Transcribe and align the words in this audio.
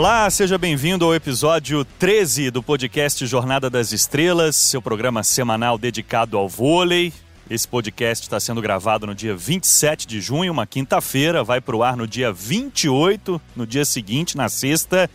Olá, 0.00 0.30
seja 0.30 0.56
bem-vindo 0.56 1.04
ao 1.04 1.14
episódio 1.14 1.84
13 1.84 2.50
do 2.50 2.62
podcast 2.62 3.26
Jornada 3.26 3.68
das 3.68 3.92
Estrelas, 3.92 4.56
seu 4.56 4.80
programa 4.80 5.22
semanal 5.22 5.76
dedicado 5.76 6.38
ao 6.38 6.48
vôlei. 6.48 7.12
Esse 7.50 7.68
podcast 7.68 8.22
está 8.22 8.40
sendo 8.40 8.62
gravado 8.62 9.06
no 9.06 9.14
dia 9.14 9.36
27 9.36 10.06
de 10.06 10.18
junho, 10.18 10.52
uma 10.52 10.66
quinta-feira, 10.66 11.44
vai 11.44 11.60
para 11.60 11.76
o 11.76 11.82
ar 11.82 11.98
no 11.98 12.06
dia 12.06 12.32
28, 12.32 13.38
no 13.54 13.66
dia 13.66 13.84
seguinte, 13.84 14.38
na 14.38 14.48
sexta, 14.48 15.10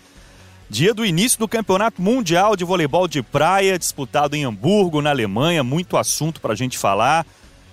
dia 0.69 0.93
do 0.93 1.03
início 1.03 1.39
do 1.39 1.47
Campeonato 1.47 1.99
Mundial 1.99 2.55
de 2.55 2.63
Voleibol 2.63 3.07
de 3.07 3.23
Praia, 3.23 3.79
disputado 3.79 4.35
em 4.35 4.45
Hamburgo, 4.45 5.01
na 5.01 5.09
Alemanha, 5.09 5.63
muito 5.63 5.97
assunto 5.97 6.39
para 6.39 6.53
a 6.53 6.55
gente 6.55 6.77
falar. 6.77 7.25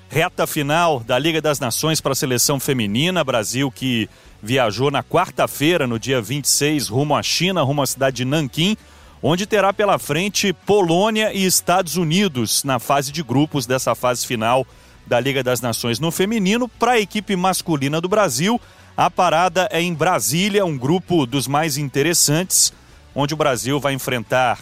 Reta 0.08 0.46
final 0.46 1.00
da 1.00 1.18
Liga 1.18 1.42
das 1.42 1.60
Nações 1.60 2.00
para 2.00 2.12
a 2.12 2.14
seleção 2.14 2.58
feminina, 2.58 3.22
Brasil 3.22 3.70
que 3.70 4.08
viajou 4.42 4.90
na 4.90 5.02
quarta-feira, 5.02 5.86
no 5.86 5.98
dia 5.98 6.20
26, 6.20 6.88
rumo 6.88 7.14
à 7.14 7.22
China, 7.22 7.62
rumo 7.62 7.80
à 7.80 7.86
cidade 7.86 8.16
de 8.16 8.24
Nanquim, 8.24 8.76
onde 9.22 9.46
terá 9.46 9.72
pela 9.72 9.98
frente 9.98 10.52
Polônia 10.52 11.32
e 11.32 11.46
Estados 11.46 11.96
Unidos 11.96 12.64
na 12.64 12.80
fase 12.80 13.12
de 13.12 13.22
grupos 13.22 13.66
dessa 13.66 13.94
fase 13.94 14.26
final 14.26 14.66
da 15.06 15.20
Liga 15.20 15.44
das 15.44 15.60
Nações 15.60 16.00
no 16.00 16.10
feminino. 16.10 16.68
Para 16.68 16.92
a 16.92 17.00
equipe 17.00 17.36
masculina 17.36 18.00
do 18.00 18.08
Brasil, 18.08 18.60
a 18.96 19.08
parada 19.08 19.68
é 19.70 19.80
em 19.80 19.94
Brasília, 19.94 20.64
um 20.64 20.76
grupo 20.76 21.24
dos 21.24 21.46
mais 21.46 21.76
interessantes, 21.76 22.72
onde 23.14 23.34
o 23.34 23.36
Brasil 23.36 23.78
vai 23.78 23.92
enfrentar 23.92 24.58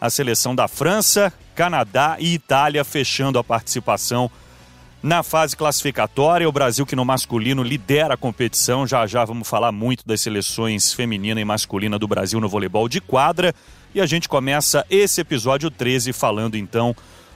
a 0.00 0.10
seleção 0.10 0.54
da 0.54 0.66
França, 0.66 1.32
Canadá 1.54 2.16
e 2.18 2.34
Itália, 2.34 2.84
fechando 2.84 3.38
a 3.38 3.44
participação 3.44 4.30
na 5.02 5.22
fase 5.22 5.56
classificatória, 5.56 6.48
o 6.48 6.52
Brasil 6.52 6.84
que 6.84 6.94
no 6.94 7.04
masculino 7.04 7.62
lidera 7.62 8.14
a 8.14 8.18
competição. 8.18 8.86
Já 8.86 9.06
já 9.06 9.24
vamos 9.24 9.48
falar 9.48 9.72
muito 9.72 10.06
das 10.06 10.20
seleções 10.20 10.92
feminina 10.92 11.40
e 11.40 11.44
masculina 11.44 11.98
do 11.98 12.06
Brasil 12.06 12.38
no 12.38 12.48
voleibol 12.48 12.88
de 12.88 13.00
quadra. 13.00 13.54
E 13.94 14.00
a 14.00 14.06
gente 14.06 14.28
começa 14.28 14.84
esse 14.90 15.20
episódio 15.20 15.70
13 15.70 16.12
falando 16.12 16.56
então 16.56 16.94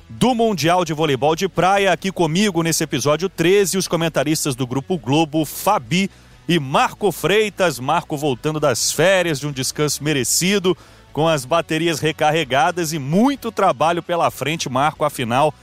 do 0.09 0.35
Mundial 0.35 0.85
de 0.85 0.93
Voleibol 0.93 1.35
de 1.35 1.49
Praia. 1.49 1.91
Aqui 1.91 2.13
comigo 2.13 2.63
nesse 2.63 2.85
episódio 2.85 3.31
13, 3.31 3.79
os 3.79 3.89
comentaristas 3.89 4.55
do 4.55 4.67
Grupo 4.67 4.99
Globo, 4.99 5.47
Fabi 5.47 6.11
e 6.47 6.59
Marco 6.59 7.11
Freitas. 7.11 7.81
Marco 7.81 8.15
voltando 8.15 8.61
das 8.61 8.93
férias 8.93 9.41
de 9.41 9.47
um 9.47 9.53
descanso 9.53 10.05
merecido, 10.05 10.77
com 11.15 11.27
as 11.27 11.47
baterias 11.47 11.99
recarregadas 11.99 12.93
e 12.93 12.99
muito 12.99 13.51
trabalho 13.51 14.03
pela 14.03 14.31
frente, 14.31 14.69
Marco, 14.69 15.03
afinal 15.03 15.55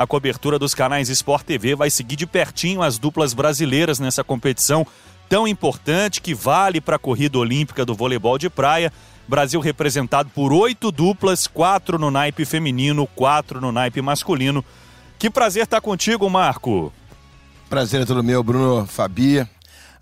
a 0.00 0.06
cobertura 0.06 0.58
dos 0.58 0.72
canais 0.72 1.10
Sport 1.10 1.44
TV 1.44 1.74
vai 1.74 1.90
seguir 1.90 2.16
de 2.16 2.26
pertinho 2.26 2.80
as 2.80 2.96
duplas 2.96 3.34
brasileiras 3.34 4.00
nessa 4.00 4.24
competição 4.24 4.86
tão 5.28 5.46
importante 5.46 6.22
que 6.22 6.32
vale 6.32 6.80
para 6.80 6.96
a 6.96 6.98
corrida 6.98 7.36
olímpica 7.36 7.84
do 7.84 7.94
voleibol 7.94 8.38
de 8.38 8.48
praia. 8.48 8.90
Brasil 9.28 9.60
representado 9.60 10.30
por 10.30 10.54
oito 10.54 10.90
duplas, 10.90 11.46
quatro 11.46 11.98
no 11.98 12.10
naipe 12.10 12.46
feminino, 12.46 13.06
quatro 13.08 13.60
no 13.60 13.70
naipe 13.70 14.00
masculino. 14.00 14.64
Que 15.18 15.28
prazer 15.28 15.64
estar 15.64 15.82
contigo, 15.82 16.30
Marco. 16.30 16.90
Prazer 17.68 18.00
é 18.00 18.06
todo 18.06 18.24
meu, 18.24 18.42
Bruno, 18.42 18.86
Fabi, 18.86 19.46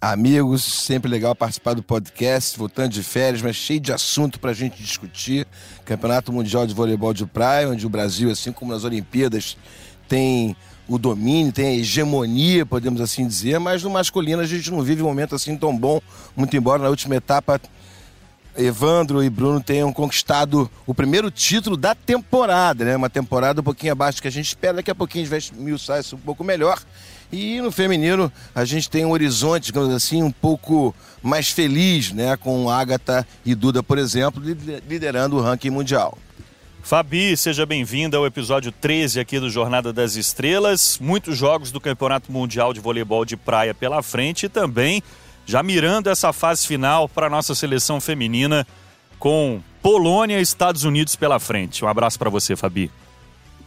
amigos. 0.00 0.62
Sempre 0.62 1.10
legal 1.10 1.34
participar 1.34 1.74
do 1.74 1.82
podcast, 1.82 2.58
voltando 2.58 2.90
de 2.90 3.02
férias, 3.02 3.42
mas 3.42 3.56
cheio 3.56 3.80
de 3.80 3.92
assunto 3.92 4.38
para 4.38 4.50
a 4.50 4.54
gente 4.54 4.82
discutir. 4.82 5.46
Campeonato 5.84 6.32
Mundial 6.32 6.66
de 6.66 6.74
Voleibol 6.74 7.12
de 7.12 7.26
Praia, 7.26 7.68
onde 7.68 7.86
o 7.86 7.90
Brasil, 7.90 8.30
assim 8.30 8.52
como 8.52 8.72
nas 8.72 8.84
Olimpíadas, 8.84 9.56
tem 10.08 10.56
o 10.88 10.98
domínio, 10.98 11.52
tem 11.52 11.66
a 11.66 11.74
hegemonia, 11.74 12.64
podemos 12.64 13.00
assim 13.00 13.26
dizer, 13.26 13.58
mas 13.58 13.82
no 13.82 13.90
masculino 13.90 14.40
a 14.40 14.46
gente 14.46 14.70
não 14.70 14.82
vive 14.82 15.02
um 15.02 15.06
momento 15.06 15.34
assim 15.34 15.54
tão 15.54 15.76
bom, 15.76 16.00
muito 16.34 16.56
embora 16.56 16.82
na 16.82 16.88
última 16.88 17.16
etapa 17.16 17.60
Evandro 18.56 19.22
e 19.22 19.30
Bruno 19.30 19.62
tenham 19.62 19.92
conquistado 19.92 20.68
o 20.86 20.92
primeiro 20.92 21.30
título 21.30 21.76
da 21.76 21.94
temporada, 21.94 22.84
né? 22.84 22.96
Uma 22.96 23.08
temporada 23.08 23.60
um 23.60 23.64
pouquinho 23.64 23.92
abaixo 23.92 24.18
do 24.18 24.22
que 24.22 24.28
a 24.28 24.32
gente 24.32 24.46
espera, 24.46 24.74
daqui 24.74 24.90
a 24.90 24.94
pouquinho 24.94 25.22
a 25.22 25.24
gente 25.24 25.30
vai 25.30 25.38
esmiuçar 25.38 26.00
isso 26.00 26.16
um 26.16 26.18
pouco 26.18 26.42
melhor. 26.42 26.82
E 27.30 27.60
no 27.60 27.70
feminino 27.70 28.32
a 28.54 28.64
gente 28.64 28.88
tem 28.88 29.04
um 29.04 29.10
horizonte, 29.10 29.66
digamos 29.66 29.92
assim, 29.94 30.22
um 30.22 30.30
pouco 30.30 30.94
mais 31.22 31.50
feliz, 31.50 32.12
né? 32.12 32.36
Com 32.36 32.70
Agatha 32.70 33.26
e 33.44 33.54
Duda, 33.54 33.82
por 33.82 33.98
exemplo, 33.98 34.42
liderando 34.88 35.36
o 35.36 35.40
ranking 35.40 35.70
mundial. 35.70 36.16
Fabi, 36.82 37.36
seja 37.36 37.66
bem-vinda 37.66 38.16
ao 38.16 38.24
episódio 38.24 38.72
13 38.72 39.20
aqui 39.20 39.38
do 39.38 39.50
Jornada 39.50 39.92
das 39.92 40.16
Estrelas. 40.16 40.98
Muitos 40.98 41.36
jogos 41.36 41.70
do 41.70 41.80
Campeonato 41.80 42.32
Mundial 42.32 42.72
de 42.72 42.80
Voleibol 42.80 43.26
de 43.26 43.36
Praia 43.36 43.74
pela 43.74 44.02
frente 44.02 44.46
e 44.46 44.48
também 44.48 45.02
já 45.44 45.62
mirando 45.62 46.08
essa 46.08 46.32
fase 46.32 46.66
final 46.66 47.06
para 47.06 47.26
a 47.26 47.30
nossa 47.30 47.54
seleção 47.54 48.00
feminina 48.00 48.66
com 49.18 49.60
Polônia 49.82 50.38
e 50.38 50.42
Estados 50.42 50.84
Unidos 50.84 51.14
pela 51.14 51.38
frente. 51.38 51.84
Um 51.84 51.88
abraço 51.88 52.18
para 52.18 52.30
você, 52.30 52.56
Fabi. 52.56 52.90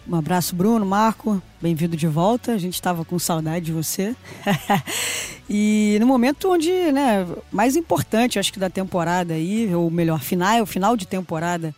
Um 0.07 0.16
abraço, 0.16 0.56
Bruno, 0.56 0.85
Marco. 0.85 1.41
Bem-vindo 1.62 1.95
de 1.95 2.07
volta. 2.07 2.53
A 2.53 2.57
gente 2.57 2.73
estava 2.73 3.06
com 3.06 3.19
saudade 3.19 3.66
de 3.66 3.72
você. 3.72 4.16
e 5.50 5.97
no 6.00 6.07
momento 6.07 6.51
onde, 6.51 6.72
né, 6.91 7.28
mais 7.51 7.75
importante, 7.75 8.39
acho 8.39 8.51
que 8.51 8.59
da 8.59 8.69
temporada 8.69 9.35
aí, 9.35 9.73
ou 9.73 9.91
melhor, 9.91 10.19
final, 10.19 10.66
final 10.66 10.97
de 10.97 11.06
temporada 11.06 11.73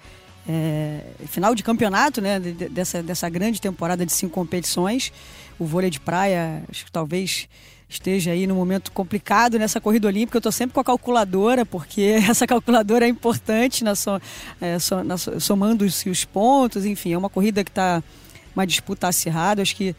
é, 0.47 1.01
final 1.27 1.55
de 1.55 1.63
campeonato, 1.63 2.21
né? 2.21 2.39
Dessa, 2.39 3.01
dessa 3.01 3.29
grande 3.29 3.61
temporada 3.61 4.05
de 4.05 4.11
cinco 4.11 4.33
competições. 4.33 5.11
O 5.57 5.65
vôlei 5.65 5.89
de 5.89 5.99
praia, 5.99 6.63
acho 6.69 6.85
que 6.85 6.91
talvez 6.91 7.47
esteja 7.93 8.31
aí 8.31 8.47
no 8.47 8.55
momento 8.55 8.91
complicado 8.91 9.57
nessa 9.57 9.79
corrida 9.79 10.07
olímpica. 10.07 10.37
Eu 10.37 10.39
estou 10.39 10.51
sempre 10.51 10.73
com 10.73 10.79
a 10.79 10.83
calculadora, 10.83 11.65
porque 11.65 12.01
essa 12.29 12.45
calculadora 12.45 13.05
é 13.05 13.09
importante 13.09 13.83
na, 13.83 13.95
so, 13.95 14.19
é, 14.59 14.79
so, 14.79 15.03
na 15.03 15.17
somando-se 15.17 16.09
os 16.09 16.25
pontos. 16.25 16.85
Enfim, 16.85 17.13
é 17.13 17.17
uma 17.17 17.29
corrida 17.29 17.63
que 17.63 17.71
está 17.71 18.03
uma 18.55 18.65
disputa 18.65 19.07
acirrada. 19.07 19.61
Acho 19.61 19.75
que 19.75 19.95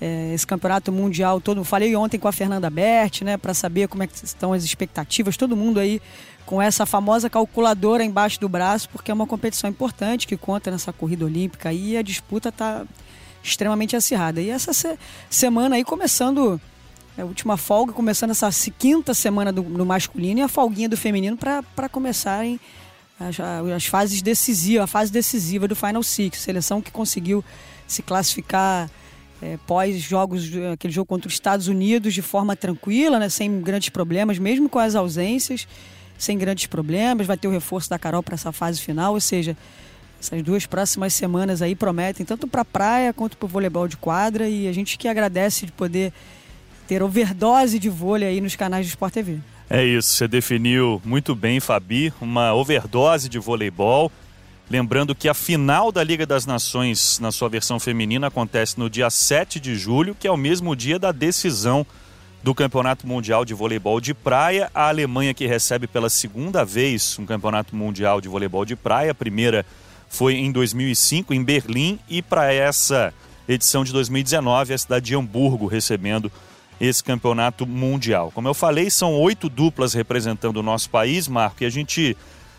é, 0.00 0.32
esse 0.34 0.46
campeonato 0.46 0.92
mundial 0.92 1.40
todo. 1.40 1.62
Falei 1.64 1.94
ontem 1.96 2.18
com 2.18 2.28
a 2.28 2.32
Fernanda 2.32 2.68
Berti, 2.68 3.24
né, 3.24 3.36
para 3.36 3.54
saber 3.54 3.88
como 3.88 4.02
é 4.02 4.08
estão 4.22 4.52
as 4.52 4.64
expectativas. 4.64 5.36
Todo 5.36 5.56
mundo 5.56 5.80
aí 5.80 6.00
com 6.44 6.62
essa 6.62 6.86
famosa 6.86 7.28
calculadora 7.28 8.04
embaixo 8.04 8.38
do 8.38 8.48
braço, 8.48 8.88
porque 8.90 9.10
é 9.10 9.14
uma 9.14 9.26
competição 9.26 9.68
importante 9.68 10.26
que 10.26 10.36
conta 10.36 10.70
nessa 10.70 10.92
corrida 10.92 11.24
olímpica 11.24 11.72
e 11.72 11.96
a 11.96 12.02
disputa 12.02 12.50
está 12.50 12.84
extremamente 13.42 13.96
acirrada. 13.96 14.40
E 14.40 14.50
essa 14.50 14.72
se 14.72 14.96
semana 15.28 15.76
aí 15.76 15.84
começando 15.84 16.60
a 17.22 17.24
última 17.24 17.56
folga, 17.56 17.92
começando 17.92 18.30
essa 18.30 18.50
quinta 18.78 19.14
semana 19.14 19.52
do, 19.52 19.62
do 19.62 19.86
masculino 19.86 20.40
e 20.40 20.42
a 20.42 20.48
folguinha 20.48 20.88
do 20.88 20.96
feminino 20.96 21.36
para 21.36 21.88
começarem 21.88 22.60
as, 23.18 23.36
as, 23.74 23.86
fases 23.86 24.20
decisivas, 24.20 24.84
a 24.84 24.86
fase 24.86 25.10
decisiva 25.10 25.66
do 25.66 25.74
Final 25.74 26.02
Six, 26.02 26.38
seleção 26.38 26.82
que 26.82 26.90
conseguiu 26.90 27.42
se 27.86 28.02
classificar 28.02 28.90
é, 29.40 29.58
pós 29.66 29.98
jogos, 30.00 30.50
aquele 30.72 30.92
jogo 30.92 31.06
contra 31.06 31.28
os 31.28 31.34
Estados 31.34 31.68
Unidos 31.68 32.12
de 32.12 32.22
forma 32.22 32.54
tranquila, 32.54 33.18
né, 33.18 33.28
sem 33.28 33.60
grandes 33.60 33.88
problemas, 33.88 34.38
mesmo 34.38 34.68
com 34.68 34.78
as 34.78 34.94
ausências 34.94 35.66
sem 36.18 36.36
grandes 36.36 36.66
problemas. 36.66 37.26
Vai 37.26 37.36
ter 37.36 37.48
o 37.48 37.50
reforço 37.50 37.88
da 37.88 37.98
Carol 37.98 38.22
para 38.22 38.34
essa 38.34 38.52
fase 38.52 38.80
final, 38.80 39.14
ou 39.14 39.20
seja, 39.20 39.56
essas 40.20 40.42
duas 40.42 40.66
próximas 40.66 41.14
semanas 41.14 41.62
aí 41.62 41.74
prometem 41.74 42.24
tanto 42.24 42.46
para 42.46 42.62
a 42.62 42.64
praia 42.64 43.12
quanto 43.12 43.36
para 43.36 43.46
o 43.46 43.48
voleibol 43.48 43.86
de 43.86 43.96
quadra 43.96 44.48
e 44.48 44.66
a 44.66 44.72
gente 44.72 44.98
que 44.98 45.08
agradece 45.08 45.66
de 45.66 45.72
poder 45.72 46.12
ter 46.86 47.02
overdose 47.02 47.78
de 47.78 47.88
vôlei 47.88 48.28
aí 48.28 48.40
nos 48.40 48.56
canais 48.56 48.86
do 48.86 48.90
Sport 48.90 49.14
TV. 49.14 49.38
É 49.68 49.84
isso, 49.84 50.14
você 50.14 50.28
definiu 50.28 51.02
muito 51.04 51.34
bem, 51.34 51.58
Fabi, 51.58 52.12
uma 52.20 52.54
overdose 52.54 53.28
de 53.28 53.38
voleibol. 53.38 54.10
Lembrando 54.68 55.14
que 55.14 55.28
a 55.28 55.34
final 55.34 55.92
da 55.92 56.02
Liga 56.02 56.26
das 56.26 56.44
Nações, 56.46 57.18
na 57.20 57.30
sua 57.30 57.48
versão 57.48 57.78
feminina, 57.78 58.28
acontece 58.28 58.78
no 58.78 58.90
dia 58.90 59.10
7 59.10 59.60
de 59.60 59.76
julho, 59.76 60.14
que 60.14 60.26
é 60.26 60.30
o 60.30 60.36
mesmo 60.36 60.74
dia 60.74 60.98
da 60.98 61.12
decisão 61.12 61.86
do 62.42 62.54
Campeonato 62.54 63.06
Mundial 63.06 63.44
de 63.44 63.54
Voleibol 63.54 64.00
de 64.00 64.14
Praia. 64.14 64.70
A 64.74 64.88
Alemanha 64.88 65.34
que 65.34 65.46
recebe 65.46 65.86
pela 65.86 66.08
segunda 66.08 66.64
vez 66.64 67.18
um 67.18 67.26
Campeonato 67.26 67.74
Mundial 67.74 68.20
de 68.20 68.28
Voleibol 68.28 68.64
de 68.64 68.76
Praia. 68.76 69.10
A 69.10 69.14
primeira 69.14 69.66
foi 70.08 70.34
em 70.34 70.52
2005 70.52 71.34
em 71.34 71.42
Berlim 71.42 71.98
e 72.08 72.22
para 72.22 72.52
essa 72.52 73.12
edição 73.48 73.84
de 73.84 73.92
2019 73.92 74.74
a 74.74 74.78
cidade 74.78 75.06
de 75.06 75.14
Hamburgo 75.14 75.66
recebendo 75.66 76.30
esse 76.80 77.02
campeonato 77.02 77.66
mundial. 77.66 78.30
Como 78.34 78.48
eu 78.48 78.54
falei, 78.54 78.90
são 78.90 79.14
oito 79.14 79.48
duplas 79.48 79.94
representando 79.94 80.58
o 80.58 80.62
nosso 80.62 80.90
país, 80.90 81.26
Marco, 81.28 81.62
e 81.62 81.66
a 81.66 81.70
gente 81.70 82.16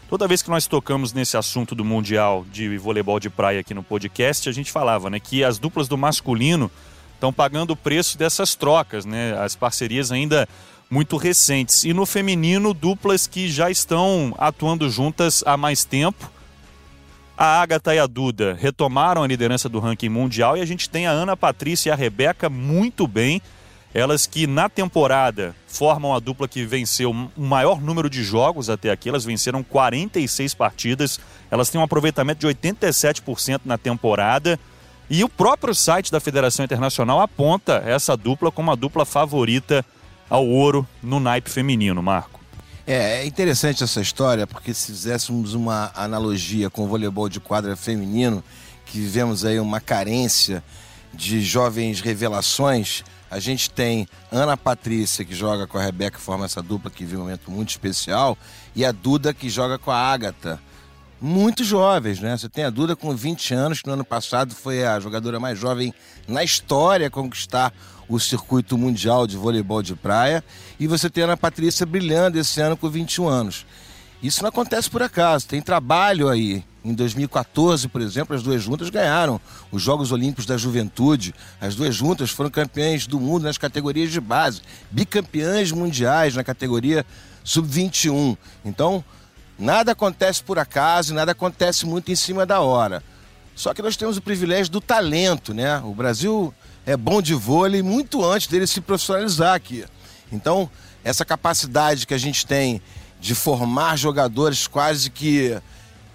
toda 0.09 0.27
vez 0.27 0.41
que 0.41 0.49
nós 0.49 0.65
tocamos 0.67 1.13
nesse 1.13 1.35
assunto 1.35 1.75
do 1.75 1.83
mundial 1.83 2.45
de 2.51 2.77
voleibol 2.77 3.19
de 3.19 3.29
praia 3.29 3.59
aqui 3.59 3.73
no 3.73 3.83
podcast, 3.83 4.47
a 4.47 4.51
gente 4.51 4.71
falava, 4.71 5.09
né, 5.09 5.19
que 5.19 5.43
as 5.43 5.59
duplas 5.59 5.87
do 5.87 5.97
masculino 5.97 6.71
estão 7.17 7.33
pagando 7.33 7.71
o 7.71 7.75
preço 7.75 8.17
dessas 8.17 8.55
trocas, 8.55 9.03
né? 9.03 9.37
As 9.39 9.55
parcerias 9.55 10.11
ainda 10.11 10.47
muito 10.89 11.17
recentes. 11.17 11.83
E 11.83 11.93
no 11.93 12.05
feminino, 12.05 12.73
duplas 12.73 13.27
que 13.27 13.49
já 13.49 13.69
estão 13.69 14.33
atuando 14.37 14.89
juntas 14.89 15.43
há 15.45 15.57
mais 15.57 15.83
tempo. 15.83 16.31
A 17.37 17.61
Agatha 17.61 17.93
e 17.93 17.99
a 17.99 18.07
Duda 18.07 18.57
retomaram 18.59 19.21
a 19.21 19.27
liderança 19.27 19.69
do 19.69 19.79
ranking 19.79 20.09
mundial 20.09 20.57
e 20.57 20.61
a 20.61 20.65
gente 20.65 20.89
tem 20.89 21.05
a 21.05 21.11
Ana 21.11 21.37
Patrícia 21.37 21.89
e 21.89 21.91
a 21.91 21.95
Rebeca 21.95 22.49
muito 22.49 23.07
bem. 23.07 23.41
Elas 23.97 24.27
que 24.27 24.45
na 24.45 24.69
temporada 24.69 25.55
formam 25.65 26.13
a 26.13 26.19
dupla 26.19 26.47
que 26.47 26.63
venceu 26.63 27.09
o 27.09 27.41
maior 27.41 27.81
número 27.81 28.07
de 28.07 28.23
jogos 28.23 28.69
até 28.69 28.91
aqui. 28.91 29.09
Elas 29.09 29.25
venceram 29.25 29.63
46 29.63 30.53
partidas. 30.53 31.19
Elas 31.49 31.71
têm 31.71 31.81
um 31.81 31.83
aproveitamento 31.83 32.41
de 32.41 32.55
87% 32.55 33.61
na 33.65 33.75
temporada. 33.75 34.59
E 35.09 35.23
o 35.23 35.27
próprio 35.27 35.73
site 35.73 36.11
da 36.11 36.19
Federação 36.19 36.63
Internacional 36.63 37.19
aponta 37.21 37.81
essa 37.87 38.15
dupla 38.15 38.51
como 38.51 38.69
a 38.69 38.75
dupla 38.75 39.03
favorita 39.03 39.83
ao 40.29 40.45
ouro 40.45 40.87
no 41.01 41.19
naipe 41.19 41.49
feminino, 41.49 42.03
Marco. 42.03 42.39
É, 42.85 43.21
é 43.21 43.25
interessante 43.25 43.83
essa 43.83 43.99
história, 43.99 44.45
porque 44.45 44.75
se 44.75 44.91
fizéssemos 44.91 45.55
uma 45.55 45.91
analogia 45.95 46.69
com 46.69 46.83
o 46.83 46.87
voleibol 46.87 47.27
de 47.27 47.39
quadra 47.39 47.75
feminino, 47.75 48.43
que 48.85 48.99
vivemos 48.99 49.43
aí 49.43 49.59
uma 49.59 49.81
carência 49.81 50.63
de 51.11 51.41
jovens 51.41 51.99
revelações, 51.99 53.03
a 53.29 53.39
gente 53.39 53.69
tem 53.69 54.07
Ana 54.31 54.55
Patrícia, 54.55 55.25
que 55.25 55.35
joga 55.35 55.67
com 55.67 55.77
a 55.77 55.81
Rebeca, 55.83 56.17
forma 56.17 56.45
essa 56.45 56.61
dupla 56.61 56.89
que 56.89 57.03
vive 57.03 57.17
um 57.17 57.21
momento 57.21 57.51
muito 57.51 57.69
especial, 57.69 58.37
e 58.75 58.85
a 58.85 58.91
Duda, 58.91 59.33
que 59.33 59.49
joga 59.49 59.77
com 59.77 59.91
a 59.91 59.97
Ágata. 59.97 60.59
Muito 61.19 61.63
jovens, 61.63 62.19
né? 62.19 62.37
Você 62.37 62.47
tem 62.47 62.63
a 62.63 62.69
Duda 62.69 62.95
com 62.95 63.15
20 63.15 63.53
anos, 63.53 63.81
que 63.81 63.87
no 63.87 63.93
ano 63.93 64.05
passado 64.05 64.53
foi 64.53 64.85
a 64.85 64.99
jogadora 64.99 65.39
mais 65.39 65.57
jovem 65.57 65.93
na 66.27 66.43
história 66.43 67.07
a 67.07 67.09
conquistar 67.09 67.73
o 68.07 68.19
circuito 68.19 68.77
mundial 68.77 69.25
de 69.25 69.35
voleibol 69.35 69.81
de 69.81 69.95
praia. 69.95 70.43
E 70.79 70.85
você 70.85 71.09
tem 71.09 71.23
a 71.23 71.27
Ana 71.27 71.37
Patrícia 71.37 71.85
brilhando 71.85 72.37
esse 72.39 72.61
ano 72.61 72.77
com 72.77 72.89
21 72.89 73.27
anos. 73.27 73.65
Isso 74.21 74.41
não 74.41 74.49
acontece 74.49 74.89
por 74.89 75.03
acaso, 75.03 75.47
tem 75.47 75.61
trabalho 75.61 76.27
aí. 76.27 76.63
Em 76.83 76.93
2014, 76.93 77.87
por 77.89 78.01
exemplo, 78.01 78.35
as 78.35 78.41
duas 78.41 78.63
juntas 78.63 78.89
ganharam 78.89 79.41
os 79.71 79.81
Jogos 79.81 80.11
Olímpicos 80.11 80.45
da 80.45 80.57
Juventude. 80.57 81.35
As 81.59 81.75
duas 81.75 81.93
juntas 81.93 82.29
foram 82.29 82.49
campeãs 82.49 83.05
do 83.05 83.19
mundo 83.19 83.43
nas 83.43 83.57
categorias 83.57 84.09
de 84.09 84.21
base, 84.21 84.61
bicampeãs 84.89 85.71
mundiais 85.71 86.33
na 86.35 86.43
categoria 86.43 87.05
sub-21. 87.43 88.37
Então, 88.63 89.03
nada 89.59 89.91
acontece 89.91 90.41
por 90.41 90.57
acaso, 90.57 91.13
nada 91.13 91.33
acontece 91.33 91.85
muito 91.85 92.11
em 92.11 92.15
cima 92.15 92.45
da 92.45 92.61
hora. 92.61 93.03
Só 93.53 93.73
que 93.73 93.81
nós 93.81 93.97
temos 93.97 94.17
o 94.17 94.21
privilégio 94.21 94.71
do 94.71 94.79
talento, 94.79 95.53
né? 95.53 95.79
O 95.79 95.93
Brasil 95.93 96.53
é 96.85 96.95
bom 96.95 97.21
de 97.21 97.33
vôlei 97.33 97.83
muito 97.83 98.23
antes 98.23 98.47
dele 98.47 98.65
se 98.65 98.79
profissionalizar 98.79 99.55
aqui. 99.55 99.83
Então, 100.31 100.69
essa 101.03 101.25
capacidade 101.25 102.07
que 102.07 102.13
a 102.13 102.17
gente 102.17 102.45
tem 102.45 102.81
de 103.27 103.35
formar 103.35 103.97
jogadores 103.97 104.67
quase 104.67 105.09
que 105.09 105.59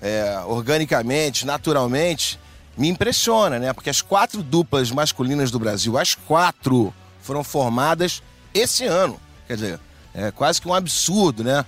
é, 0.00 0.42
organicamente, 0.46 1.44
naturalmente, 1.44 2.40
me 2.74 2.88
impressiona, 2.88 3.58
né? 3.58 3.70
Porque 3.74 3.90
as 3.90 4.00
quatro 4.00 4.42
duplas 4.42 4.90
masculinas 4.90 5.50
do 5.50 5.58
Brasil, 5.58 5.98
as 5.98 6.14
quatro, 6.14 6.92
foram 7.20 7.44
formadas 7.44 8.22
esse 8.54 8.86
ano. 8.86 9.20
Quer 9.46 9.54
dizer, 9.56 9.80
é 10.14 10.30
quase 10.30 10.58
que 10.58 10.66
um 10.66 10.72
absurdo, 10.72 11.44
né? 11.44 11.66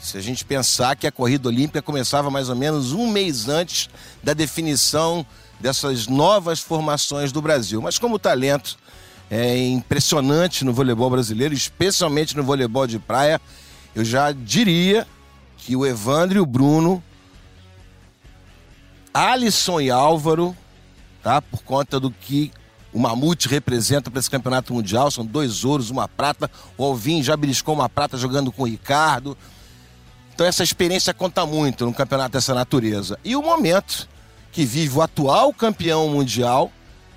Se 0.00 0.16
a 0.16 0.22
gente 0.22 0.42
pensar 0.42 0.96
que 0.96 1.06
a 1.06 1.12
corrida 1.12 1.48
olímpica 1.48 1.82
começava 1.82 2.30
mais 2.30 2.48
ou 2.48 2.56
menos 2.56 2.92
um 2.92 3.10
mês 3.10 3.46
antes 3.46 3.90
da 4.22 4.32
definição 4.32 5.26
dessas 5.60 6.06
novas 6.06 6.60
formações 6.60 7.30
do 7.30 7.42
Brasil. 7.42 7.82
Mas 7.82 7.98
como 7.98 8.14
o 8.14 8.18
talento 8.18 8.78
é 9.30 9.54
impressionante 9.66 10.64
no 10.64 10.72
voleibol 10.72 11.10
brasileiro, 11.10 11.52
especialmente 11.52 12.34
no 12.34 12.42
voleibol 12.42 12.86
de 12.86 12.98
praia, 12.98 13.38
eu 13.98 14.04
já 14.04 14.30
diria 14.32 15.06
que 15.56 15.74
o 15.74 15.84
Evandro 15.84 16.38
e 16.38 16.40
o 16.40 16.46
Bruno 16.46 17.02
Alisson 19.12 19.80
e 19.80 19.90
Álvaro, 19.90 20.56
tá? 21.22 21.42
Por 21.42 21.62
conta 21.62 21.98
do 21.98 22.10
que 22.10 22.52
o 22.92 22.98
Mamute 22.98 23.48
representa 23.48 24.10
para 24.10 24.20
esse 24.20 24.30
campeonato 24.30 24.72
mundial. 24.72 25.10
São 25.10 25.26
dois 25.26 25.64
ouros, 25.64 25.90
uma 25.90 26.06
prata. 26.06 26.48
O 26.76 26.84
Alvin 26.84 27.22
já 27.22 27.36
beliscou 27.36 27.74
uma 27.74 27.88
prata 27.88 28.16
jogando 28.16 28.52
com 28.52 28.62
o 28.62 28.66
Ricardo. 28.66 29.36
Então 30.32 30.46
essa 30.46 30.62
experiência 30.62 31.12
conta 31.12 31.44
muito 31.44 31.84
num 31.84 31.92
campeonato 31.92 32.34
dessa 32.34 32.54
natureza. 32.54 33.18
E 33.24 33.34
o 33.34 33.42
momento 33.42 34.08
que 34.52 34.64
vive 34.64 34.96
o 34.96 35.02
atual 35.02 35.52
campeão 35.52 36.08
mundial, 36.08 36.70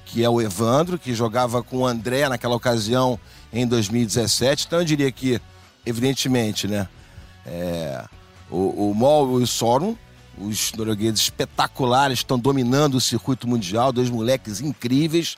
que 0.06 0.24
é 0.24 0.30
o 0.30 0.42
Evandro, 0.42 0.98
que 0.98 1.14
jogava 1.14 1.62
com 1.62 1.78
o 1.78 1.86
André 1.86 2.28
naquela 2.28 2.56
ocasião 2.56 3.20
em 3.54 3.68
2017. 3.68 4.66
Então 4.66 4.80
eu 4.80 4.86
diria 4.86 5.12
que, 5.12 5.40
evidentemente, 5.86 6.68
né? 6.68 6.88
É, 7.46 8.04
o, 8.50 8.92
o 8.92 8.94
Mol 8.94 9.40
e 9.40 9.44
o 9.44 9.48
Sorum 9.48 9.96
os 10.38 10.72
noruegueses 10.74 11.22
espetaculares 11.22 12.20
estão 12.20 12.40
dominando 12.40 12.96
o 12.96 13.02
circuito 13.02 13.48
mundial, 13.48 13.92
dois 13.92 14.10
moleques 14.10 14.62
incríveis. 14.62 15.38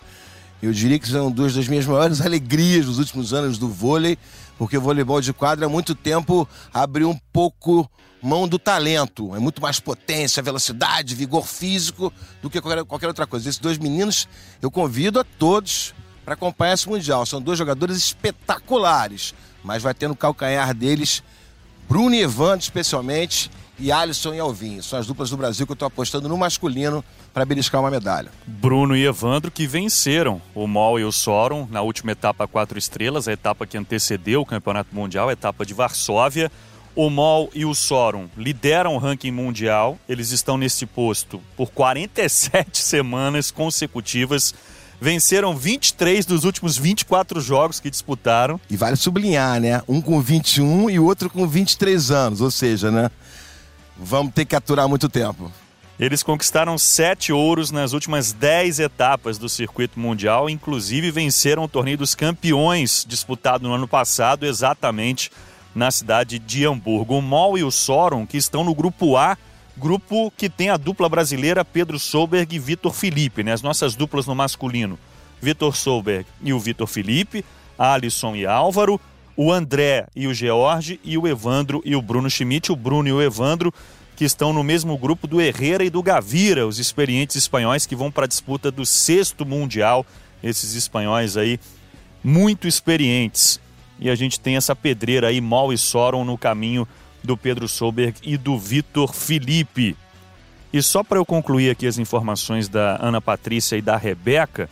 Eu 0.61 0.71
diria 0.71 0.97
que 0.97 1.07
são 1.07 1.31
duas 1.31 1.53
das 1.53 1.67
minhas 1.67 1.85
maiores 1.85 2.21
alegrias 2.25 2.85
dos 2.85 2.99
últimos 2.99 3.33
anos 3.33 3.57
do 3.57 3.67
vôlei, 3.67 4.17
porque 4.57 4.77
o 4.77 4.81
voleibol 4.81 5.19
de 5.19 5.33
quadra 5.33 5.65
há 5.65 5.69
muito 5.69 5.93
tempo 5.93 6.47
abriu 6.73 7.09
um 7.09 7.17
pouco 7.31 7.89
mão 8.21 8.47
do 8.47 8.57
talento. 8.57 9.35
É 9.35 9.39
muito 9.39 9.61
mais 9.61 9.79
potência, 9.79 10.41
velocidade, 10.41 11.15
vigor 11.15 11.45
físico 11.45 12.13
do 12.41 12.49
que 12.49 12.61
qualquer, 12.61 12.85
qualquer 12.85 13.07
outra 13.07 13.27
coisa. 13.27 13.49
Esses 13.49 13.59
dois 13.59 13.77
meninos 13.77 14.27
eu 14.61 14.71
convido 14.71 15.19
a 15.19 15.23
todos 15.23 15.93
para 16.23 16.35
acompanhar 16.35 16.73
esse 16.73 16.87
Mundial. 16.87 17.25
São 17.25 17.41
dois 17.41 17.57
jogadores 17.57 17.97
espetaculares, 17.97 19.33
mas 19.63 19.81
vai 19.81 19.93
ter 19.93 20.07
no 20.07 20.15
calcanhar 20.15 20.73
deles 20.73 21.23
Bruno 21.87 22.15
e 22.15 22.21
Evandro, 22.21 22.59
especialmente, 22.59 23.51
e 23.77 23.91
Alisson 23.91 24.33
e 24.33 24.39
Alvin. 24.39 24.81
São 24.81 24.99
as 24.99 25.07
duplas 25.07 25.29
do 25.29 25.37
Brasil 25.37 25.65
que 25.65 25.71
eu 25.71 25.75
estou 25.75 25.87
apostando 25.87 26.29
no 26.29 26.37
masculino 26.37 27.03
para 27.33 27.45
beliscar 27.45 27.81
uma 27.81 27.91
medalha. 27.91 28.31
Bruno 28.45 28.95
e 28.95 29.05
Evandro 29.05 29.51
que 29.51 29.65
venceram 29.65 30.41
o 30.53 30.67
MOL 30.67 30.99
e 30.99 31.03
o 31.03 31.11
Sorum 31.11 31.67
na 31.69 31.81
última 31.81 32.11
etapa 32.11 32.47
quatro 32.47 32.77
estrelas, 32.77 33.27
a 33.27 33.33
etapa 33.33 33.65
que 33.65 33.77
antecedeu 33.77 34.41
o 34.41 34.45
Campeonato 34.45 34.93
Mundial, 34.93 35.29
a 35.29 35.33
etapa 35.33 35.65
de 35.65 35.73
Varsóvia. 35.73 36.51
O 36.95 37.09
MOL 37.09 37.49
e 37.55 37.65
o 37.65 37.73
Sorum 37.73 38.29
lideram 38.37 38.93
o 38.93 38.99
ranking 38.99 39.31
mundial. 39.31 39.97
Eles 40.07 40.29
estão 40.29 40.57
nesse 40.57 40.85
posto 40.85 41.41
por 41.57 41.71
47 41.71 42.77
semanas 42.77 43.49
consecutivas. 43.49 44.53
Venceram 45.03 45.53
23 45.53 46.25
dos 46.25 46.45
últimos 46.45 46.77
24 46.77 47.41
jogos 47.41 47.81
que 47.81 47.89
disputaram. 47.89 48.57
E 48.69 48.77
vale 48.77 48.95
sublinhar, 48.95 49.59
né? 49.59 49.81
Um 49.85 50.01
com 50.01 50.21
21 50.21 50.89
e 50.89 50.97
o 50.97 51.03
outro 51.03 51.29
com 51.29 51.45
23 51.45 52.09
anos. 52.09 52.39
Ou 52.39 52.49
seja, 52.49 52.89
né? 52.89 53.11
vamos 53.97 54.33
ter 54.33 54.45
que 54.45 54.55
aturar 54.55 54.87
muito 54.87 55.09
tempo. 55.09 55.51
Eles 55.99 56.23
conquistaram 56.23 56.77
sete 56.77 57.31
ouros 57.31 57.69
nas 57.69 57.93
últimas 57.93 58.33
dez 58.33 58.79
etapas 58.79 59.37
do 59.37 59.47
circuito 59.47 59.99
mundial, 59.99 60.49
inclusive 60.49 61.11
venceram 61.11 61.63
o 61.63 61.67
torneio 61.67 61.97
dos 61.97 62.15
campeões 62.15 63.05
disputado 63.07 63.67
no 63.67 63.73
ano 63.73 63.87
passado, 63.87 64.45
exatamente 64.45 65.31
na 65.75 65.91
cidade 65.91 66.39
de 66.39 66.65
Hamburgo. 66.65 67.17
O 67.17 67.21
MOL 67.21 67.57
e 67.57 67.63
o 67.63 67.71
Sorum, 67.71 68.25
que 68.25 68.37
estão 68.37 68.63
no 68.63 68.73
grupo 68.73 69.15
A, 69.17 69.37
grupo 69.77 70.31
que 70.37 70.49
tem 70.49 70.69
a 70.69 70.77
dupla 70.77 71.09
brasileira 71.09 71.65
Pedro 71.65 71.99
Solberg 71.99 72.55
e 72.55 72.59
Vitor 72.59 72.93
Felipe, 72.93 73.43
né? 73.43 73.53
as 73.53 73.61
nossas 73.61 73.95
duplas 73.95 74.25
no 74.25 74.35
masculino. 74.35 74.97
Vitor 75.41 75.75
Solberg 75.75 76.25
e 76.41 76.53
o 76.53 76.59
Vitor 76.59 76.87
Felipe, 76.87 77.43
Alisson 77.77 78.35
e 78.35 78.45
Álvaro, 78.45 78.99
o 79.35 79.51
André 79.51 80.07
e 80.15 80.27
o 80.27 80.33
George 80.33 80.99
e 81.03 81.17
o 81.17 81.27
Evandro 81.27 81.81
e 81.83 81.95
o 81.95 82.01
Bruno 82.01 82.29
Schmidt, 82.29 82.71
o 82.71 82.75
Bruno 82.75 83.09
e 83.09 83.13
o 83.13 83.21
Evandro, 83.21 83.73
que 84.15 84.23
estão 84.23 84.53
no 84.53 84.63
mesmo 84.63 84.97
grupo 84.97 85.27
do 85.27 85.41
Herrera 85.41 85.83
e 85.83 85.89
do 85.89 86.03
Gavira, 86.03 86.67
os 86.67 86.79
experientes 86.79 87.35
espanhóis 87.35 87.85
que 87.85 87.95
vão 87.95 88.11
para 88.11 88.25
a 88.25 88.27
disputa 88.27 88.71
do 88.71 88.85
sexto 88.85 89.45
Mundial, 89.45 90.05
esses 90.41 90.75
espanhóis 90.75 91.35
aí 91.35 91.59
muito 92.23 92.67
experientes. 92.67 93.59
E 93.99 94.09
a 94.09 94.15
gente 94.15 94.39
tem 94.39 94.55
essa 94.55 94.75
pedreira 94.75 95.27
aí, 95.27 95.41
Mal 95.41 95.73
e 95.73 95.77
Soron, 95.77 96.23
no 96.23 96.37
caminho 96.37 96.87
do 97.23 97.37
Pedro 97.37 97.67
Solberg 97.67 98.17
e 98.23 98.37
do 98.37 98.57
Vitor 98.57 99.13
Felipe. 99.13 99.95
E 100.71 100.81
só 100.81 101.03
para 101.03 101.19
eu 101.19 101.25
concluir 101.25 101.69
aqui 101.69 101.87
as 101.87 101.97
informações 101.97 102.67
da 102.67 102.97
Ana 103.01 103.21
Patrícia 103.21 103.77
e 103.77 103.81
da 103.81 103.95
Rebeca, 103.95 104.69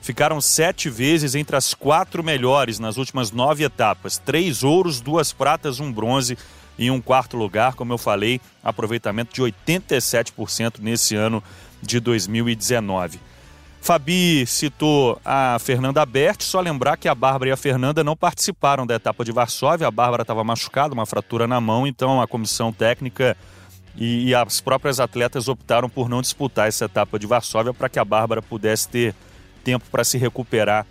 ficaram 0.00 0.40
sete 0.40 0.90
vezes 0.90 1.34
entre 1.34 1.56
as 1.56 1.74
quatro 1.74 2.22
melhores 2.22 2.78
nas 2.78 2.96
últimas 2.96 3.30
nove 3.30 3.64
etapas. 3.64 4.18
Três 4.18 4.62
ouros, 4.64 5.00
duas 5.00 5.32
pratas, 5.32 5.80
um 5.80 5.92
bronze 5.92 6.36
e 6.78 6.90
um 6.90 7.00
quarto 7.00 7.36
lugar. 7.36 7.74
Como 7.74 7.92
eu 7.92 7.98
falei, 7.98 8.40
aproveitamento 8.62 9.34
de 9.34 9.42
87% 9.42 10.80
nesse 10.80 11.14
ano 11.14 11.42
de 11.82 12.00
2019. 12.00 13.20
Fabi 13.80 14.46
citou 14.46 15.20
a 15.24 15.58
Fernanda 15.60 16.04
Berti, 16.04 16.44
só 16.44 16.60
lembrar 16.60 16.96
que 16.96 17.08
a 17.08 17.14
Bárbara 17.14 17.50
e 17.50 17.52
a 17.52 17.56
Fernanda 17.56 18.04
não 18.04 18.16
participaram 18.16 18.86
da 18.86 18.94
etapa 18.94 19.24
de 19.24 19.32
Varsóvia. 19.32 19.86
A 19.86 19.90
Bárbara 19.90 20.22
estava 20.22 20.44
machucada, 20.44 20.92
uma 20.92 21.06
fratura 21.06 21.46
na 21.46 21.60
mão, 21.60 21.86
então 21.86 22.20
a 22.20 22.26
comissão 22.26 22.72
técnica 22.72 23.36
e, 23.96 24.28
e 24.28 24.34
as 24.34 24.60
próprias 24.60 25.00
atletas 25.00 25.48
optaram 25.48 25.88
por 25.88 26.08
não 26.08 26.20
disputar 26.20 26.68
essa 26.68 26.84
etapa 26.84 27.18
de 27.18 27.26
Varsóvia 27.26 27.72
para 27.72 27.88
que 27.88 27.98
a 27.98 28.04
Bárbara 28.04 28.42
pudesse 28.42 28.88
ter 28.88 29.14
tempo 29.64 29.86
para 29.90 30.04
se 30.04 30.18
recuperar 30.18 30.86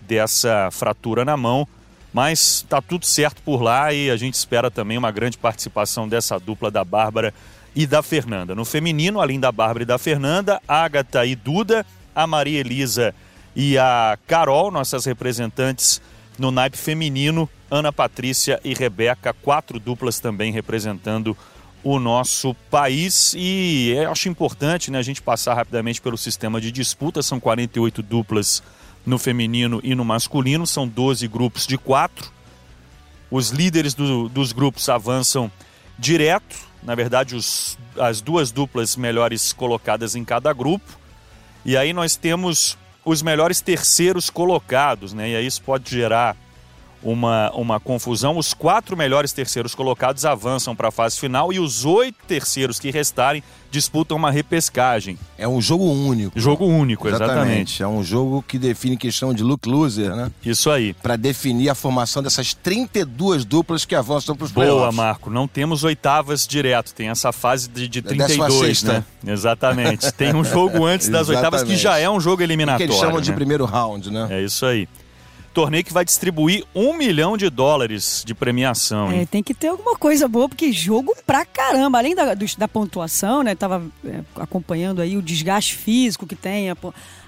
dessa 0.00 0.68
fratura 0.70 1.24
na 1.24 1.36
mão. 1.36 1.66
Mas 2.12 2.58
está 2.58 2.80
tudo 2.80 3.04
certo 3.04 3.42
por 3.42 3.60
lá 3.60 3.92
e 3.92 4.08
a 4.08 4.16
gente 4.16 4.34
espera 4.34 4.70
também 4.70 4.96
uma 4.96 5.10
grande 5.10 5.36
participação 5.36 6.08
dessa 6.08 6.38
dupla 6.38 6.70
da 6.70 6.84
Bárbara 6.84 7.34
e 7.74 7.86
da 7.86 8.02
Fernanda. 8.02 8.54
No 8.54 8.64
feminino, 8.64 9.20
além 9.20 9.40
da 9.40 9.50
Bárbara 9.50 9.82
e 9.82 9.86
da 9.86 9.98
Fernanda, 9.98 10.60
Agatha 10.68 11.26
e 11.26 11.34
Duda, 11.34 11.84
a 12.14 12.26
Maria 12.26 12.60
Elisa 12.60 13.14
e 13.54 13.78
a 13.78 14.18
Carol, 14.26 14.70
nossas 14.70 15.04
representantes 15.04 16.00
no 16.38 16.50
naipe 16.50 16.76
feminino, 16.76 17.48
Ana 17.70 17.92
Patrícia 17.92 18.60
e 18.64 18.74
Rebeca, 18.74 19.32
quatro 19.32 19.78
duplas 19.78 20.18
também 20.18 20.52
representando 20.52 21.36
o 21.82 21.98
nosso 21.98 22.54
país. 22.70 23.34
E 23.36 23.92
eu 23.96 24.10
acho 24.10 24.28
importante 24.28 24.90
né, 24.90 24.98
a 24.98 25.02
gente 25.02 25.22
passar 25.22 25.54
rapidamente 25.54 26.00
pelo 26.00 26.16
sistema 26.16 26.60
de 26.60 26.72
disputa. 26.72 27.22
São 27.22 27.38
48 27.38 28.02
duplas 28.02 28.62
no 29.04 29.18
feminino 29.18 29.80
e 29.84 29.94
no 29.94 30.04
masculino, 30.04 30.66
são 30.66 30.88
12 30.88 31.28
grupos 31.28 31.66
de 31.66 31.76
quatro. 31.76 32.32
Os 33.30 33.50
líderes 33.50 33.94
do, 33.94 34.28
dos 34.28 34.52
grupos 34.52 34.88
avançam 34.88 35.50
direto, 35.98 36.56
na 36.82 36.94
verdade, 36.94 37.34
os, 37.34 37.78
as 37.98 38.20
duas 38.20 38.50
duplas 38.50 38.96
melhores 38.96 39.52
colocadas 39.52 40.14
em 40.14 40.24
cada 40.24 40.52
grupo. 40.52 40.98
E 41.64 41.76
aí 41.76 41.92
nós 41.92 42.16
temos 42.16 42.76
os 43.04 43.22
melhores 43.22 43.60
terceiros 43.60 44.30
colocados, 44.30 45.12
né? 45.12 45.30
E 45.30 45.36
aí 45.36 45.46
isso 45.46 45.62
pode 45.62 45.90
gerar 45.90 46.36
uma, 47.04 47.52
uma 47.52 47.78
confusão. 47.78 48.38
Os 48.38 48.54
quatro 48.54 48.96
melhores 48.96 49.32
terceiros 49.32 49.74
colocados 49.74 50.24
avançam 50.24 50.74
para 50.74 50.88
a 50.88 50.90
fase 50.90 51.20
final 51.20 51.52
e 51.52 51.60
os 51.60 51.84
oito 51.84 52.16
terceiros 52.26 52.80
que 52.80 52.90
restarem 52.90 53.42
disputam 53.70 54.16
uma 54.16 54.30
repescagem. 54.30 55.18
É 55.36 55.48
um 55.48 55.60
jogo 55.60 55.84
único. 55.84 56.38
Jogo 56.38 56.64
único, 56.64 57.08
exatamente. 57.08 57.32
exatamente. 57.34 57.82
É 57.82 57.88
um 57.88 58.04
jogo 58.04 58.42
que 58.46 58.56
define 58.56 58.96
questão 58.96 59.34
de 59.34 59.42
look 59.42 59.68
loser, 59.68 60.14
né? 60.14 60.30
Isso 60.44 60.70
aí. 60.70 60.94
Para 60.94 61.16
definir 61.16 61.68
a 61.68 61.74
formação 61.74 62.22
dessas 62.22 62.54
32 62.54 63.44
duplas 63.44 63.84
que 63.84 63.96
avançam 63.96 64.36
para 64.36 64.44
os 64.44 64.52
playoffs. 64.52 64.80
Boa, 64.80 64.92
Marco. 64.92 65.28
Não 65.28 65.48
temos 65.48 65.82
oitavas 65.82 66.46
direto. 66.46 66.94
Tem 66.94 67.08
essa 67.08 67.32
fase 67.32 67.68
de, 67.68 67.88
de 67.88 68.00
32, 68.00 68.84
né? 68.84 69.04
né? 69.22 69.32
Exatamente. 69.32 70.12
Tem 70.12 70.34
um 70.34 70.44
jogo 70.44 70.84
antes 70.86 71.08
das 71.08 71.28
oitavas 71.28 71.64
que 71.64 71.76
já 71.76 71.98
é 71.98 72.08
um 72.08 72.20
jogo 72.20 72.42
eliminatório. 72.42 72.86
Que 72.86 72.92
eles 72.92 73.00
chamam 73.00 73.16
né? 73.16 73.22
de 73.22 73.32
primeiro 73.32 73.64
round, 73.64 74.10
né? 74.10 74.28
É 74.30 74.42
isso 74.42 74.64
aí 74.64 74.88
torneio 75.54 75.84
que 75.84 75.92
vai 75.92 76.04
distribuir 76.04 76.64
um 76.74 76.92
milhão 76.92 77.36
de 77.36 77.48
dólares 77.48 78.22
de 78.26 78.34
premiação. 78.34 79.12
É, 79.12 79.24
tem 79.24 79.42
que 79.42 79.54
ter 79.54 79.68
alguma 79.68 79.96
coisa 79.96 80.26
boa, 80.26 80.48
porque 80.48 80.72
jogo 80.72 81.14
pra 81.24 81.46
caramba. 81.46 81.98
Além 81.98 82.14
da, 82.14 82.34
do, 82.34 82.44
da 82.58 82.68
pontuação, 82.68 83.42
né? 83.42 83.54
Tava 83.54 83.82
é, 84.04 84.20
acompanhando 84.36 85.00
aí 85.00 85.16
o 85.16 85.22
desgaste 85.22 85.76
físico 85.76 86.26
que 86.26 86.34
tem, 86.34 86.70
a, 86.70 86.76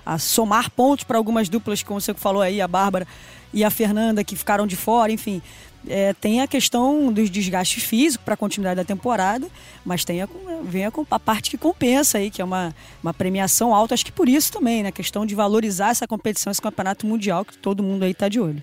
a 0.05 0.19
somar 0.19 0.71
pontos 0.71 1.05
para 1.05 1.17
algumas 1.17 1.49
duplas, 1.49 1.83
como 1.83 2.01
você 2.01 2.13
falou 2.13 2.43
aí, 2.43 2.61
a 2.61 2.67
Bárbara 2.67 3.07
e 3.55 3.63
a 3.63 3.71
Fernanda, 3.71 4.25
que 4.25 4.35
ficaram 4.35 4.67
de 4.67 4.77
fora, 4.77 5.13
enfim 5.13 5.41
é, 5.89 6.13
tem 6.15 6.41
a 6.41 6.47
questão 6.47 7.13
dos 7.13 7.31
desgastes 7.31 7.83
físicos 7.83 8.25
para 8.25 8.35
a 8.35 8.37
continuidade 8.37 8.77
da 8.77 8.85
temporada, 8.85 9.49
mas 9.85 10.05
tem 10.05 10.23
a, 10.23 10.29
vem 10.65 10.85
a, 10.85 10.93
a, 11.11 11.19
parte 11.19 11.51
que 11.51 11.59
compensa 11.59 12.19
aí, 12.19 12.31
que 12.31 12.43
é 12.43 12.45
uma, 12.45 12.75
uma 13.03 13.15
premiação 13.15 13.75
alta, 13.75 13.95
acho 13.95 14.05
que 14.05 14.13
por 14.13 14.29
isso 14.29 14.53
também, 14.53 14.83
né? 14.83 14.89
A 14.89 14.93
questão 14.93 15.25
de 15.25 15.35
valorizar 15.35 15.91
essa 15.91 16.07
competição, 16.07 16.51
esse 16.51 16.63
campeonato 16.63 17.07
mundial 17.07 17.45
que 17.45 17.57
todo 17.57 17.83
mundo 17.83 18.03
aí 18.03 18.11
está 18.11 18.29
de 18.29 18.41
olho. 18.41 18.63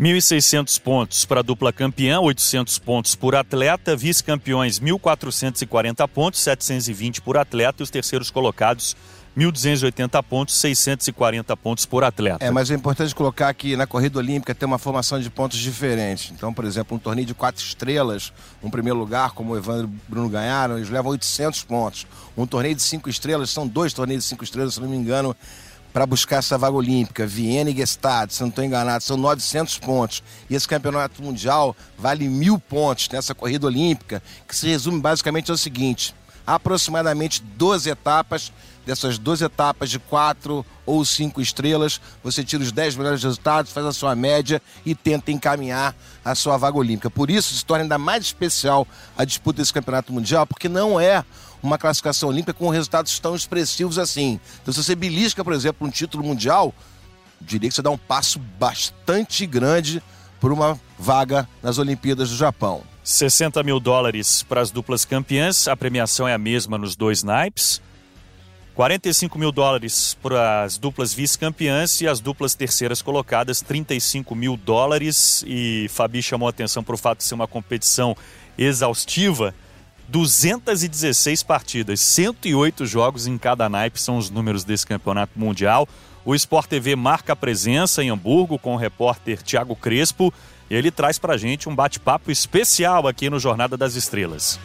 1.600 0.00 0.80
pontos 0.80 1.24
para 1.26 1.40
a 1.40 1.42
dupla 1.42 1.74
campeã, 1.74 2.20
800 2.20 2.78
pontos 2.78 3.14
por 3.14 3.34
atleta, 3.34 3.94
vice-campeões 3.94 4.80
1.440 4.80 6.08
pontos, 6.08 6.40
720 6.40 7.20
por 7.20 7.36
atleta 7.36 7.82
e 7.82 7.84
os 7.84 7.90
terceiros 7.90 8.30
colocados 8.30 8.96
1.280 9.36 10.22
pontos, 10.24 10.56
640 10.56 11.56
pontos 11.56 11.86
por 11.86 12.02
atleta. 12.02 12.44
É, 12.44 12.50
mas 12.50 12.70
é 12.70 12.74
importante 12.74 13.14
colocar 13.14 13.52
que 13.54 13.76
na 13.76 13.86
corrida 13.86 14.18
olímpica 14.18 14.54
tem 14.54 14.66
uma 14.66 14.78
formação 14.78 15.20
de 15.20 15.30
pontos 15.30 15.58
diferente. 15.58 16.32
Então, 16.32 16.52
por 16.52 16.64
exemplo, 16.64 16.96
um 16.96 17.00
torneio 17.00 17.26
de 17.26 17.34
quatro 17.34 17.62
estrelas, 17.62 18.32
um 18.62 18.68
primeiro 18.68 18.98
lugar, 18.98 19.30
como 19.30 19.52
o 19.52 19.56
Evandro 19.56 19.82
e 19.82 19.84
o 19.86 20.00
Bruno 20.08 20.28
ganharam, 20.28 20.76
eles 20.76 20.90
levam 20.90 21.12
800 21.12 21.62
pontos. 21.62 22.06
Um 22.36 22.46
torneio 22.46 22.74
de 22.74 22.82
cinco 22.82 23.08
estrelas, 23.08 23.50
são 23.50 23.66
dois 23.66 23.92
torneios 23.92 24.24
de 24.24 24.28
cinco 24.28 24.42
estrelas, 24.42 24.74
se 24.74 24.80
não 24.80 24.88
me 24.88 24.96
engano, 24.96 25.36
para 25.92 26.06
buscar 26.06 26.38
essa 26.38 26.58
vaga 26.58 26.76
olímpica. 26.76 27.26
Viena 27.26 27.70
e 27.70 27.76
Gestad, 27.76 28.30
se 28.30 28.40
não 28.40 28.48
estou 28.48 28.64
enganado, 28.64 29.02
são 29.04 29.16
900 29.16 29.78
pontos. 29.78 30.22
E 30.48 30.54
esse 30.54 30.66
campeonato 30.66 31.22
mundial 31.22 31.76
vale 31.96 32.28
mil 32.28 32.58
pontos 32.58 33.08
nessa 33.08 33.34
corrida 33.34 33.66
olímpica, 33.66 34.22
que 34.46 34.56
se 34.56 34.68
resume 34.68 35.00
basicamente 35.00 35.50
ao 35.50 35.56
seguinte: 35.56 36.14
aproximadamente 36.46 37.42
12 37.42 37.90
etapas 37.90 38.52
dessas 38.84 39.18
duas 39.18 39.40
etapas 39.40 39.90
de 39.90 39.98
quatro 39.98 40.64
ou 40.86 41.04
cinco 41.04 41.40
estrelas, 41.40 42.00
você 42.22 42.42
tira 42.42 42.62
os 42.62 42.72
10 42.72 42.96
melhores 42.96 43.22
resultados, 43.22 43.72
faz 43.72 43.86
a 43.86 43.92
sua 43.92 44.16
média 44.16 44.60
e 44.84 44.94
tenta 44.94 45.30
encaminhar 45.30 45.94
a 46.24 46.34
sua 46.34 46.56
vaga 46.56 46.76
olímpica. 46.76 47.10
Por 47.10 47.30
isso 47.30 47.54
se 47.54 47.64
torna 47.64 47.84
ainda 47.84 47.98
mais 47.98 48.24
especial 48.24 48.86
a 49.16 49.24
disputa 49.24 49.58
desse 49.58 49.72
campeonato 49.72 50.12
mundial, 50.12 50.46
porque 50.46 50.68
não 50.68 50.98
é 50.98 51.24
uma 51.62 51.78
classificação 51.78 52.28
olímpica 52.28 52.54
com 52.54 52.68
resultados 52.70 53.18
tão 53.18 53.34
expressivos 53.34 53.98
assim. 53.98 54.40
Então, 54.62 54.72
se 54.72 54.82
você 54.82 54.94
belisca, 54.94 55.44
por 55.44 55.52
exemplo, 55.52 55.86
um 55.86 55.90
título 55.90 56.24
mundial, 56.24 56.74
diria 57.40 57.68
que 57.68 57.74
você 57.74 57.82
dá 57.82 57.90
um 57.90 57.98
passo 57.98 58.38
bastante 58.58 59.46
grande 59.46 60.02
por 60.40 60.52
uma 60.52 60.80
vaga 60.98 61.48
nas 61.62 61.78
Olimpíadas 61.78 62.30
do 62.30 62.36
Japão. 62.36 62.82
60 63.04 63.62
mil 63.62 63.80
dólares 63.80 64.42
para 64.42 64.60
as 64.60 64.70
duplas 64.70 65.04
campeãs, 65.04 65.68
a 65.68 65.76
premiação 65.76 66.26
é 66.26 66.34
a 66.34 66.38
mesma 66.38 66.78
nos 66.78 66.96
dois 66.96 67.22
naipes. 67.22 67.80
45 68.80 69.38
mil 69.38 69.52
dólares 69.52 70.16
para 70.22 70.62
as 70.62 70.78
duplas 70.78 71.12
vice-campeãs 71.12 72.00
e 72.00 72.08
as 72.08 72.18
duplas 72.18 72.54
terceiras 72.54 73.02
colocadas, 73.02 73.60
35 73.60 74.34
mil 74.34 74.56
dólares. 74.56 75.44
E 75.46 75.86
Fabi 75.90 76.22
chamou 76.22 76.46
a 76.46 76.50
atenção 76.50 76.82
para 76.82 76.94
o 76.94 76.96
fato 76.96 77.18
de 77.18 77.24
ser 77.24 77.34
uma 77.34 77.46
competição 77.46 78.16
exaustiva. 78.56 79.54
216 80.08 81.42
partidas, 81.42 82.00
108 82.00 82.86
jogos 82.86 83.26
em 83.26 83.36
cada 83.36 83.68
naipe 83.68 84.00
são 84.00 84.16
os 84.16 84.30
números 84.30 84.64
desse 84.64 84.86
campeonato 84.86 85.38
mundial. 85.38 85.86
O 86.24 86.34
Sport 86.34 86.66
TV 86.66 86.96
marca 86.96 87.34
a 87.34 87.36
presença 87.36 88.02
em 88.02 88.08
Hamburgo 88.08 88.58
com 88.58 88.72
o 88.72 88.78
repórter 88.78 89.42
Tiago 89.42 89.76
Crespo. 89.76 90.32
Ele 90.70 90.90
traz 90.90 91.18
para 91.18 91.36
gente 91.36 91.68
um 91.68 91.74
bate-papo 91.74 92.30
especial 92.30 93.06
aqui 93.06 93.28
no 93.28 93.38
Jornada 93.38 93.76
das 93.76 93.94
Estrelas. 93.94 94.58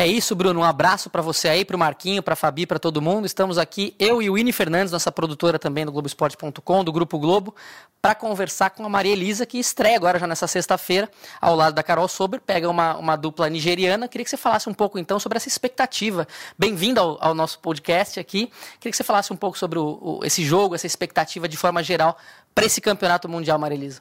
É 0.00 0.06
isso, 0.06 0.34
Bruno. 0.34 0.60
Um 0.60 0.64
abraço 0.64 1.10
para 1.10 1.20
você 1.20 1.46
aí, 1.46 1.62
para 1.62 1.76
o 1.76 1.78
Marquinho, 1.78 2.22
para 2.22 2.34
Fabi, 2.34 2.64
para 2.64 2.78
todo 2.78 3.02
mundo. 3.02 3.26
Estamos 3.26 3.58
aqui, 3.58 3.94
eu 3.98 4.22
e 4.22 4.30
o 4.30 4.32
Winnie 4.32 4.50
Fernandes, 4.50 4.90
nossa 4.90 5.12
produtora 5.12 5.58
também 5.58 5.84
do 5.84 5.92
Globoesporte.com, 5.92 6.82
do 6.82 6.90
Grupo 6.90 7.18
Globo, 7.18 7.54
para 8.00 8.14
conversar 8.14 8.70
com 8.70 8.82
a 8.82 8.88
Maria 8.88 9.12
Elisa, 9.12 9.44
que 9.44 9.58
estreia 9.58 9.96
agora 9.96 10.18
já 10.18 10.26
nessa 10.26 10.46
sexta-feira, 10.46 11.06
ao 11.38 11.54
lado 11.54 11.74
da 11.74 11.82
Carol 11.82 12.08
Sober, 12.08 12.40
pega 12.40 12.66
uma, 12.66 12.96
uma 12.96 13.14
dupla 13.14 13.50
nigeriana. 13.50 14.08
Queria 14.08 14.24
que 14.24 14.30
você 14.30 14.38
falasse 14.38 14.70
um 14.70 14.72
pouco 14.72 14.98
então 14.98 15.20
sobre 15.20 15.36
essa 15.36 15.48
expectativa. 15.48 16.26
Bem-vindo 16.58 16.98
ao, 16.98 17.22
ao, 17.22 17.34
nosso 17.34 17.58
podcast 17.58 18.18
aqui. 18.18 18.50
Queria 18.78 18.92
que 18.92 18.96
você 18.96 19.04
falasse 19.04 19.30
um 19.34 19.36
pouco 19.36 19.58
sobre 19.58 19.78
o, 19.78 19.98
o, 20.00 20.20
esse 20.24 20.42
jogo, 20.42 20.74
essa 20.74 20.86
expectativa 20.86 21.46
de 21.46 21.58
forma 21.58 21.82
geral 21.82 22.16
para 22.54 22.64
esse 22.64 22.80
campeonato 22.80 23.28
mundial, 23.28 23.58
Maria 23.58 23.76
Elisa. 23.76 24.00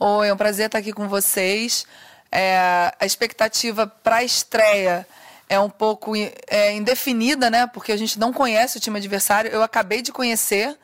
Oi, 0.00 0.26
é 0.26 0.34
um 0.34 0.36
prazer 0.36 0.66
estar 0.66 0.78
aqui 0.78 0.92
com 0.92 1.06
vocês. 1.06 1.86
É, 2.32 2.92
a 2.98 3.06
expectativa 3.06 3.86
para 3.86 4.16
a 4.16 4.24
estreia 4.24 5.06
é 5.48 5.58
um 5.58 5.70
pouco 5.70 6.12
é, 6.46 6.72
indefinida, 6.72 7.50
né? 7.50 7.66
Porque 7.66 7.92
a 7.92 7.96
gente 7.96 8.18
não 8.18 8.32
conhece 8.32 8.76
o 8.76 8.80
time 8.80 8.98
adversário. 8.98 9.50
Eu 9.50 9.62
acabei 9.62 10.02
de 10.02 10.12
conhecer, 10.12 10.76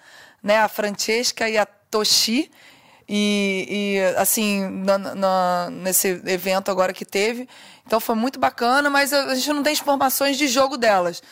né? 0.43 0.59
A 0.59 0.69
Francesca 0.69 1.49
e 1.49 1.59
a 1.59 1.67
Toshi. 1.67 2.51
E, 3.07 3.67
e 3.69 4.17
assim, 4.17 4.67
na, 4.69 4.99
na, 4.99 5.69
nesse 5.71 6.09
evento 6.27 6.71
agora 6.71 6.93
que 6.93 7.05
teve. 7.05 7.49
Então 7.87 8.01
foi 8.01 8.15
muito 8.15 8.39
bacana, 8.41 8.89
mas 8.89 9.13
a 9.13 9.35
gente 9.35 9.53
não 9.53 9.63
tem 9.63 9.75
informações 9.75 10.39
de 10.39 10.49
jogo 10.49 10.79
delas. 10.79 11.23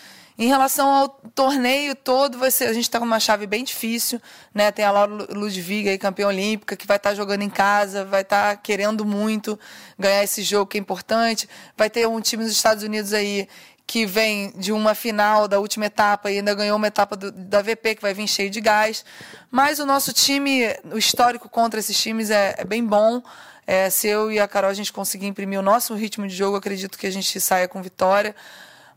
Em 0.43 0.49
relação 0.49 0.93
ao 0.93 1.09
torneio 1.09 1.95
todo, 1.95 2.51
ser, 2.51 2.65
a 2.65 2.73
gente 2.73 2.83
está 2.83 2.99
com 2.99 3.05
uma 3.05 3.21
chave 3.21 3.47
bem 3.47 3.63
difícil, 3.63 4.21
né? 4.53 4.73
Tem 4.73 4.85
a 4.85 4.91
Laura 4.91 5.29
Ludwig 5.33 5.89
aí, 5.89 5.97
campeã 5.97 6.27
olímpica, 6.27 6.75
que 6.75 6.85
vai 6.85 6.97
estar 6.97 7.11
tá 7.11 7.15
jogando 7.15 7.43
em 7.43 7.49
casa, 7.49 8.05
vai 8.05 8.23
estar 8.23 8.51
tá 8.51 8.57
querendo 8.57 9.05
muito 9.05 9.57
ganhar 9.97 10.25
esse 10.25 10.43
jogo 10.43 10.67
que 10.67 10.77
é 10.77 10.81
importante. 10.81 11.49
Vai 11.77 11.89
ter 11.89 12.09
um 12.09 12.21
time 12.21 12.43
dos 12.43 12.53
Estados 12.53 12.83
Unidos 12.83 13.13
aí 13.13 13.49
que 13.87 14.05
vem 14.05 14.53
de 14.57 14.73
uma 14.73 14.97
final 14.97 15.47
da 15.47 15.61
última 15.61 15.87
etapa 15.87 16.29
e 16.29 16.39
ainda 16.39 16.53
ganhou 16.57 16.77
uma 16.77 16.89
etapa 16.89 17.15
do, 17.15 17.31
da 17.31 17.63
VP, 17.63 17.95
que 17.95 18.03
vai 18.03 18.13
vir 18.13 18.27
cheio 18.27 18.51
de 18.51 18.61
gás. 18.61 19.05
Mas 19.49 19.79
o 19.79 19.87
nosso 19.87 20.13
time, 20.13 20.65
o 20.93 20.99
histórico 20.99 21.49
contra 21.49 21.79
esses 21.79 21.97
times 21.97 22.31
é, 22.31 22.57
é 22.59 22.65
bem 22.65 22.85
bom. 22.85 23.23
É, 23.65 23.89
se 23.89 24.09
eu 24.09 24.33
e 24.33 24.41
a 24.41 24.49
Carol 24.49 24.71
a 24.71 24.75
gente 24.75 24.93
conseguir 24.93 25.29
imprimir 25.29 25.61
o 25.61 25.63
nosso 25.63 25.95
ritmo 25.95 26.27
de 26.27 26.35
jogo, 26.35 26.57
acredito 26.57 26.99
que 26.99 27.07
a 27.07 27.13
gente 27.13 27.41
saia 27.41 27.69
com 27.69 27.81
vitória 27.81 28.35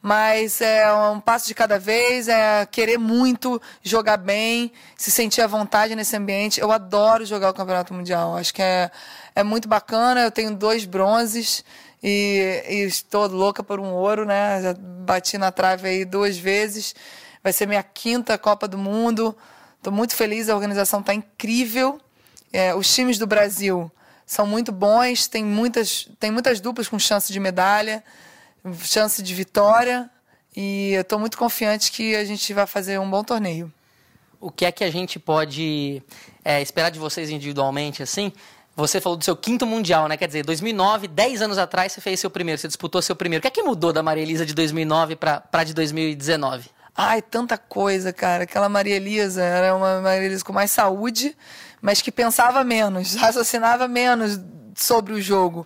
mas 0.05 0.62
é 0.62 0.93
um 0.93 1.19
passo 1.19 1.47
de 1.47 1.55
cada 1.55 1.79
vez, 1.79 2.27
é 2.27 2.63
querer 2.67 3.00
muito 3.00 3.59
jogar 3.81 4.17
bem, 4.17 4.71
se 4.95 5.09
sentir 5.09 5.41
à 5.41 5.47
vontade 5.47 5.95
nesse 5.95 6.15
ambiente. 6.15 6.62
Eu 6.62 6.71
adoro 6.71 7.25
jogar 7.25 7.50
o 7.50 7.53
Campeonato 7.55 7.91
Mundial, 7.91 8.38
acho 8.38 8.53
que 8.53 8.62
é, 8.62 8.91
é 9.35 9.41
muito 9.41 9.67
bacana. 9.67 10.21
Eu 10.21 10.29
tenho 10.29 10.55
dois 10.55 10.85
bronzes 10.85 11.65
e, 12.03 12.63
e 12.69 12.75
estou 12.83 13.27
louca 13.27 13.63
por 13.63 13.79
um 13.79 13.91
ouro, 13.93 14.25
né? 14.25 14.62
Já 14.62 14.75
bati 14.77 15.39
na 15.39 15.51
trave 15.51 15.88
aí 15.88 16.05
duas 16.05 16.38
vezes. 16.38 16.93
Vai 17.43 17.51
ser 17.51 17.67
minha 17.67 17.81
quinta 17.81 18.38
Copa 18.38 18.67
do 18.67 18.77
Mundo. 18.77 19.35
Estou 19.77 19.91
muito 19.91 20.15
feliz, 20.15 20.50
a 20.50 20.55
organização 20.55 21.00
está 21.00 21.15
incrível. 21.15 22.00
É, 22.53 22.75
os 22.75 22.93
times 22.93 23.17
do 23.17 23.25
Brasil 23.25 23.91
são 24.24 24.45
muito 24.45 24.71
bons, 24.71 25.27
tem 25.27 25.43
muitas, 25.43 26.07
tem 26.19 26.29
muitas 26.29 26.59
duplas 26.59 26.88
com 26.88 27.00
chance 27.00 27.33
de 27.33 27.39
medalha 27.39 28.03
chance 28.81 29.22
de 29.22 29.34
vitória 29.34 30.10
e 30.55 30.93
eu 30.93 31.01
estou 31.01 31.19
muito 31.19 31.38
confiante 31.38 31.91
que 31.91 32.15
a 32.15 32.24
gente 32.24 32.53
vai 32.53 32.65
fazer 32.65 33.00
um 33.00 33.10
bom 33.10 33.24
torneio. 33.24 33.72
o 34.39 34.51
que 34.51 34.65
é 34.65 34.72
que 34.72 34.84
a 34.84 34.91
gente 34.91 35.19
pode 35.19 36.01
é, 36.43 36.62
esperar 36.62 36.91
de 36.91 37.00
vocês 37.00 37.29
individualmente, 37.29 38.03
assim? 38.03 38.31
Você 38.75 39.00
falou 39.00 39.17
do 39.17 39.24
seu 39.24 39.36
quinto 39.36 39.65
mundial, 39.65 40.07
né? 40.07 40.17
Quer 40.17 40.27
dizer, 40.27 40.45
2009, 40.45 41.07
10 41.07 41.41
anos 41.41 41.57
atrás, 41.57 41.93
você 41.93 42.01
fez 42.01 42.19
seu 42.19 42.29
primeiro, 42.29 42.60
você 42.60 42.67
disputou 42.67 43.01
seu 43.01 43.15
primeiro. 43.15 43.39
O 43.39 43.41
que 43.41 43.48
é 43.48 43.51
que 43.51 43.63
mudou 43.63 43.93
da 43.93 44.03
Maria 44.03 44.22
Elisa 44.22 44.45
de 44.45 44.53
2009 44.53 45.15
para 45.15 45.63
de 45.63 45.74
2019? 45.74 46.69
Ai, 46.95 47.22
tanta 47.22 47.57
coisa, 47.57 48.13
cara. 48.13 48.43
Aquela 48.43 48.69
Maria 48.69 48.95
Elisa 48.95 49.41
era 49.41 49.75
uma 49.75 50.01
Maria 50.01 50.25
Elisa 50.25 50.43
com 50.43 50.53
mais 50.53 50.72
saúde, 50.72 51.36
mas 51.81 52.01
que 52.01 52.12
pensava 52.12 52.63
menos, 52.63 53.15
raciocinava 53.19 53.88
menos 53.88 54.39
sobre 54.75 55.13
o 55.13 55.22
jogo. 55.22 55.65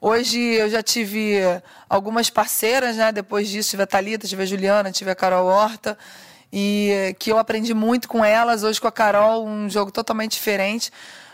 Hoje 0.00 0.38
eu 0.38 0.70
já 0.70 0.82
tive 0.82 1.40
algumas 1.88 2.30
parceiras, 2.30 2.96
né? 2.96 3.12
Depois 3.12 3.48
disso 3.48 3.70
tive 3.70 3.82
a 3.82 3.86
Thalita, 3.86 4.26
tive 4.26 4.42
a 4.42 4.46
Juliana, 4.46 4.92
tive 4.92 5.10
a 5.10 5.14
Carol 5.14 5.46
Horta, 5.46 5.98
e 6.52 7.14
que 7.18 7.30
eu 7.30 7.38
aprendi 7.38 7.74
muito 7.74 8.08
com 8.08 8.24
elas. 8.24 8.62
Hoje 8.62 8.80
com 8.80 8.88
a 8.88 8.92
Carol, 8.92 9.46
um 9.46 9.68
jogo 9.68 9.90
totalmente 9.90 10.32
diferente 10.32 10.92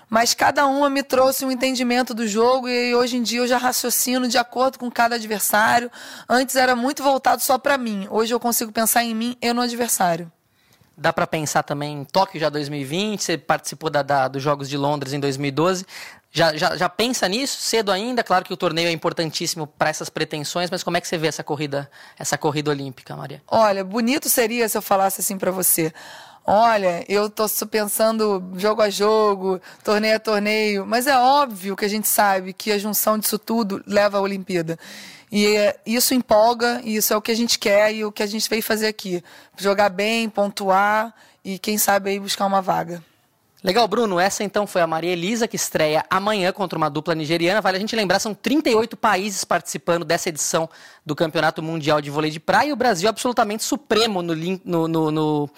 mas 0.09 0.35
cada 0.35 0.66
uma 0.66 0.88
me 0.90 1.02
trouxe 1.02 1.44
um 1.44 1.50
entendimento 1.50 2.14
do 2.14 2.26
jogo 2.26 2.68
e 2.68 2.94
hoje 2.94 3.16
em 3.16 3.23
dia 3.23 3.40
eu 3.40 3.49
já 3.49 3.59
raciocino 3.59 4.28
de 4.28 4.38
acordo 4.38 4.78
com 4.78 4.90
cada 4.90 5.16
adversário. 5.16 5.90
Antes 6.28 6.56
era 6.56 6.76
muito 6.76 7.02
voltado 7.02 7.42
só 7.42 7.59
para 7.59 7.76
mim, 7.76 8.06
hoje 8.11 8.33
eu 8.33 8.38
consigo 8.38 8.71
pensar 8.71 9.02
em 9.02 9.14
mim 9.14 9.37
e 9.40 9.52
no 9.52 9.61
adversário. 9.61 10.30
Dá 10.96 11.12
para 11.12 11.26
pensar 11.26 11.62
também 11.62 12.00
em 12.00 12.04
Tóquio 12.04 12.40
já 12.40 12.48
2020, 12.48 13.22
você 13.22 13.38
participou 13.38 13.90
da, 13.90 14.02
da, 14.02 14.28
dos 14.28 14.42
Jogos 14.42 14.68
de 14.68 14.76
Londres 14.76 15.12
em 15.12 15.20
2012. 15.20 15.84
Já, 16.30 16.56
já, 16.56 16.76
já 16.76 16.88
pensa 16.88 17.28
nisso 17.28 17.60
cedo 17.60 17.92
ainda? 17.92 18.24
Claro 18.24 18.44
que 18.44 18.52
o 18.52 18.56
torneio 18.56 18.88
é 18.88 18.92
importantíssimo 18.92 19.66
para 19.66 19.88
essas 19.88 20.10
pretensões, 20.10 20.70
mas 20.70 20.82
como 20.82 20.96
é 20.96 21.00
que 21.00 21.06
você 21.06 21.16
vê 21.16 21.28
essa 21.28 21.44
corrida, 21.44 21.88
essa 22.18 22.36
corrida 22.36 22.70
olímpica, 22.70 23.14
Maria? 23.16 23.40
Olha, 23.46 23.84
bonito 23.84 24.28
seria 24.28 24.68
se 24.68 24.76
eu 24.76 24.82
falasse 24.82 25.20
assim 25.20 25.38
para 25.38 25.50
você 25.50 25.92
olha, 26.44 27.04
eu 27.08 27.30
tô 27.30 27.46
pensando 27.70 28.42
jogo 28.56 28.82
a 28.82 28.90
jogo, 28.90 29.60
torneio 29.82 30.16
a 30.16 30.20
torneio, 30.20 30.84
mas 30.86 31.06
é 31.06 31.16
óbvio 31.16 31.74
que 31.74 31.84
a 31.84 31.88
gente 31.88 32.06
sabe 32.06 32.52
que 32.52 32.70
a 32.70 32.78
junção 32.78 33.18
disso 33.18 33.38
tudo 33.38 33.82
leva 33.86 34.18
à 34.18 34.20
Olimpíada. 34.20 34.78
E 35.36 35.74
isso 35.84 36.14
empolga, 36.14 36.80
e 36.84 36.94
isso 36.94 37.12
é 37.12 37.16
o 37.16 37.20
que 37.20 37.32
a 37.32 37.34
gente 37.34 37.58
quer 37.58 37.92
e 37.92 38.04
o 38.04 38.12
que 38.12 38.22
a 38.22 38.26
gente 38.26 38.48
veio 38.48 38.62
fazer 38.62 38.86
aqui. 38.86 39.20
Jogar 39.58 39.88
bem, 39.88 40.28
pontuar 40.28 41.12
e 41.44 41.58
quem 41.58 41.76
sabe 41.76 42.10
aí 42.10 42.20
buscar 42.20 42.46
uma 42.46 42.62
vaga. 42.62 43.02
Legal, 43.60 43.88
Bruno. 43.88 44.20
Essa 44.20 44.44
então 44.44 44.64
foi 44.64 44.80
a 44.80 44.86
Maria 44.86 45.10
Elisa, 45.10 45.48
que 45.48 45.56
estreia 45.56 46.04
amanhã 46.08 46.52
contra 46.52 46.78
uma 46.78 46.88
dupla 46.88 47.16
nigeriana. 47.16 47.60
Vale 47.60 47.78
a 47.78 47.80
gente 47.80 47.96
lembrar, 47.96 48.20
são 48.20 48.32
38 48.32 48.96
países 48.96 49.42
participando 49.42 50.04
dessa 50.04 50.28
edição 50.28 50.70
do 51.04 51.16
Campeonato 51.16 51.60
Mundial 51.60 52.00
de 52.00 52.10
Vôlei 52.10 52.30
de 52.30 52.38
Praia 52.38 52.68
e 52.68 52.72
o 52.72 52.76
Brasil 52.76 53.08
absolutamente 53.08 53.64
supremo 53.64 54.22
no, 54.22 54.36
no, 54.64 54.86
no, 54.86 55.10
no 55.10 55.50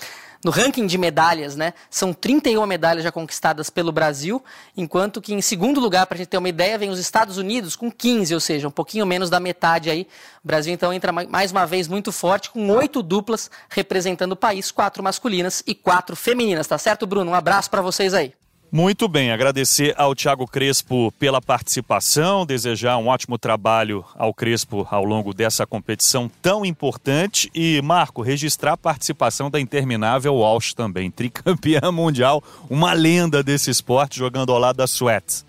no 0.47 0.53
ranking 0.53 0.87
de 0.87 0.97
medalhas, 0.97 1.57
né? 1.57 1.75
São 1.91 2.13
31 2.13 2.65
medalhas 2.67 3.03
já 3.03 3.11
conquistadas 3.11 3.69
pelo 3.69 3.91
Brasil, 3.91 4.41
enquanto 4.77 5.21
que 5.21 5.35
em 5.35 5.43
segundo 5.43 5.81
lugar, 5.81 6.07
para 6.07 6.15
a 6.15 6.19
gente 6.19 6.29
ter 6.29 6.39
uma 6.39 6.49
ideia, 6.49 6.79
vem 6.79 6.89
os 6.89 7.01
Estados 7.01 7.37
Unidos 7.37 7.75
com 7.75 7.91
15, 7.91 8.33
ou 8.33 8.39
seja, 8.39 8.69
um 8.69 8.71
pouquinho 8.71 9.05
menos 9.05 9.29
da 9.29 9.41
metade 9.41 9.91
aí. 9.91 10.07
O 10.45 10.47
Brasil 10.47 10.73
então 10.73 10.93
entra 10.93 11.11
mais 11.11 11.51
uma 11.51 11.67
vez 11.67 11.89
muito 11.89 12.13
forte, 12.13 12.49
com 12.51 12.71
oito 12.71 13.03
duplas 13.03 13.51
representando 13.69 14.33
o 14.33 14.37
país, 14.37 14.71
quatro 14.71 15.03
masculinas 15.03 15.65
e 15.67 15.75
quatro 15.75 16.15
femininas, 16.15 16.69
tá 16.69 16.79
certo, 16.79 17.09
Bruno? 17.09 17.33
Um 17.33 17.35
abraço 17.35 17.69
para 17.69 17.83
vocês 17.83 18.15
aí. 18.15 18.33
Muito 18.77 19.09
bem, 19.09 19.31
agradecer 19.31 19.95
ao 19.97 20.15
Tiago 20.15 20.47
Crespo 20.47 21.11
pela 21.13 21.41
participação, 21.41 22.45
desejar 22.45 22.99
um 22.99 23.07
ótimo 23.07 23.39
trabalho 23.39 24.05
ao 24.15 24.35
Crespo 24.35 24.87
ao 24.91 25.03
longo 25.03 25.33
dessa 25.33 25.67
competição 25.67 26.31
tão 26.43 26.63
importante 26.63 27.51
e, 27.55 27.81
Marco, 27.81 28.21
registrar 28.21 28.75
a 28.75 28.77
participação 28.77 29.51
da 29.51 29.59
interminável 29.59 30.35
Walsh 30.35 30.75
também, 30.75 31.11
tricampeã 31.11 31.81
mundial, 31.91 32.45
uma 32.69 32.93
lenda 32.93 33.43
desse 33.43 33.71
esporte 33.71 34.19
jogando 34.19 34.53
ao 34.53 34.59
lado 34.59 34.77
da 34.77 34.87
Suécia. 34.87 35.47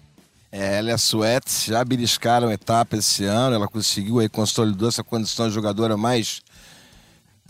É, 0.49 0.77
ela 0.77 0.91
é 0.91 0.93
a 0.93 0.97
Suécia, 0.97 1.73
já 1.73 1.83
beliscaram 1.83 2.49
etapa 2.49 2.95
esse 2.95 3.25
ano, 3.25 3.57
ela 3.57 3.67
conseguiu 3.67 4.19
aí, 4.19 4.29
consolidou 4.29 4.87
essa 4.87 5.03
condição 5.03 5.49
de 5.49 5.53
jogadora 5.53 5.97
mais 5.97 6.41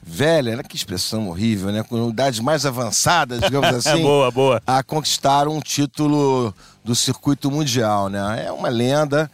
velha, 0.04 0.56
né? 0.56 0.64
que 0.64 0.76
expressão 0.76 1.30
horrível, 1.30 1.72
né? 1.72 1.84
Com 1.84 2.10
idades 2.10 2.40
mais 2.40 2.66
avançadas, 2.66 3.42
digamos 3.42 3.74
assim. 3.86 4.02
boa, 4.02 4.32
boa. 4.32 4.62
A 4.66 4.84
conquistar 4.84 5.48
um 5.48 5.60
título 5.60 6.54
do 6.84 6.96
circuito 6.96 7.52
mundial, 7.52 8.10
né? 8.10 8.46
É 8.48 8.52
uma 8.52 8.70
lenda. 8.70 9.30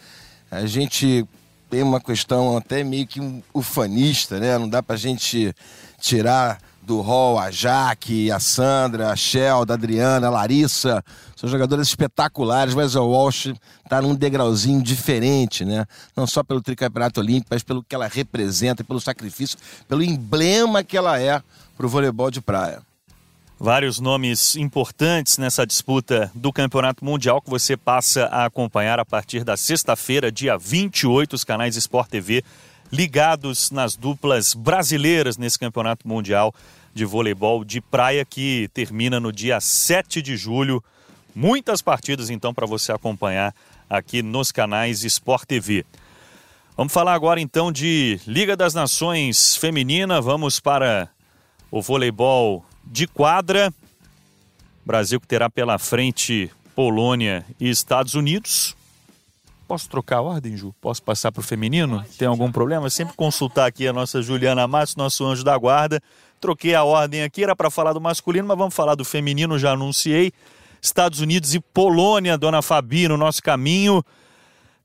A 0.50 0.66
gente 0.66 1.26
tem 1.70 1.82
uma 1.82 2.00
questão 2.00 2.58
até 2.58 2.84
meio 2.84 3.08
que 3.08 3.20
ufanista, 3.54 4.40
né? 4.40 4.58
Não 4.58 4.70
dá 4.70 4.82
pra 4.84 4.96
gente 4.96 5.54
tirar 6.00 6.60
do 6.86 7.02
hall 7.02 7.40
a 7.40 7.50
Jaque, 7.50 8.32
a 8.32 8.40
Sandra, 8.40 9.12
a 9.12 9.16
Shell, 9.16 9.66
a 9.68 9.74
Adriana, 9.74 10.28
a 10.28 10.30
Larissa. 10.30 11.04
São 11.36 11.50
jogadoras 11.50 11.88
espetaculares, 11.88 12.74
mas 12.76 12.96
o 12.96 13.06
Walsh 13.06 13.54
está 13.84 14.02
num 14.02 14.16
degrauzinho 14.16 14.82
diferente, 14.82 15.66
né? 15.66 15.86
Não 16.16 16.28
só 16.28 16.44
pelo 16.44 16.62
tricampeonato 16.62 17.20
olímpico, 17.20 17.48
mas 17.52 17.64
pelo 17.64 17.84
que 17.84 17.96
ela 17.96 18.08
representa, 18.08 18.84
pelo 18.84 19.00
sacrifício, 19.00 19.58
pelo 19.88 20.04
emblema 20.04 20.84
que 20.84 20.98
ela 20.98 21.20
é 21.20 21.42
para 21.76 21.86
o 21.86 21.90
voleibol 21.90 22.30
de 22.30 22.42
praia. 22.42 22.82
Vários 23.60 24.00
nomes 24.00 24.58
importantes 24.58 25.38
nessa 25.38 25.66
disputa 25.66 26.30
do 26.36 26.52
Campeonato 26.52 27.06
Mundial 27.06 27.42
que 27.42 27.50
você 27.50 27.78
passa 27.78 28.26
a 28.26 28.46
acompanhar 28.46 29.00
a 29.00 29.06
partir 29.06 29.46
da 29.46 29.56
sexta-feira, 29.56 30.32
dia 30.32 30.58
28, 30.58 31.34
os 31.34 31.46
canais 31.46 31.78
Sport 31.78 32.10
TV 32.10 32.44
ligados 32.92 33.72
nas 33.72 33.96
duplas 33.96 34.54
brasileiras 34.54 35.38
nesse 35.38 35.58
Campeonato 35.58 36.08
Mundial 36.08 36.54
de 36.94 37.06
Voleibol 37.06 37.64
de 37.66 37.82
Praia 37.82 38.24
que 38.24 38.70
termina 38.74 39.20
no 39.20 39.32
dia 39.32 39.60
7 39.60 40.22
de 40.22 40.38
julho. 40.38 40.84
Muitas 41.36 41.82
partidas 41.82 42.30
então 42.30 42.54
para 42.54 42.68
você 42.68 42.92
acompanhar 42.92 43.54
aqui 43.90 44.22
nos 44.22 44.52
canais 44.52 45.04
Sport 45.04 45.46
TV. 45.46 45.86
Vamos 46.78 46.94
falar 46.94 47.14
agora 47.14 47.40
então 47.40 47.72
de 47.72 48.20
Liga 48.26 48.56
das 48.56 48.74
Nações 48.74 49.56
Feminina. 49.56 50.22
Vamos 50.22 50.60
para 50.60 51.10
o 51.70 51.82
voleibol 51.82 52.66
de 52.84 53.08
quadra. 53.08 53.74
Brasil 54.86 55.20
que 55.20 55.28
terá 55.28 55.50
pela 55.50 55.78
frente 55.78 56.52
Polônia 56.76 57.46
e 57.60 57.70
Estados 57.70 58.16
Unidos. 58.16 58.76
Posso 59.74 59.90
trocar 59.90 60.18
a 60.18 60.22
ordem, 60.22 60.56
Ju? 60.56 60.72
Posso 60.80 61.02
passar 61.02 61.32
para 61.32 61.40
o 61.40 61.44
feminino? 61.44 62.06
Tem 62.16 62.28
algum 62.28 62.52
problema? 62.52 62.92
Sempre 62.92 63.16
consultar 63.16 63.66
aqui 63.66 63.88
a 63.88 63.92
nossa 63.92 64.22
Juliana 64.22 64.68
Matos, 64.68 64.96
nosso 64.96 65.26
anjo 65.26 65.44
da 65.44 65.58
guarda. 65.58 66.00
Troquei 66.40 66.76
a 66.76 66.84
ordem 66.84 67.24
aqui, 67.24 67.44
era 67.44 67.56
para 67.56 67.72
falar 67.72 67.92
do 67.92 68.00
masculino, 68.00 68.48
mas 68.48 68.56
vamos 68.56 68.76
falar 68.76 68.94
do 68.94 69.04
feminino, 69.04 69.58
já 69.58 69.72
anunciei. 69.72 70.32
Estados 70.80 71.22
Unidos 71.22 71.56
e 71.56 71.60
Polônia, 71.60 72.38
dona 72.38 72.62
Fabi, 72.62 73.08
no 73.08 73.18
nosso 73.18 73.42
caminho. 73.42 74.04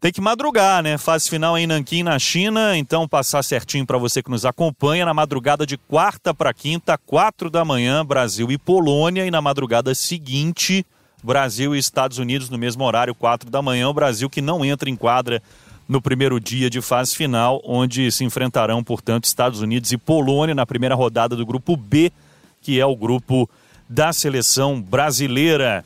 Tem 0.01 0.11
que 0.11 0.22
madrugar, 0.22 0.83
né? 0.83 0.96
Fase 0.96 1.29
final 1.29 1.59
em 1.59 1.66
Nanquim, 1.66 2.03
na 2.03 2.18
China. 2.18 2.74
Então, 2.74 3.07
passar 3.07 3.44
certinho 3.44 3.85
para 3.85 3.98
você 3.98 4.22
que 4.22 4.31
nos 4.31 4.46
acompanha. 4.46 5.05
Na 5.05 5.12
madrugada 5.12 5.66
de 5.66 5.77
quarta 5.77 6.33
para 6.33 6.55
quinta, 6.55 6.96
quatro 6.96 7.51
da 7.51 7.62
manhã, 7.62 8.07
Brasil 8.07 8.51
e 8.51 8.57
Polônia. 8.57 9.27
E 9.27 9.31
na 9.31 9.42
madrugada 9.42 9.94
seguinte, 9.94 10.83
Brasil 11.23 11.75
e 11.75 11.79
Estados 11.79 12.19
Unidos 12.19 12.49
no 12.49 12.59
mesmo 12.59 12.85
horário, 12.85 13.15
4 13.15 13.51
da 13.51 13.61
manhã. 13.61 13.89
O 13.89 13.95
Brasil 13.95 14.29
que 14.31 14.41
não 14.41 14.65
entra 14.65 14.89
em 14.89 14.97
quadra 14.97 15.43
no 15.89 16.03
primeiro 16.03 16.39
dia 16.39 16.69
de 16.69 16.83
fase 16.83 17.17
final, 17.17 17.63
onde 17.65 18.13
se 18.13 18.23
enfrentarão, 18.23 18.85
portanto, 18.85 19.25
Estados 19.25 19.63
Unidos 19.63 19.91
e 19.91 19.97
Polônia 19.97 20.55
na 20.55 20.67
primeira 20.67 20.95
rodada 20.95 21.35
do 21.35 21.47
grupo 21.47 21.77
B, 21.77 22.13
que 22.61 22.79
é 22.79 22.85
o 22.85 22.95
grupo 22.95 23.49
da 23.89 24.13
seleção 24.13 24.81
brasileira. 24.81 25.83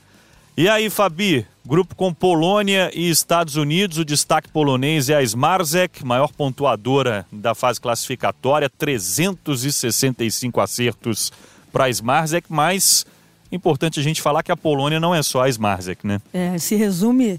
E 0.57 0.69
aí, 0.69 0.91
Fabi, 0.91 1.47
grupo 1.65 1.95
com 1.95 2.13
Polônia 2.13 2.91
e 2.93 3.09
Estados 3.09 3.55
Unidos, 3.55 3.99
o 3.99 4.05
destaque 4.05 4.49
polonês 4.49 5.09
é 5.09 5.15
a 5.15 5.23
Smarzek, 5.23 6.05
maior 6.05 6.33
pontuadora 6.33 7.25
da 7.31 7.55
fase 7.55 7.81
classificatória, 7.81 8.69
365 8.69 10.61
acertos 10.61 11.33
para 11.73 11.85
a 11.85 11.91
Smarzek, 11.91 12.49
mas 12.51 13.07
Importante 13.53 14.01
a 14.01 14.03
gente 14.03 14.23
falar 14.23 14.43
que 14.43 14.51
a 14.51 14.57
Polônia 14.57 14.99
não 14.99 15.15
é 15.15 15.23
só 15.23 15.43
a 15.43 15.49
Smarzek, 15.49 16.07
né? 16.07 16.21
É, 16.33 16.57
se 16.59 16.75
resume, 16.75 17.39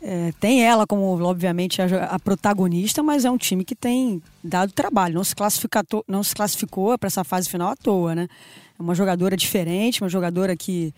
é, 0.00 0.32
tem 0.38 0.64
ela 0.64 0.86
como, 0.86 1.20
obviamente, 1.22 1.82
a, 1.82 2.04
a, 2.04 2.18
protagonista, 2.18 3.02
mas 3.02 3.24
é 3.24 3.30
um 3.30 3.36
time 3.36 3.64
que 3.64 3.74
tem 3.74 4.22
dado 4.42 4.72
trabalho. 4.72 5.14
Não 5.14 5.24
se, 5.24 5.34
não 6.06 6.22
se 6.22 6.34
classificou 6.34 6.96
para 6.96 7.08
essa 7.08 7.24
fase 7.24 7.50
final 7.50 7.68
à 7.68 7.76
toa, 7.76 8.14
né? 8.14 8.28
É 8.78 8.82
uma 8.82 8.94
jogadora 8.94 9.36
diferente, 9.36 10.02
uma 10.02 10.08
jogadora 10.08 10.56
que 10.56 10.94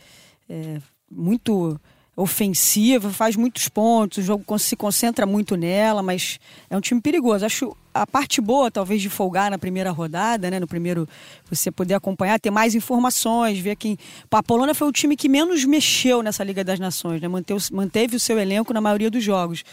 é 0.48 0.78
muito 1.10 1.80
ofensiva, 2.14 3.10
faz 3.10 3.36
muitos 3.36 3.68
pontos, 3.68 4.18
o 4.18 4.22
jogo 4.22 4.58
se 4.58 4.76
concentra 4.76 5.24
muito 5.24 5.56
nela, 5.56 6.02
mas 6.02 6.38
é 6.68 6.76
um 6.76 6.80
time 6.80 7.00
perigoso. 7.00 7.46
Acho 7.46 7.74
a 7.94 8.06
parte 8.06 8.40
boa, 8.40 8.70
talvez, 8.70 9.00
de 9.00 9.08
folgar 9.08 9.50
na 9.50 9.58
primeira 9.58 9.90
rodada, 9.90 10.50
né? 10.50 10.60
No 10.60 10.66
primeiro, 10.66 11.08
você 11.50 11.70
poder 11.70 11.94
acompanhar, 11.94 12.38
ter 12.38 12.50
mais 12.50 12.74
informações, 12.74 13.58
ver 13.58 13.76
quem. 13.76 13.96
A 14.30 14.42
Polônia 14.42 14.74
foi 14.74 14.88
o 14.88 14.92
time 14.92 15.16
que 15.16 15.28
menos 15.28 15.64
mexeu 15.64 16.22
nessa 16.22 16.44
Liga 16.44 16.62
das 16.62 16.78
Nações, 16.78 17.20
né? 17.20 17.28
Manteve, 17.28 17.64
manteve 17.72 18.16
o 18.16 18.20
seu 18.20 18.38
elenco 18.38 18.72
na 18.72 18.80
maioria 18.80 19.10
dos 19.10 19.24
jogos. 19.24 19.64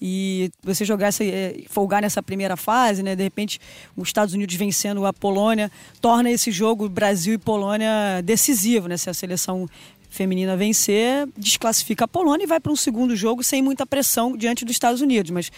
E 0.00 0.50
você 0.62 0.84
jogar 0.84 1.08
essa, 1.08 1.22
eh, 1.24 1.62
folgar 1.68 2.02
nessa 2.02 2.22
primeira 2.22 2.56
fase, 2.56 3.02
né? 3.02 3.14
De 3.14 3.22
repente, 3.22 3.60
os 3.96 4.08
Estados 4.08 4.34
Unidos 4.34 4.56
vencendo 4.56 5.06
a 5.06 5.12
Polônia, 5.12 5.70
torna 6.00 6.30
esse 6.30 6.50
jogo 6.50 6.88
Brasil 6.88 7.34
e 7.34 7.38
Polônia 7.38 8.20
decisivo, 8.24 8.88
né? 8.88 8.96
Se 8.96 9.08
a 9.08 9.14
seleção 9.14 9.68
feminina 10.12 10.58
vencer, 10.58 11.26
desclassifica 11.38 12.04
a 12.04 12.08
Polônia 12.08 12.44
e 12.44 12.46
vai 12.46 12.60
para 12.60 12.70
um 12.70 12.76
segundo 12.76 13.16
jogo 13.16 13.42
sem 13.42 13.62
muita 13.62 13.86
pressão 13.86 14.36
diante 14.36 14.62
dos 14.62 14.74
Estados 14.74 15.00
Unidos. 15.00 15.30
Mas 15.30 15.50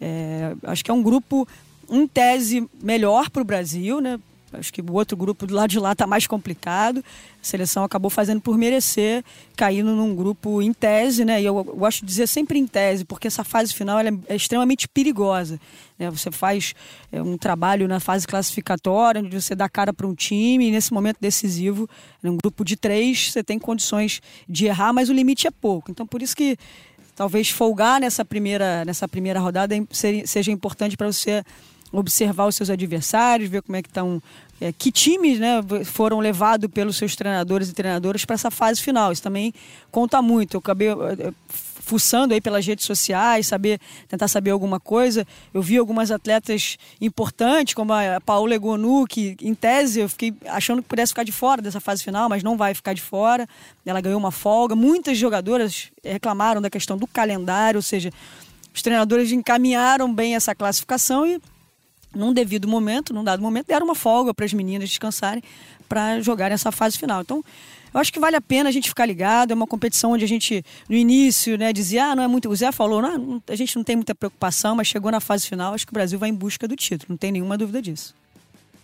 é, 0.00 0.54
acho 0.62 0.84
que 0.84 0.90
é 0.92 0.94
um 0.94 1.02
grupo, 1.02 1.46
em 1.90 2.06
tese, 2.06 2.68
melhor 2.80 3.28
para 3.28 3.42
o 3.42 3.44
Brasil, 3.44 4.00
né? 4.00 4.20
Acho 4.52 4.72
que 4.72 4.80
o 4.80 4.92
outro 4.92 5.16
grupo 5.16 5.46
do 5.46 5.54
lado 5.54 5.70
de 5.70 5.78
lá 5.78 5.92
está 5.92 6.06
mais 6.06 6.26
complicado. 6.26 6.98
A 6.98 7.44
seleção 7.44 7.82
acabou 7.82 8.10
fazendo 8.10 8.40
por 8.40 8.56
merecer, 8.56 9.24
caindo 9.56 9.94
num 9.94 10.14
grupo 10.14 10.62
em 10.62 10.72
tese, 10.72 11.24
né? 11.24 11.42
E 11.42 11.44
eu 11.44 11.64
gosto 11.64 12.00
de 12.00 12.06
dizer 12.06 12.26
sempre 12.26 12.58
em 12.58 12.66
tese, 12.66 13.04
porque 13.04 13.26
essa 13.26 13.42
fase 13.42 13.74
final 13.74 13.98
é, 13.98 14.34
extremamente 14.34 14.86
perigosa. 14.88 15.60
Né? 15.98 16.08
Você 16.10 16.30
faz 16.30 16.74
é, 17.10 17.20
um 17.20 17.36
trabalho 17.36 17.88
na 17.88 17.98
fase 17.98 18.26
classificatória, 18.26 19.20
onde 19.20 19.40
você 19.40 19.54
dá 19.54 19.68
cara 19.68 19.92
para 19.92 20.06
um 20.06 20.14
time, 20.14 20.68
e 20.68 20.70
nesse 20.70 20.92
momento 20.92 21.18
decisivo, 21.20 21.88
num 22.22 22.36
grupo 22.36 22.64
de 22.64 22.76
três, 22.76 23.32
você 23.32 23.42
tem 23.42 23.58
condições 23.58 24.20
de 24.48 24.66
errar, 24.66 24.92
mas 24.92 25.08
o 25.08 25.12
limite 25.12 25.46
é 25.46 25.50
pouco. 25.50 25.90
Então, 25.90 26.06
por 26.06 26.22
isso 26.22 26.36
que 26.36 26.56
talvez 27.16 27.48
folgar 27.50 28.00
nessa 28.00 28.24
primeira, 28.24 28.84
nessa 28.84 29.08
primeira 29.08 29.40
rodada 29.40 29.74
seja 29.90 30.52
importante 30.52 30.96
para 30.96 31.10
você 31.10 31.42
observar 31.92 32.46
os 32.46 32.56
seus 32.56 32.70
adversários, 32.70 33.48
ver 33.48 33.62
como 33.62 33.76
é 33.76 33.82
que 33.82 33.88
estão, 33.88 34.22
é, 34.60 34.72
que 34.72 34.90
times 34.90 35.38
né, 35.38 35.62
foram 35.84 36.18
levados 36.18 36.70
pelos 36.70 36.96
seus 36.96 37.14
treinadores 37.14 37.68
e 37.68 37.72
treinadoras 37.72 38.24
para 38.24 38.34
essa 38.34 38.50
fase 38.50 38.82
final. 38.82 39.12
Isso 39.12 39.22
também 39.22 39.52
conta 39.90 40.20
muito. 40.20 40.54
Eu 40.54 40.58
acabei 40.60 40.88
fuçando 41.86 42.34
aí 42.34 42.40
pelas 42.40 42.66
redes 42.66 42.84
sociais, 42.84 43.46
saber, 43.46 43.80
tentar 44.08 44.26
saber 44.26 44.50
alguma 44.50 44.80
coisa. 44.80 45.24
Eu 45.54 45.62
vi 45.62 45.78
algumas 45.78 46.10
atletas 46.10 46.76
importantes, 47.00 47.74
como 47.74 47.92
a 47.92 48.20
Paula 48.20 48.56
Egonu, 48.56 49.06
que 49.06 49.36
em 49.40 49.54
tese 49.54 50.00
eu 50.00 50.08
fiquei 50.08 50.34
achando 50.48 50.82
que 50.82 50.88
pudesse 50.88 51.10
ficar 51.10 51.22
de 51.22 51.30
fora 51.30 51.62
dessa 51.62 51.78
fase 51.78 52.02
final, 52.02 52.28
mas 52.28 52.42
não 52.42 52.56
vai 52.56 52.74
ficar 52.74 52.92
de 52.92 53.00
fora. 53.00 53.48
Ela 53.84 54.00
ganhou 54.00 54.18
uma 54.18 54.32
folga. 54.32 54.74
Muitas 54.74 55.16
jogadoras 55.16 55.92
reclamaram 56.02 56.60
da 56.60 56.68
questão 56.68 56.96
do 56.96 57.06
calendário, 57.06 57.78
ou 57.78 57.82
seja, 57.82 58.10
os 58.74 58.82
treinadores 58.82 59.30
encaminharam 59.30 60.12
bem 60.12 60.34
essa 60.34 60.56
classificação 60.56 61.24
e 61.24 61.40
num 62.16 62.32
devido 62.32 62.66
momento, 62.66 63.12
num 63.12 63.22
dado 63.22 63.42
momento, 63.42 63.66
deram 63.66 63.86
uma 63.86 63.94
folga 63.94 64.32
para 64.32 64.44
as 64.44 64.52
meninas 64.52 64.88
descansarem 64.88 65.42
para 65.88 66.20
jogarem 66.20 66.54
essa 66.54 66.72
fase 66.72 66.98
final. 66.98 67.20
Então, 67.22 67.44
eu 67.94 68.00
acho 68.00 68.12
que 68.12 68.20
vale 68.20 68.36
a 68.36 68.40
pena 68.40 68.68
a 68.68 68.72
gente 68.72 68.88
ficar 68.88 69.06
ligado. 69.06 69.52
É 69.52 69.54
uma 69.54 69.66
competição 69.66 70.12
onde 70.12 70.24
a 70.24 70.28
gente, 70.28 70.64
no 70.88 70.96
início, 70.96 71.56
né, 71.56 71.72
dizia, 71.72 72.06
ah, 72.06 72.16
não 72.16 72.22
é 72.22 72.26
muito. 72.26 72.48
O 72.48 72.56
Zé 72.56 72.70
falou, 72.72 73.00
não, 73.00 73.42
a 73.48 73.54
gente 73.54 73.76
não 73.76 73.84
tem 73.84 73.96
muita 73.96 74.14
preocupação, 74.14 74.76
mas 74.76 74.86
chegou 74.86 75.10
na 75.10 75.20
fase 75.20 75.48
final, 75.48 75.72
acho 75.72 75.86
que 75.86 75.92
o 75.92 75.94
Brasil 75.94 76.18
vai 76.18 76.28
em 76.28 76.34
busca 76.34 76.66
do 76.68 76.76
título, 76.76 77.10
não 77.10 77.16
tem 77.16 77.32
nenhuma 77.32 77.56
dúvida 77.56 77.80
disso. 77.80 78.14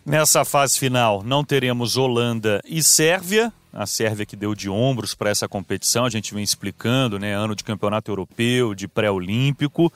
Nessa 0.05 0.45
fase 0.45 0.79
final, 0.79 1.23
não 1.23 1.45
teremos 1.45 1.97
Holanda 1.97 2.61
e 2.67 2.83
Sérvia. 2.83 3.53
A 3.73 3.87
Sérvia 3.87 4.27
que 4.27 4.35
deu 4.35 4.55
de 4.55 4.69
ombros 4.69 5.15
para 5.15 5.31
essa 5.31 5.49
competição, 5.49 6.05
a 6.05 6.11
gente 6.11 6.35
vem 6.35 6.43
explicando, 6.43 7.19
né? 7.19 7.35
Ano 7.35 7.55
de 7.55 7.63
campeonato 7.63 8.11
europeu, 8.11 8.75
de 8.75 8.89
pré-olímpico. 8.89 9.93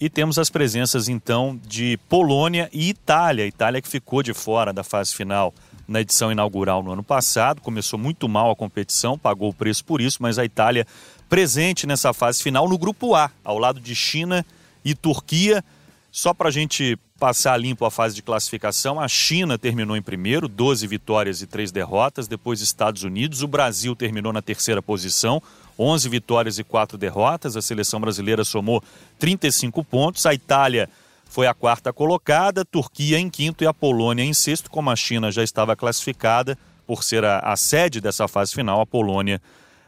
E 0.00 0.08
temos 0.08 0.38
as 0.38 0.48
presenças 0.48 1.08
então 1.08 1.58
de 1.66 1.98
Polônia 2.08 2.70
e 2.72 2.88
Itália. 2.88 3.46
Itália 3.46 3.82
que 3.82 3.88
ficou 3.88 4.22
de 4.22 4.32
fora 4.32 4.72
da 4.72 4.84
fase 4.84 5.12
final 5.12 5.52
na 5.88 6.00
edição 6.00 6.30
inaugural 6.30 6.84
no 6.84 6.92
ano 6.92 7.02
passado, 7.02 7.60
começou 7.60 7.98
muito 7.98 8.28
mal 8.28 8.50
a 8.50 8.56
competição, 8.56 9.18
pagou 9.18 9.48
o 9.48 9.54
preço 9.54 9.84
por 9.84 10.00
isso, 10.00 10.18
mas 10.20 10.38
a 10.38 10.44
Itália 10.44 10.86
presente 11.28 11.84
nessa 11.84 12.12
fase 12.12 12.42
final 12.42 12.68
no 12.68 12.78
grupo 12.78 13.14
A, 13.14 13.30
ao 13.42 13.58
lado 13.58 13.80
de 13.80 13.94
China 13.94 14.46
e 14.84 14.94
Turquia. 14.94 15.64
Só 16.12 16.32
para 16.32 16.48
a 16.48 16.52
gente 16.52 16.96
passar 17.18 17.56
limpo 17.56 17.84
a 17.84 17.90
fase 17.90 18.14
de 18.14 18.22
classificação, 18.22 19.00
a 19.00 19.08
China 19.08 19.58
terminou 19.58 19.96
em 19.96 20.02
primeiro, 20.02 20.46
12 20.46 20.86
vitórias 20.86 21.42
e 21.42 21.46
3 21.46 21.72
derrotas, 21.72 22.28
depois 22.28 22.60
Estados 22.60 23.02
Unidos, 23.02 23.42
o 23.42 23.48
Brasil 23.48 23.96
terminou 23.96 24.32
na 24.32 24.40
terceira 24.40 24.80
posição, 24.80 25.42
11 25.78 26.08
vitórias 26.08 26.58
e 26.58 26.64
4 26.64 26.98
derrotas. 26.98 27.56
A 27.56 27.62
seleção 27.62 28.00
brasileira 28.00 28.44
somou 28.44 28.82
35 29.18 29.84
pontos. 29.84 30.26
A 30.26 30.34
Itália 30.34 30.88
foi 31.28 31.46
a 31.46 31.54
quarta 31.54 31.92
colocada, 31.92 32.64
Turquia 32.64 33.18
em 33.18 33.28
quinto 33.28 33.62
e 33.62 33.66
a 33.66 33.74
Polônia 33.74 34.24
em 34.24 34.32
sexto. 34.32 34.70
Como 34.70 34.90
a 34.90 34.96
China 34.96 35.30
já 35.30 35.42
estava 35.42 35.76
classificada 35.76 36.58
por 36.86 37.04
ser 37.04 37.24
a, 37.24 37.40
a 37.40 37.56
sede 37.56 38.00
dessa 38.00 38.26
fase 38.26 38.54
final, 38.54 38.80
a 38.80 38.86
Polônia 38.86 39.40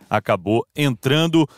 acabou 0.09 0.67
entrando. 0.77 1.49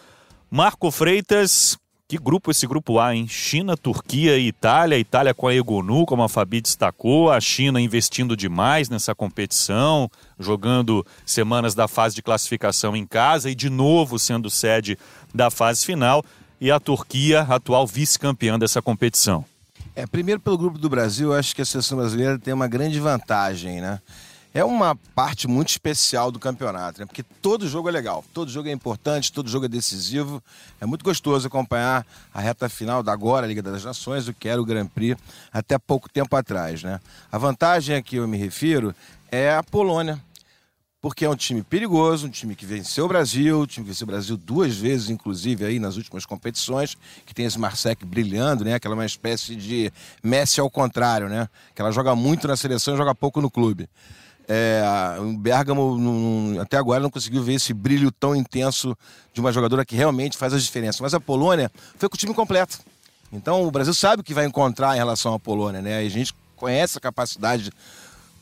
Marco 0.50 0.90
Freitas, 0.90 1.78
que 2.12 2.18
grupo 2.18 2.50
esse 2.50 2.66
grupo 2.66 2.98
A, 2.98 3.16
hein? 3.16 3.26
China, 3.26 3.74
Turquia 3.74 4.36
e 4.36 4.46
Itália. 4.46 4.98
Itália 4.98 5.32
com 5.32 5.48
a 5.48 5.54
Egonu, 5.54 6.04
como 6.04 6.22
a 6.22 6.28
Fabi 6.28 6.60
destacou. 6.60 7.32
A 7.32 7.40
China 7.40 7.80
investindo 7.80 8.36
demais 8.36 8.90
nessa 8.90 9.14
competição, 9.14 10.10
jogando 10.38 11.06
semanas 11.24 11.74
da 11.74 11.88
fase 11.88 12.14
de 12.14 12.20
classificação 12.20 12.94
em 12.94 13.06
casa 13.06 13.48
e 13.48 13.54
de 13.54 13.70
novo 13.70 14.18
sendo 14.18 14.50
sede 14.50 14.98
da 15.34 15.50
fase 15.50 15.86
final. 15.86 16.22
E 16.60 16.70
a 16.70 16.78
Turquia, 16.78 17.46
atual 17.48 17.86
vice-campeã 17.86 18.58
dessa 18.58 18.82
competição. 18.82 19.42
É, 19.96 20.06
primeiro 20.06 20.38
pelo 20.38 20.58
grupo 20.58 20.76
do 20.76 20.90
Brasil, 20.90 21.32
eu 21.32 21.38
acho 21.38 21.56
que 21.56 21.62
a 21.62 21.64
seleção 21.64 21.96
brasileira 21.96 22.38
tem 22.38 22.52
uma 22.52 22.68
grande 22.68 23.00
vantagem, 23.00 23.80
né? 23.80 24.00
É 24.54 24.62
uma 24.62 24.94
parte 25.14 25.48
muito 25.48 25.70
especial 25.70 26.30
do 26.30 26.38
campeonato, 26.38 27.00
né? 27.00 27.06
Porque 27.06 27.22
todo 27.22 27.66
jogo 27.66 27.88
é 27.88 27.92
legal, 27.92 28.24
todo 28.34 28.50
jogo 28.50 28.68
é 28.68 28.72
importante, 28.72 29.32
todo 29.32 29.48
jogo 29.48 29.64
é 29.64 29.68
decisivo. 29.68 30.42
É 30.80 30.84
muito 30.84 31.04
gostoso 31.04 31.46
acompanhar 31.46 32.06
a 32.32 32.40
reta 32.40 32.68
final 32.68 33.02
da 33.02 33.12
agora 33.12 33.46
Liga 33.46 33.62
das 33.62 33.82
Nações, 33.82 34.28
o 34.28 34.34
que 34.34 34.48
era 34.48 34.60
o 34.60 34.64
Grand 34.64 34.86
Prix 34.86 35.20
até 35.52 35.78
pouco 35.78 36.08
tempo 36.08 36.36
atrás, 36.36 36.82
né? 36.82 37.00
A 37.30 37.38
vantagem 37.38 37.96
a 37.96 38.02
que 38.02 38.16
eu 38.16 38.28
me 38.28 38.36
refiro 38.36 38.94
é 39.30 39.54
a 39.54 39.62
Polônia, 39.62 40.20
porque 41.00 41.24
é 41.24 41.28
um 41.28 41.34
time 41.34 41.62
perigoso, 41.62 42.26
um 42.26 42.30
time 42.30 42.54
que 42.54 42.66
venceu 42.66 43.06
o 43.06 43.08
Brasil, 43.08 43.60
um 43.60 43.66
time 43.66 43.84
que 43.84 43.90
venceu 43.90 44.04
o 44.04 44.10
Brasil 44.10 44.36
duas 44.36 44.76
vezes, 44.76 45.08
inclusive, 45.08 45.64
aí 45.64 45.80
nas 45.80 45.96
últimas 45.96 46.26
competições, 46.26 46.96
que 47.24 47.34
tem 47.34 47.46
esse 47.46 47.58
Marsec 47.58 48.04
brilhando, 48.04 48.64
né? 48.64 48.74
Aquela 48.74 48.94
uma 48.94 49.06
espécie 49.06 49.56
de 49.56 49.90
Messi 50.22 50.60
ao 50.60 50.70
contrário, 50.70 51.28
né? 51.28 51.48
Que 51.74 51.80
ela 51.80 51.90
joga 51.90 52.14
muito 52.14 52.46
na 52.46 52.56
seleção 52.56 52.94
e 52.94 52.96
joga 52.98 53.14
pouco 53.14 53.40
no 53.40 53.50
clube. 53.50 53.88
É, 54.54 54.82
o 55.18 55.32
Bergamo 55.32 55.96
não, 55.96 56.60
até 56.60 56.76
agora 56.76 57.00
não 57.00 57.08
conseguiu 57.08 57.42
ver 57.42 57.54
esse 57.54 57.72
brilho 57.72 58.12
tão 58.12 58.36
intenso 58.36 58.94
de 59.32 59.40
uma 59.40 59.50
jogadora 59.50 59.82
que 59.82 59.96
realmente 59.96 60.36
faz 60.36 60.52
a 60.52 60.58
diferença. 60.58 61.02
Mas 61.02 61.14
a 61.14 61.20
Polônia 61.20 61.72
foi 61.96 62.06
com 62.06 62.14
o 62.16 62.18
time 62.18 62.34
completo. 62.34 62.78
Então 63.32 63.66
o 63.66 63.70
Brasil 63.70 63.94
sabe 63.94 64.20
o 64.20 64.24
que 64.24 64.34
vai 64.34 64.44
encontrar 64.44 64.94
em 64.94 64.98
relação 64.98 65.32
à 65.32 65.38
Polônia, 65.38 65.80
né? 65.80 65.96
A 65.96 66.08
gente 66.10 66.34
conhece 66.54 66.98
a 66.98 67.00
capacidade 67.00 67.72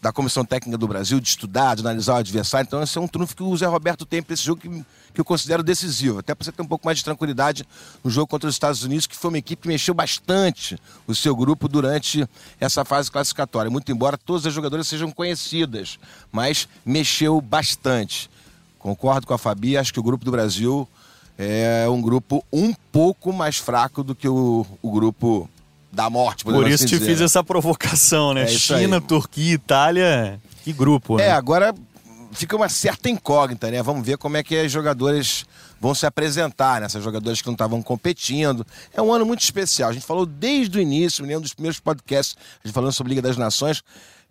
da 0.00 0.12
Comissão 0.12 0.44
Técnica 0.44 0.78
do 0.78 0.88
Brasil 0.88 1.20
de 1.20 1.28
estudar, 1.28 1.74
de 1.74 1.82
analisar 1.82 2.14
o 2.14 2.16
adversário. 2.16 2.66
Então, 2.66 2.82
esse 2.82 2.96
é 2.96 3.00
um 3.00 3.06
trunfo 3.06 3.36
que 3.36 3.42
o 3.42 3.56
Zé 3.56 3.66
Roberto 3.66 4.06
tem 4.06 4.22
para 4.22 4.32
esse 4.32 4.42
jogo 4.42 4.60
que, 4.60 4.68
que 5.12 5.20
eu 5.20 5.24
considero 5.24 5.62
decisivo. 5.62 6.20
Até 6.20 6.34
para 6.34 6.44
você 6.44 6.52
ter 6.52 6.62
um 6.62 6.66
pouco 6.66 6.86
mais 6.86 6.98
de 6.98 7.04
tranquilidade 7.04 7.66
no 8.02 8.10
jogo 8.10 8.26
contra 8.26 8.48
os 8.48 8.54
Estados 8.54 8.82
Unidos, 8.82 9.06
que 9.06 9.16
foi 9.16 9.30
uma 9.30 9.38
equipe 9.38 9.62
que 9.62 9.68
mexeu 9.68 9.92
bastante 9.92 10.78
o 11.06 11.14
seu 11.14 11.36
grupo 11.36 11.68
durante 11.68 12.26
essa 12.58 12.84
fase 12.84 13.10
classificatória. 13.10 13.70
Muito 13.70 13.92
embora 13.92 14.16
todas 14.16 14.46
as 14.46 14.54
jogadoras 14.54 14.88
sejam 14.88 15.10
conhecidas, 15.12 15.98
mas 16.32 16.66
mexeu 16.84 17.40
bastante. 17.40 18.30
Concordo 18.78 19.26
com 19.26 19.34
a 19.34 19.38
Fabi, 19.38 19.76
acho 19.76 19.92
que 19.92 20.00
o 20.00 20.02
grupo 20.02 20.24
do 20.24 20.30
Brasil 20.30 20.88
é 21.36 21.86
um 21.88 22.00
grupo 22.00 22.42
um 22.50 22.72
pouco 22.92 23.32
mais 23.32 23.58
fraco 23.58 24.02
do 24.02 24.14
que 24.14 24.28
o, 24.28 24.66
o 24.80 24.90
grupo 24.90 25.48
da 25.92 26.09
morte. 26.09 26.44
Por 26.44 26.66
isso 26.66 26.85
assim 26.85 26.87
te 26.87 26.98
dizer. 26.98 27.11
fiz 27.11 27.20
essa 27.20 27.42
provocação, 27.42 28.35
né? 28.35 28.44
É 28.44 28.46
China. 28.46 29.00
Turquia, 29.00 29.55
Itália, 29.55 30.40
que 30.64 30.72
grupo, 30.72 31.16
né? 31.16 31.26
É, 31.26 31.33
agora 31.33 31.74
fica 32.33 32.57
uma 32.57 32.68
certa 32.68 33.09
incógnita, 33.09 33.70
né? 33.70 33.83
Vamos 33.83 34.07
ver 34.07 34.16
como 34.16 34.37
é 34.37 34.42
que 34.42 34.57
as 34.57 34.70
jogadoras 34.70 35.44
vão 35.81 35.94
se 35.94 36.07
apresentar, 36.07 36.81
né? 36.81 36.87
Essas 36.87 37.03
jogadoras 37.03 37.40
que 37.40 37.46
não 37.46 37.55
estavam 37.55 37.83
competindo. 37.83 38.66
É 38.92 39.03
um 39.03 39.12
ano 39.12 39.24
muito 39.24 39.40
especial. 39.40 39.90
A 39.90 39.92
gente 39.92 40.07
falou 40.07 40.26
desde 40.26 40.79
o 40.79 40.81
início, 40.81 41.24
em 41.24 41.37
um 41.37 41.40
dos 41.40 41.55
primeiros 41.55 41.81
podcasts, 41.81 42.37
a 42.62 42.66
gente 42.66 42.74
falando 42.74 42.92
sobre 42.92 43.11
Liga 43.11 43.22
das 43.22 43.37
Nações. 43.37 43.83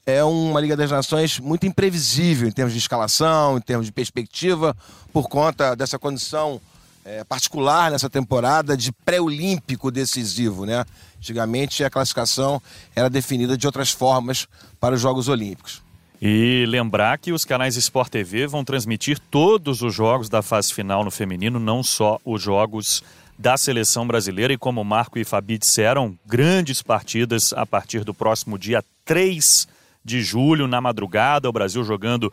É 0.06 0.24
uma 0.24 0.62
Liga 0.62 0.78
das 0.78 0.90
Nações 0.90 1.40
muito 1.40 1.66
imprevisível 1.66 2.48
em 2.48 2.52
termos 2.52 2.74
de 2.74 2.80
escalação, 2.80 3.58
em 3.58 3.62
termos 3.62 3.86
de 3.86 3.92
perspectiva, 3.92 4.76
por 5.12 5.28
conta 5.28 5.76
dessa 5.76 6.00
condição 6.00 6.62
é, 7.04 7.24
particular 7.24 7.92
nessa 7.92 8.10
temporada 8.10 8.78
de 8.78 8.92
pré-olímpico 8.92 9.92
decisivo, 9.92 10.66
né? 10.66 10.86
Antigamente 11.20 11.84
a 11.84 11.90
classificação 11.90 12.62
era 12.96 13.10
definida 13.10 13.58
de 13.58 13.68
outras 13.68 13.92
formas 13.92 14.48
para 14.80 14.96
os 14.96 15.02
Jogos 15.02 15.28
Olímpicos. 15.28 15.82
E 16.22 16.66
lembrar 16.68 17.18
que 17.18 17.32
os 17.32 17.46
canais 17.46 17.78
Sport 17.78 18.10
TV 18.10 18.48
vão 18.48 18.64
transmitir 18.64 19.20
todos 19.20 19.82
os 19.82 19.94
jogos 19.94 20.28
da 20.28 20.42
fase 20.42 20.74
final 20.74 21.04
no 21.04 21.12
feminino, 21.12 21.60
não 21.60 21.84
só 21.84 22.20
os 22.26 22.42
jogos 22.42 23.04
da 23.38 23.56
seleção 23.56 24.06
brasileira. 24.06 24.52
E 24.52 24.58
como 24.58 24.84
Marco 24.84 25.18
e 25.18 25.24
Fabi 25.24 25.58
disseram, 25.58 26.18
grandes 26.26 26.82
partidas 26.82 27.54
a 27.54 27.66
partir 27.66 28.04
do 28.04 28.14
próximo 28.14 28.58
dia 28.58 28.84
3 29.06 29.68
de 30.04 30.22
julho, 30.22 30.68
na 30.68 30.82
madrugada, 30.82 31.48
o 31.48 31.54
Brasil 31.54 31.84
jogando 31.84 32.32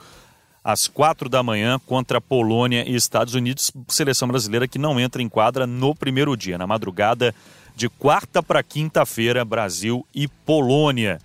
às 0.65 0.89
quatro 0.89 1.29
da 1.29 1.45
manhã 1.45 1.79
contra 1.87 2.21
Polônia 2.21 2.85
e 2.89 2.97
Estados 2.97 3.35
Unidos. 3.35 3.71
Seleção 3.89 4.27
brasileira 4.27 4.67
que 4.67 4.81
não 4.81 4.99
entra 4.99 5.23
em 5.23 5.29
quadra 5.29 5.65
no 5.65 5.95
primeiro 5.95 6.37
dia. 6.37 6.59
Na 6.59 6.67
madrugada 6.67 7.33
de 7.77 7.91
quarta 7.91 8.43
para 8.43 8.63
quinta-feira, 8.63 9.45
Brasil 9.45 10.05
e 10.15 10.27
Polônia. 10.27 11.21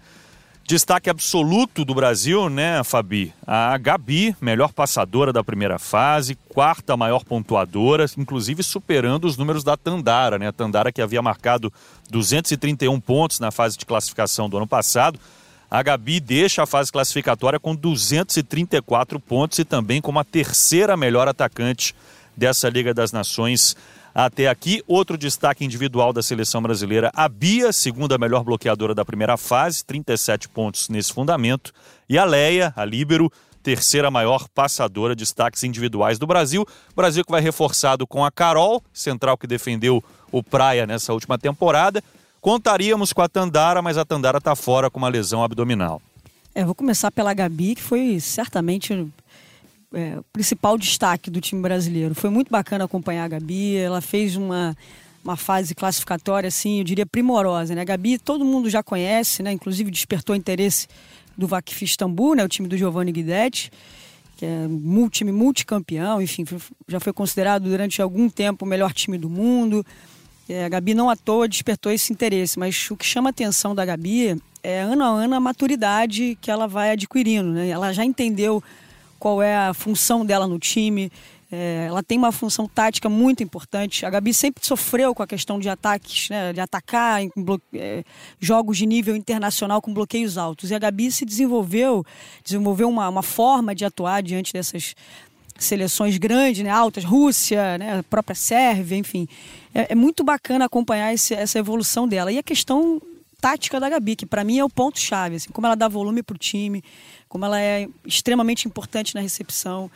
Destaque 0.66 1.10
absoluto 1.10 1.84
do 1.84 1.96
Brasil, 1.96 2.50
né, 2.50 2.84
Fabi? 2.84 3.34
A 3.48 3.78
Gabi, 3.78 4.36
melhor 4.40 4.72
passadora 4.74 5.34
da 5.34 5.44
primeira 5.44 5.80
fase, 5.80 6.38
quarta 6.50 6.96
maior 6.96 7.24
pontuadora, 7.24 8.06
inclusive 8.18 8.62
superando 8.64 9.26
os 9.26 9.38
números 9.38 9.64
da 9.64 9.76
Tandara, 9.76 10.38
né? 10.38 10.48
A 10.48 10.52
Tandara 10.52 10.92
que 10.92 11.02
havia 11.02 11.22
marcado 11.22 11.74
231 12.10 13.00
pontos 13.00 13.40
na 13.40 13.50
fase 13.50 13.78
de 13.78 13.86
classificação 13.86 14.50
do 14.50 14.58
ano 14.58 14.68
passado. 14.68 15.20
A 15.70 15.82
Gabi 15.82 16.20
deixa 16.20 16.64
a 16.64 16.68
fase 16.68 16.92
classificatória 16.92 17.60
com 17.60 17.74
234 17.74 19.20
pontos 19.22 19.58
e 19.58 19.64
também 19.64 20.02
como 20.02 20.20
a 20.20 20.24
terceira 20.24 20.98
melhor 20.98 21.30
atacante 21.30 21.96
dessa 22.36 22.70
Liga 22.70 22.94
das 22.94 23.12
Nações 23.12 23.76
até 24.14 24.48
aqui. 24.48 24.84
Outro 24.88 25.18
destaque 25.18 25.64
individual 25.64 26.14
da 26.14 26.22
seleção 26.22 26.62
brasileira, 26.62 27.12
a 27.14 27.28
Bia, 27.28 27.72
segunda 27.72 28.18
melhor 28.18 28.44
bloqueadora 28.44 28.94
da 28.94 29.06
primeira 29.06 29.38
fase, 29.38 29.84
37 29.86 30.50
pontos 30.50 30.90
nesse 30.90 31.14
fundamento. 31.14 31.72
E 32.10 32.18
a 32.18 32.26
Leia, 32.26 32.74
a 32.76 32.84
Líbero, 32.84 33.32
terceira 33.62 34.12
maior 34.12 34.48
passadora, 34.50 35.16
destaques 35.16 35.64
individuais 35.64 36.20
do 36.20 36.28
Brasil. 36.28 36.66
Brasil 36.96 37.24
que 37.24 37.32
vai 37.32 37.42
reforçado 37.42 38.06
com 38.06 38.26
a 38.26 38.32
Carol, 38.32 38.84
central 38.94 39.38
que 39.38 39.48
defendeu 39.48 40.04
o 40.32 40.44
Praia 40.44 40.86
nessa 40.86 41.14
última 41.14 41.38
temporada. 41.38 42.04
Contaríamos 42.40 43.14
com 43.14 43.22
a 43.22 43.30
Tandara, 43.30 43.82
mas 43.82 43.98
a 43.98 44.06
Tandara 44.06 44.40
está 44.40 44.56
fora 44.56 44.90
com 44.90 44.98
uma 44.98 45.10
lesão 45.10 45.44
abdominal. 45.44 46.02
É, 46.54 46.66
vou 46.66 46.76
começar 46.76 47.12
pela 47.12 47.34
Gabi, 47.34 47.76
que 47.76 47.82
foi 47.82 48.20
certamente 48.20 49.08
é, 49.94 50.20
principal 50.32 50.78
destaque 50.78 51.30
do 51.30 51.42
time 51.42 51.62
brasileiro. 51.62 52.16
Foi 52.16 52.30
muito 52.30 52.50
bacana 52.50 52.86
acompanhar 52.86 53.26
a 53.26 53.28
Gabi, 53.28 53.76
ela 53.76 54.02
fez 54.02 54.36
uma, 54.36 54.76
uma 55.24 55.36
fase 55.36 55.76
classificatória, 55.76 56.48
assim, 56.48 56.80
eu 56.80 56.84
diria 56.84 57.06
primorosa. 57.06 57.76
Né? 57.76 57.82
A 57.82 57.86
Gabi 57.86 58.18
todo 58.18 58.46
mundo 58.46 58.70
já 58.70 58.82
conhece, 58.82 59.44
né? 59.44 59.52
inclusive 59.52 59.92
despertou 59.92 60.36
interesse 60.36 60.88
do 61.38 61.48
Vakif 61.48 61.84
Istambul, 61.84 62.36
né? 62.36 62.44
o 62.44 62.50
time 62.50 62.68
do 62.68 62.78
Giovanni 62.78 63.12
Guidetti, 63.12 63.72
que 64.38 64.46
é 64.46 64.68
um 64.68 65.08
time 65.10 65.32
multicampeão, 65.32 66.22
enfim, 66.22 66.46
já 66.88 67.00
foi 67.00 67.14
considerado 67.14 67.64
durante 67.64 68.02
algum 68.02 68.30
tempo 68.30 68.66
o 68.66 68.68
melhor 68.68 68.94
time 68.94 69.18
do 69.18 69.30
mundo. 69.30 69.86
É, 70.50 70.66
a 70.66 70.70
Gabi 70.70 70.94
não 70.94 71.10
à 71.10 71.16
toa 71.16 71.48
despertou 71.48 71.92
esse 71.92 72.12
interesse, 72.12 72.58
mas 72.58 72.90
o 72.90 72.98
que 72.98 73.06
chama 73.06 73.30
a 73.30 73.32
atenção 73.32 73.76
da 73.76 73.86
Gabi 73.86 74.42
é 74.64 74.82
ano 74.82 75.04
a 75.04 75.08
ano 75.08 75.36
a 75.36 75.40
maturidade 75.40 76.38
que 76.42 76.50
ela 76.50 76.68
vai 76.68 76.92
adquirindo. 76.92 77.52
Né? 77.52 77.70
Ela 77.70 77.94
já 77.94 78.04
entendeu 78.04 78.64
qual 79.22 79.40
é 79.40 79.56
a 79.56 79.72
função 79.72 80.26
dela 80.26 80.48
no 80.48 80.58
time. 80.58 81.12
É, 81.52 81.86
ela 81.88 82.02
tem 82.02 82.18
uma 82.18 82.32
função 82.32 82.68
tática 82.68 83.08
muito 83.08 83.44
importante. 83.44 84.04
A 84.04 84.10
Gabi 84.10 84.34
sempre 84.34 84.66
sofreu 84.66 85.14
com 85.14 85.22
a 85.22 85.28
questão 85.28 85.60
de 85.60 85.70
ataques, 85.70 86.28
né, 86.30 86.52
de 86.52 86.60
atacar 86.60 87.22
em 87.22 87.32
é, 87.76 88.04
jogos 88.40 88.80
de 88.80 88.88
nível 88.88 89.16
internacional 89.16 89.80
com 89.80 89.94
bloqueios 89.94 90.40
altos. 90.40 90.72
E 90.72 90.76
a 90.76 90.80
Gabi 90.80 91.12
se 91.12 91.24
desenvolveu, 91.24 92.04
desenvolveu 92.44 92.90
uma, 92.90 93.08
uma 93.08 93.22
forma 93.22 93.76
de 93.76 93.86
atuar 93.86 94.24
diante 94.24 94.52
dessas 94.54 94.96
seleções 95.56 96.18
grandes, 96.18 96.64
né, 96.64 96.72
altas, 96.72 97.04
Rússia, 97.04 97.78
né, 97.78 98.00
a 98.00 98.04
própria 98.04 98.34
Sérvia, 98.34 98.98
enfim. 98.98 99.28
É, 99.72 99.92
é 99.92 99.96
muito 99.96 100.24
bacana 100.24 100.66
acompanhar 100.66 101.14
esse, 101.14 101.36
essa 101.36 101.60
evolução 101.60 102.08
dela. 102.08 102.32
E 102.32 102.40
a 102.40 102.44
questão 102.44 103.00
tática 103.42 103.80
da 103.80 103.90
Gabi, 103.90 104.16
que 104.16 104.26
para 104.26 104.44
mim 104.44 104.60
é 104.60 104.64
o 104.64 104.70
ponto-chave, 104.70 105.38
assim, 105.38 105.50
como 105.50 105.66
ela 105.66 105.76
dá 105.76 105.88
volume 105.88 106.22
para 106.22 106.36
o 106.36 106.38
time, 106.38 106.84
como 107.28 107.44
ela 107.44 107.60
é 107.60 107.88
extremamente 108.06 108.68
importante 108.68 109.16
na 109.16 109.22
recepção. 109.22 109.90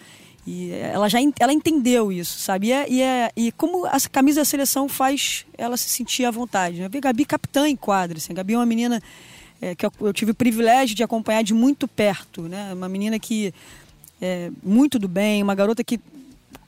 E 0.47 0.71
ela 0.71 1.09
já 1.09 1.19
ela 1.39 1.53
entendeu 1.53 2.11
isso, 2.11 2.39
sabe? 2.39 2.67
E, 2.67 2.71
é, 2.71 2.89
e, 2.89 3.01
é, 3.01 3.31
e 3.35 3.51
como 3.51 3.85
a 3.85 3.97
camisa 4.11 4.41
da 4.41 4.45
seleção 4.45 4.87
faz 4.87 5.45
ela 5.57 5.75
se 5.77 5.89
sentir 5.89 6.25
à 6.25 6.31
vontade. 6.31 6.79
Né? 6.79 6.85
A 6.85 6.99
Gabi 6.99 7.25
capitã 7.25 7.67
em 7.67 7.75
quadra. 7.75 8.17
Assim. 8.17 8.31
A 8.31 8.35
Gabi 8.35 8.53
é 8.53 8.57
uma 8.57 8.65
menina 8.65 9.01
é, 9.59 9.73
que 9.73 9.85
eu, 9.85 9.91
eu, 10.01 10.13
tive 10.13 10.31
o 10.31 10.35
privilégio 10.35 10.95
de 10.95 11.03
acompanhar 11.03 11.43
de 11.43 11.53
muito 11.53 11.87
perto. 11.87 12.43
Né? 12.43 12.73
Uma 12.73 12.87
menina 12.87 13.17
que 13.17 13.53
é 14.21 14.51
muito 14.63 14.99
do 14.99 15.07
bem, 15.07 15.41
uma 15.41 15.55
garota 15.55 15.83
que 15.83 15.99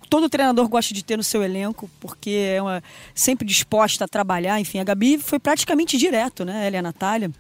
todo 0.10 0.30
treinador 0.30 0.68
gosta 0.68 0.94
de 0.94 1.04
ter 1.04 1.18
no 1.18 1.24
seu 1.24 1.44
elenco, 1.44 1.90
porque 2.00 2.54
é 2.56 2.62
uma, 2.62 2.84
sempre 3.14 3.46
disposta 3.46 4.06
a 4.06 4.08
trabalhar. 4.08 4.60
Enfim, 4.60 4.80
a 4.80 4.84
Gabi 4.84 5.18
foi 5.18 5.40
praticamente 5.40 5.98
direto, 5.98 6.46
né? 6.46 6.68
Ela 6.68 6.76
e 6.76 6.80
a 6.80 6.82
Natália, 6.82 7.32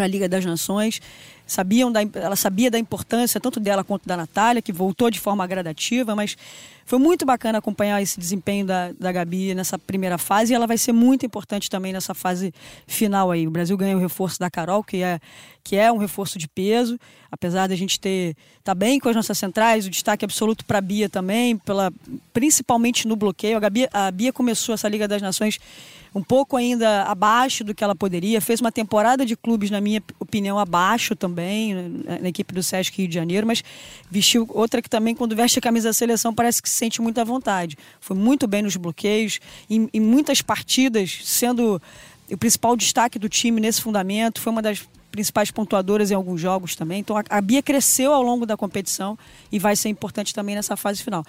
para 0.00 0.06
a 0.06 0.08
Liga 0.08 0.26
das 0.26 0.46
Nações 0.46 0.98
sabiam 1.46 1.92
da, 1.92 2.00
ela 2.14 2.36
sabia 2.36 2.70
da 2.70 2.78
importância 2.78 3.38
tanto 3.38 3.60
dela 3.60 3.84
quanto 3.84 4.08
da 4.08 4.16
Natália, 4.16 4.62
que 4.62 4.72
voltou 4.72 5.10
de 5.10 5.20
forma 5.20 5.46
gradativa, 5.46 6.16
mas 6.16 6.38
foi 6.86 6.98
muito 6.98 7.26
bacana 7.26 7.58
acompanhar 7.58 8.00
esse 8.00 8.18
desempenho 8.18 8.64
da, 8.64 8.92
da 8.92 9.12
Gabi 9.12 9.54
nessa 9.54 9.78
primeira 9.78 10.16
fase 10.16 10.52
e 10.52 10.56
ela 10.56 10.66
vai 10.66 10.78
ser 10.78 10.92
muito 10.92 11.26
importante 11.26 11.68
também 11.68 11.92
nessa 11.92 12.14
fase 12.14 12.54
final 12.86 13.30
aí. 13.30 13.46
O 13.46 13.50
Brasil 13.50 13.76
ganha 13.76 13.94
o 13.94 14.00
reforço 14.00 14.38
da 14.38 14.48
Carol, 14.48 14.82
que 14.82 15.02
é, 15.02 15.20
que 15.62 15.76
é 15.76 15.92
um 15.92 15.98
reforço 15.98 16.38
de 16.38 16.48
peso, 16.48 16.98
apesar 17.30 17.66
da 17.66 17.76
gente 17.76 18.00
ter 18.00 18.34
tá 18.64 18.74
bem 18.74 18.98
com 18.98 19.10
as 19.10 19.16
nossas 19.16 19.36
centrais, 19.36 19.86
o 19.86 19.90
destaque 19.90 20.24
absoluto 20.24 20.64
para 20.64 20.78
a 20.78 20.80
Bia 20.80 21.10
também, 21.10 21.58
pela, 21.58 21.92
principalmente 22.32 23.06
no 23.06 23.16
bloqueio. 23.16 23.58
A, 23.58 23.60
Gabi, 23.60 23.86
a 23.92 24.10
Bia 24.10 24.32
começou 24.32 24.74
essa 24.74 24.88
Liga 24.88 25.06
das 25.06 25.20
Nações 25.20 25.58
um 26.14 26.22
pouco 26.22 26.56
ainda 26.56 27.04
abaixo 27.04 27.62
do 27.62 27.74
que 27.74 27.84
ela 27.84 27.94
poderia. 27.94 28.40
Fez 28.40 28.60
uma 28.60 28.72
temporada 28.72 29.24
de 29.24 29.36
clubes, 29.36 29.70
na 29.70 29.80
minha 29.80 30.02
opinião, 30.18 30.58
abaixo 30.58 31.14
também, 31.14 31.74
na 32.20 32.28
equipe 32.28 32.52
do 32.52 32.62
Sesc 32.62 32.96
Rio 32.96 33.08
de 33.08 33.14
Janeiro, 33.14 33.46
mas 33.46 33.62
vestiu 34.10 34.48
outra 34.50 34.82
que 34.82 34.90
também, 34.90 35.14
quando 35.14 35.36
veste 35.36 35.58
a 35.58 35.62
camisa 35.62 35.90
da 35.90 35.92
seleção, 35.92 36.34
parece 36.34 36.60
que 36.60 36.68
se 36.68 36.74
sente 36.74 37.00
muito 37.00 37.20
à 37.20 37.24
vontade. 37.24 37.76
Foi 38.00 38.16
muito 38.16 38.46
bem 38.46 38.62
nos 38.62 38.76
bloqueios, 38.76 39.38
em, 39.68 39.88
em 39.92 40.00
muitas 40.00 40.42
partidas, 40.42 41.20
sendo 41.24 41.80
o 42.30 42.36
principal 42.36 42.76
destaque 42.76 43.18
do 43.18 43.28
time 43.28 43.60
nesse 43.60 43.80
fundamento. 43.80 44.40
Foi 44.40 44.52
uma 44.52 44.62
das 44.62 44.86
principais 45.10 45.50
pontuadoras 45.50 46.10
em 46.10 46.14
alguns 46.14 46.40
jogos 46.40 46.76
também. 46.76 47.00
Então 47.00 47.16
a 47.28 47.40
Bia 47.40 47.62
cresceu 47.62 48.12
ao 48.12 48.22
longo 48.22 48.46
da 48.46 48.56
competição 48.56 49.18
e 49.50 49.58
vai 49.58 49.76
ser 49.76 49.88
importante 49.88 50.34
também 50.34 50.54
nessa 50.54 50.76
fase 50.76 51.02
final. 51.02 51.24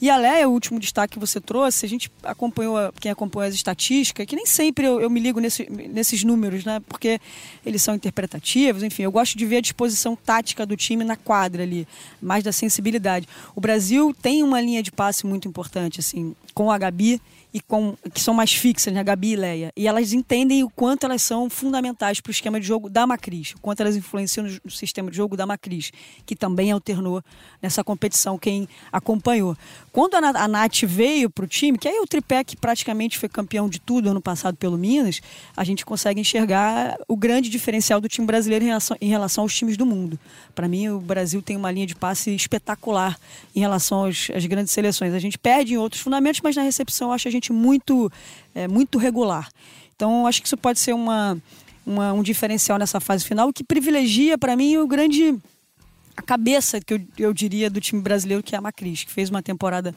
E 0.00 0.10
a 0.10 0.16
Leia, 0.16 0.48
o 0.48 0.52
último 0.52 0.78
destaque 0.78 1.14
que 1.14 1.18
você 1.18 1.40
trouxe, 1.40 1.86
a 1.86 1.88
gente 1.88 2.10
acompanhou, 2.22 2.92
quem 3.00 3.10
acompanhou 3.10 3.48
as 3.48 3.54
estatísticas, 3.54 4.26
que 4.26 4.36
nem 4.36 4.46
sempre 4.46 4.86
eu, 4.86 5.00
eu 5.00 5.08
me 5.08 5.20
ligo 5.20 5.40
nesse, 5.40 5.70
nesses 5.70 6.24
números, 6.24 6.64
né? 6.64 6.80
Porque 6.88 7.20
eles 7.64 7.82
são 7.82 7.94
interpretativos, 7.94 8.82
enfim, 8.82 9.02
eu 9.02 9.12
gosto 9.12 9.38
de 9.38 9.46
ver 9.46 9.58
a 9.58 9.60
disposição 9.60 10.16
tática 10.16 10.66
do 10.66 10.76
time 10.76 11.04
na 11.04 11.16
quadra 11.16 11.62
ali, 11.62 11.86
mais 12.20 12.42
da 12.42 12.52
sensibilidade. 12.52 13.28
O 13.54 13.60
Brasil 13.60 14.14
tem 14.20 14.42
uma 14.42 14.60
linha 14.60 14.82
de 14.82 14.90
passe 14.90 15.26
muito 15.26 15.48
importante, 15.48 16.00
assim, 16.00 16.34
com 16.52 16.70
a 16.70 16.78
Gabi 16.78 17.20
e 17.54 17.60
com 17.60 17.94
que 18.12 18.20
são 18.20 18.34
mais 18.34 18.52
fixas, 18.52 18.92
né, 18.92 19.04
Gabi 19.04 19.34
e 19.34 19.36
Leia. 19.36 19.72
E 19.76 19.86
elas 19.86 20.12
entendem 20.12 20.64
o 20.64 20.68
quanto 20.68 21.04
elas 21.04 21.22
são 21.22 21.48
fundamentais 21.48 22.20
para 22.20 22.30
o 22.30 22.32
esquema 22.32 22.58
de 22.58 22.66
jogo 22.66 22.90
da 22.90 23.06
Macris, 23.06 23.52
o 23.52 23.60
quanto 23.60 23.80
elas 23.80 23.94
influenciam 23.94 24.44
no, 24.44 24.70
sistema 24.70 25.08
de 25.08 25.16
jogo 25.16 25.36
da 25.36 25.46
Macris, 25.46 25.92
que 26.26 26.34
também 26.34 26.72
alternou 26.72 27.22
nessa 27.62 27.84
competição, 27.84 28.36
quem 28.36 28.68
acompanhou. 28.90 29.56
Quando 29.92 30.16
a, 30.16 30.48
Nath 30.48 30.82
veio 30.82 31.30
para 31.30 31.44
o 31.44 31.48
time, 31.48 31.78
que 31.78 31.86
aí 31.86 32.00
o 32.00 32.06
tripé 32.06 32.42
que 32.42 32.56
praticamente 32.56 33.16
foi 33.16 33.28
campeão 33.28 33.68
de 33.68 33.78
tudo 33.78 34.10
ano 34.10 34.20
passado 34.20 34.56
pelo 34.56 34.76
Minas, 34.76 35.20
a 35.56 35.62
gente 35.62 35.86
consegue 35.86 36.20
enxergar 36.20 36.96
o 37.06 37.16
grande 37.16 37.48
diferencial 37.48 38.00
do 38.00 38.08
time 38.08 38.26
brasileiro 38.26 38.64
em 38.64 38.68
relação, 38.68 38.96
em 39.00 39.08
relação 39.08 39.44
aos 39.44 39.54
times 39.54 39.76
do 39.76 39.86
mundo. 39.86 40.18
Para 40.56 40.66
mim, 40.66 40.88
o 40.88 40.98
Brasil 40.98 41.40
tem 41.40 41.56
uma 41.56 41.70
linha 41.70 41.86
de 41.86 41.94
passe 41.94 42.34
espetacular 42.34 43.16
em 43.54 43.60
relação 43.60 44.06
às, 44.06 44.28
às 44.34 44.44
grandes 44.46 44.72
seleções. 44.72 45.14
A 45.14 45.20
gente 45.20 45.38
perde 45.38 45.74
em 45.74 45.76
outros 45.76 46.02
fundamentos, 46.02 46.40
mas 46.42 46.56
na 46.56 46.62
recepção 46.62 47.12
acho 47.12 47.28
a 47.28 47.30
gente 47.30 47.43
muito, 47.52 48.10
é, 48.54 48.66
muito 48.68 48.98
regular. 48.98 49.48
Então, 49.94 50.26
acho 50.26 50.40
que 50.40 50.46
isso 50.46 50.56
pode 50.56 50.78
ser 50.78 50.92
uma, 50.92 51.36
uma, 51.86 52.12
um 52.12 52.22
diferencial 52.22 52.78
nessa 52.78 53.00
fase 53.00 53.24
final, 53.24 53.52
que 53.52 53.62
privilegia 53.62 54.36
para 54.36 54.56
mim 54.56 54.76
o 54.76 54.86
grande 54.86 55.38
a 56.16 56.22
cabeça 56.22 56.80
que 56.80 56.94
eu, 56.94 57.00
eu 57.18 57.32
diria 57.34 57.68
do 57.68 57.80
time 57.80 58.00
brasileiro 58.00 58.42
que 58.42 58.54
é 58.54 58.58
a 58.58 58.60
Macris, 58.60 59.04
que 59.04 59.10
fez 59.10 59.30
uma 59.30 59.42
temporada 59.42 59.94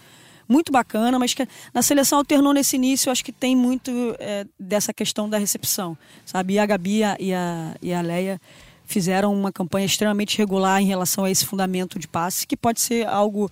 muito 0.48 0.72
bacana, 0.72 1.20
mas 1.20 1.34
que 1.34 1.48
na 1.74 1.82
seleção 1.82 2.20
alternou 2.20 2.54
nesse 2.54 2.76
início, 2.76 3.12
acho 3.12 3.24
que 3.24 3.32
tem 3.32 3.56
muito 3.56 3.92
é, 4.18 4.46
dessa 4.60 4.94
questão 4.94 5.30
da 5.30 5.38
recepção, 5.38 5.98
sabe? 6.26 6.54
E 6.54 6.60
a 6.60 6.66
Gabi 6.66 7.02
e 7.20 7.34
a, 7.34 7.76
e 7.82 7.94
a 7.94 8.02
Leia 8.02 8.40
fizeram 8.86 9.34
uma 9.34 9.52
campanha 9.52 9.86
extremamente 9.86 10.38
regular 10.38 10.82
em 10.82 10.86
relação 10.86 11.26
a 11.26 11.30
esse 11.30 11.46
fundamento 11.46 12.00
de 12.00 12.08
passe, 12.08 12.48
que 12.48 12.56
pode 12.56 12.80
ser 12.80 13.06
algo 13.06 13.52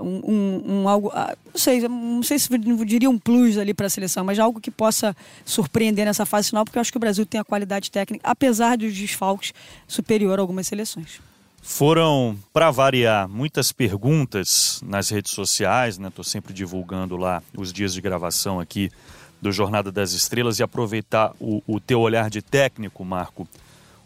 um, 0.00 0.62
um, 0.66 0.88
algo, 0.88 1.10
ah, 1.14 1.36
não 1.52 1.58
sei, 1.58 1.80
não 1.88 2.22
sei 2.22 2.38
se 2.38 2.48
diria 2.58 3.10
um 3.10 3.18
plus 3.18 3.58
ali 3.58 3.74
para 3.74 3.86
a 3.86 3.90
seleção, 3.90 4.24
mas 4.24 4.38
algo 4.38 4.60
que 4.60 4.70
possa 4.70 5.16
surpreender 5.44 6.04
nessa 6.04 6.24
fase 6.24 6.48
final, 6.48 6.64
porque 6.64 6.78
eu 6.78 6.80
acho 6.80 6.90
que 6.90 6.96
o 6.96 7.00
Brasil 7.00 7.26
tem 7.26 7.40
a 7.40 7.44
qualidade 7.44 7.90
técnica, 7.90 8.28
apesar 8.28 8.76
dos 8.76 8.94
desfalques, 8.94 9.52
superior 9.86 10.38
a 10.38 10.42
algumas 10.42 10.66
seleções. 10.66 11.20
Foram, 11.62 12.38
para 12.52 12.70
variar, 12.70 13.28
muitas 13.28 13.70
perguntas 13.70 14.80
nas 14.82 15.10
redes 15.10 15.32
sociais, 15.32 15.98
né? 15.98 16.08
Estou 16.08 16.24
sempre 16.24 16.54
divulgando 16.54 17.16
lá 17.16 17.42
os 17.54 17.72
dias 17.72 17.92
de 17.92 18.00
gravação 18.00 18.58
aqui 18.58 18.90
do 19.40 19.52
Jornada 19.52 19.92
das 19.92 20.12
Estrelas 20.12 20.58
e 20.58 20.62
aproveitar 20.62 21.34
o, 21.38 21.62
o 21.66 21.78
teu 21.78 22.00
olhar 22.00 22.30
de 22.30 22.40
técnico, 22.40 23.04
Marco. 23.04 23.46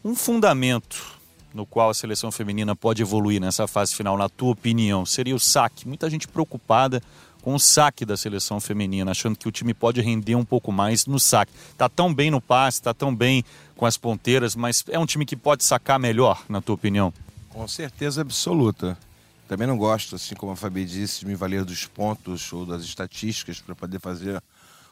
Um 0.05 0.15
fundamento 0.15 1.19
no 1.55 1.65
qual 1.65 1.89
a 1.89 1.95
seleção 1.95 2.33
feminina 2.33 2.75
pode 2.75 3.01
evoluir 3.01 3.41
nessa 3.41 3.69
fase 3.69 3.95
final, 3.95 4.19
na 4.19 4.29
tua 4.29 4.51
opinião, 4.51 5.07
seria 5.07 5.37
o 5.37 5.39
saque. 5.39 5.87
Muita 5.87 6.11
gente 6.11 6.27
preocupada 6.27 7.01
com 7.41 7.55
o 7.55 7.61
saque 7.61 8.05
da 8.05 8.17
seleção 8.17 8.59
feminina, 8.59 9.13
achando 9.13 9.39
que 9.39 9.47
o 9.47 9.53
time 9.53 9.73
pode 9.73 10.01
render 10.01 10.35
um 10.35 10.45
pouco 10.45 10.73
mais 10.73 11.07
no 11.07 11.21
saque. 11.21 11.53
Tá 11.79 11.89
tão 11.89 12.13
bem 12.13 12.31
no 12.31 12.41
passe, 12.41 12.83
tá 12.83 12.93
tão 12.93 13.15
bem 13.15 13.45
com 13.77 13.87
as 13.87 13.97
ponteiras, 13.97 14.57
mas 14.57 14.83
é 14.89 14.99
um 14.99 15.07
time 15.07 15.25
que 15.25 15.37
pode 15.37 15.63
sacar 15.63 16.01
melhor, 16.01 16.43
na 16.49 16.61
tua 16.61 16.75
opinião? 16.75 17.13
Com 17.51 17.69
certeza 17.69 18.23
absoluta. 18.23 18.99
Também 19.47 19.67
não 19.67 19.77
gosto, 19.77 20.17
assim 20.17 20.35
como 20.35 20.53
a 20.53 20.57
Fabi 20.57 20.85
disse, 20.85 21.21
de 21.21 21.27
me 21.27 21.35
valer 21.35 21.65
dos 21.65 21.87
pontos 21.87 22.53
ou 22.53 22.67
das 22.67 22.83
estatísticas 22.83 23.61
para 23.61 23.75
poder 23.75 24.01
fazer 24.01 24.43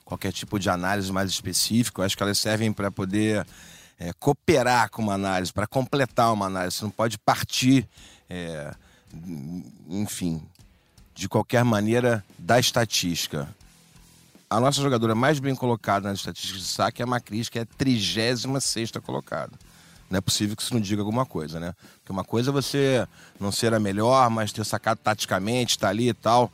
qualquer 0.04 0.30
tipo 0.30 0.58
de 0.58 0.68
análise 0.68 1.10
mais 1.10 1.30
específica. 1.30 2.04
Acho 2.04 2.16
que 2.16 2.22
elas 2.22 2.38
servem 2.38 2.72
para 2.72 2.90
poder 2.90 3.46
é, 3.98 4.12
cooperar 4.12 4.90
com 4.90 5.02
uma 5.02 5.14
análise, 5.14 5.52
para 5.52 5.66
completar 5.66 6.32
uma 6.32 6.46
análise. 6.46 6.76
Você 6.76 6.84
não 6.84 6.90
pode 6.90 7.18
partir, 7.18 7.88
é, 8.28 8.74
enfim, 9.88 10.42
de 11.14 11.28
qualquer 11.28 11.64
maneira 11.64 12.24
da 12.38 12.58
estatística. 12.58 13.48
A 14.48 14.60
nossa 14.60 14.82
jogadora 14.82 15.14
mais 15.14 15.38
bem 15.38 15.54
colocada 15.54 16.08
nas 16.08 16.18
estatísticas 16.18 16.62
de 16.62 16.68
saque 16.68 17.00
é 17.00 17.04
a 17.04 17.06
Macris, 17.06 17.48
que 17.48 17.58
é 17.58 17.62
a 17.62 17.66
36 17.66 18.92
colocada. 19.02 19.52
Não 20.10 20.18
é 20.18 20.20
possível 20.20 20.54
que 20.54 20.62
isso 20.62 20.74
não 20.74 20.80
diga 20.80 21.00
alguma 21.00 21.24
coisa, 21.24 21.58
né? 21.58 21.74
Porque 21.96 22.12
uma 22.12 22.22
coisa 22.22 22.50
é 22.50 22.52
você 22.52 23.08
não 23.40 23.50
ser 23.50 23.72
a 23.72 23.80
melhor, 23.80 24.28
mas 24.28 24.52
ter 24.52 24.62
sacado 24.62 24.98
taticamente, 25.02 25.78
tá 25.78 25.88
ali 25.88 26.10
e 26.10 26.12
tal. 26.12 26.52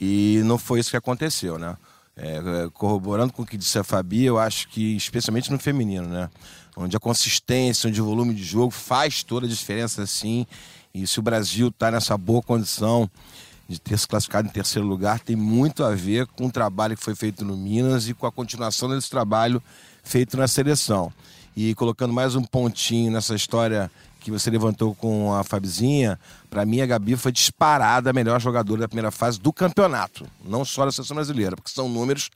E 0.00 0.42
não 0.44 0.58
foi 0.58 0.80
isso 0.80 0.90
que 0.90 0.96
aconteceu, 0.96 1.56
né? 1.56 1.76
É, 2.16 2.40
corroborando 2.74 3.32
com 3.32 3.42
o 3.42 3.46
que 3.46 3.56
disse 3.56 3.78
a 3.78 3.84
Fabi, 3.84 4.24
eu 4.24 4.38
acho 4.38 4.66
que, 4.68 4.96
especialmente 4.96 5.52
no 5.52 5.58
feminino, 5.58 6.08
né? 6.08 6.28
Onde 6.76 6.96
a 6.96 7.00
consistência, 7.00 7.88
onde 7.88 8.02
o 8.02 8.04
volume 8.04 8.34
de 8.34 8.44
jogo 8.44 8.70
faz 8.70 9.22
toda 9.22 9.46
a 9.46 9.48
diferença, 9.48 10.06
sim. 10.06 10.46
E 10.94 11.06
se 11.06 11.18
o 11.18 11.22
Brasil 11.22 11.68
está 11.68 11.90
nessa 11.90 12.16
boa 12.18 12.42
condição 12.42 13.10
de 13.68 13.80
ter 13.80 13.98
se 13.98 14.06
classificado 14.06 14.46
em 14.46 14.50
terceiro 14.50 14.86
lugar, 14.86 15.18
tem 15.20 15.34
muito 15.34 15.82
a 15.82 15.94
ver 15.94 16.26
com 16.26 16.46
o 16.46 16.52
trabalho 16.52 16.96
que 16.96 17.02
foi 17.02 17.14
feito 17.14 17.44
no 17.44 17.56
Minas 17.56 18.08
e 18.08 18.14
com 18.14 18.26
a 18.26 18.32
continuação 18.32 18.88
desse 18.88 19.10
trabalho 19.10 19.62
feito 20.04 20.36
na 20.36 20.46
seleção. 20.46 21.12
E 21.56 21.74
colocando 21.74 22.12
mais 22.12 22.34
um 22.34 22.44
pontinho 22.44 23.10
nessa 23.10 23.34
história 23.34 23.90
que 24.20 24.30
você 24.30 24.50
levantou 24.50 24.94
com 24.94 25.32
a 25.34 25.42
Fabizinha, 25.42 26.18
para 26.50 26.66
mim 26.66 26.80
a 26.80 26.86
Gabi 26.86 27.16
foi 27.16 27.32
disparada 27.32 28.10
a 28.10 28.12
melhor 28.12 28.40
jogadora 28.40 28.82
da 28.82 28.88
primeira 28.88 29.10
fase 29.10 29.40
do 29.40 29.52
campeonato, 29.52 30.26
não 30.44 30.64
só 30.64 30.84
da 30.84 30.92
seleção 30.92 31.14
brasileira, 31.14 31.56
porque 31.56 31.70
são 31.70 31.88
números, 31.88 32.30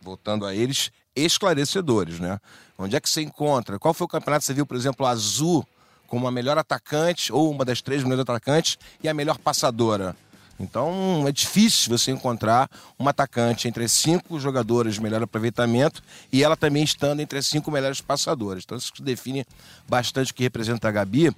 voltando 0.00 0.44
a 0.44 0.54
eles, 0.54 0.90
esclarecedores, 1.14 2.18
né? 2.18 2.40
Onde 2.78 2.94
é 2.94 3.00
que 3.00 3.10
você 3.10 3.22
encontra? 3.22 3.76
Qual 3.76 3.92
foi 3.92 4.04
o 4.04 4.08
campeonato 4.08 4.42
que 4.42 4.46
você 4.46 4.54
viu, 4.54 4.64
por 4.64 4.76
exemplo, 4.76 5.04
a 5.04 5.10
Azul 5.10 5.66
como 6.06 6.28
a 6.28 6.30
melhor 6.30 6.56
atacante 6.56 7.32
ou 7.32 7.50
uma 7.50 7.64
das 7.64 7.82
três 7.82 8.04
melhores 8.04 8.22
atacantes 8.22 8.78
e 9.02 9.08
a 9.08 9.14
melhor 9.14 9.36
passadora? 9.36 10.14
Então 10.60 11.24
é 11.26 11.32
difícil 11.32 11.96
você 11.96 12.12
encontrar 12.12 12.70
uma 12.96 13.10
atacante 13.10 13.66
entre 13.66 13.84
as 13.84 13.92
cinco 13.92 14.38
jogadoras 14.38 14.94
de 14.94 15.02
melhor 15.02 15.22
aproveitamento 15.22 16.02
e 16.32 16.42
ela 16.42 16.56
também 16.56 16.82
estando 16.84 17.20
entre 17.20 17.38
as 17.38 17.46
cinco 17.46 17.70
melhores 17.70 18.00
passadoras. 18.00 18.62
Então 18.64 18.78
isso 18.78 18.92
define 19.00 19.44
bastante 19.88 20.30
o 20.30 20.34
que 20.34 20.44
representa 20.44 20.88
a 20.88 20.92
Gabi 20.92 21.32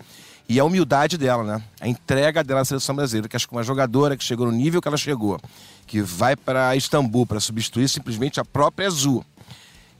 e 0.48 0.59
a 0.59 0.64
humildade 0.64 1.16
dela, 1.16 1.44
né? 1.44 1.62
A 1.81 1.88
entrega 1.88 2.44
dela 2.44 2.61
à 2.61 2.64
seleção 2.64 2.94
brasileira, 2.94 3.29
que 3.29 3.37
acho 3.37 3.46
que 3.46 3.53
uma 3.53 3.62
jogadora 3.62 4.16
que 4.16 4.24
chegou 4.24 4.46
no 4.46 4.53
nível 4.53 4.81
que 4.81 4.88
ela 4.88 4.96
chegou, 4.96 5.38
que 5.87 6.03
vai 6.03 6.35
para 6.35 6.74
Istambul 6.76 7.26
para 7.26 7.40
substituir 7.40 7.88
simplesmente 7.88 8.40
a 8.40 8.44
própria 8.44 8.87
Azul. 8.87 9.24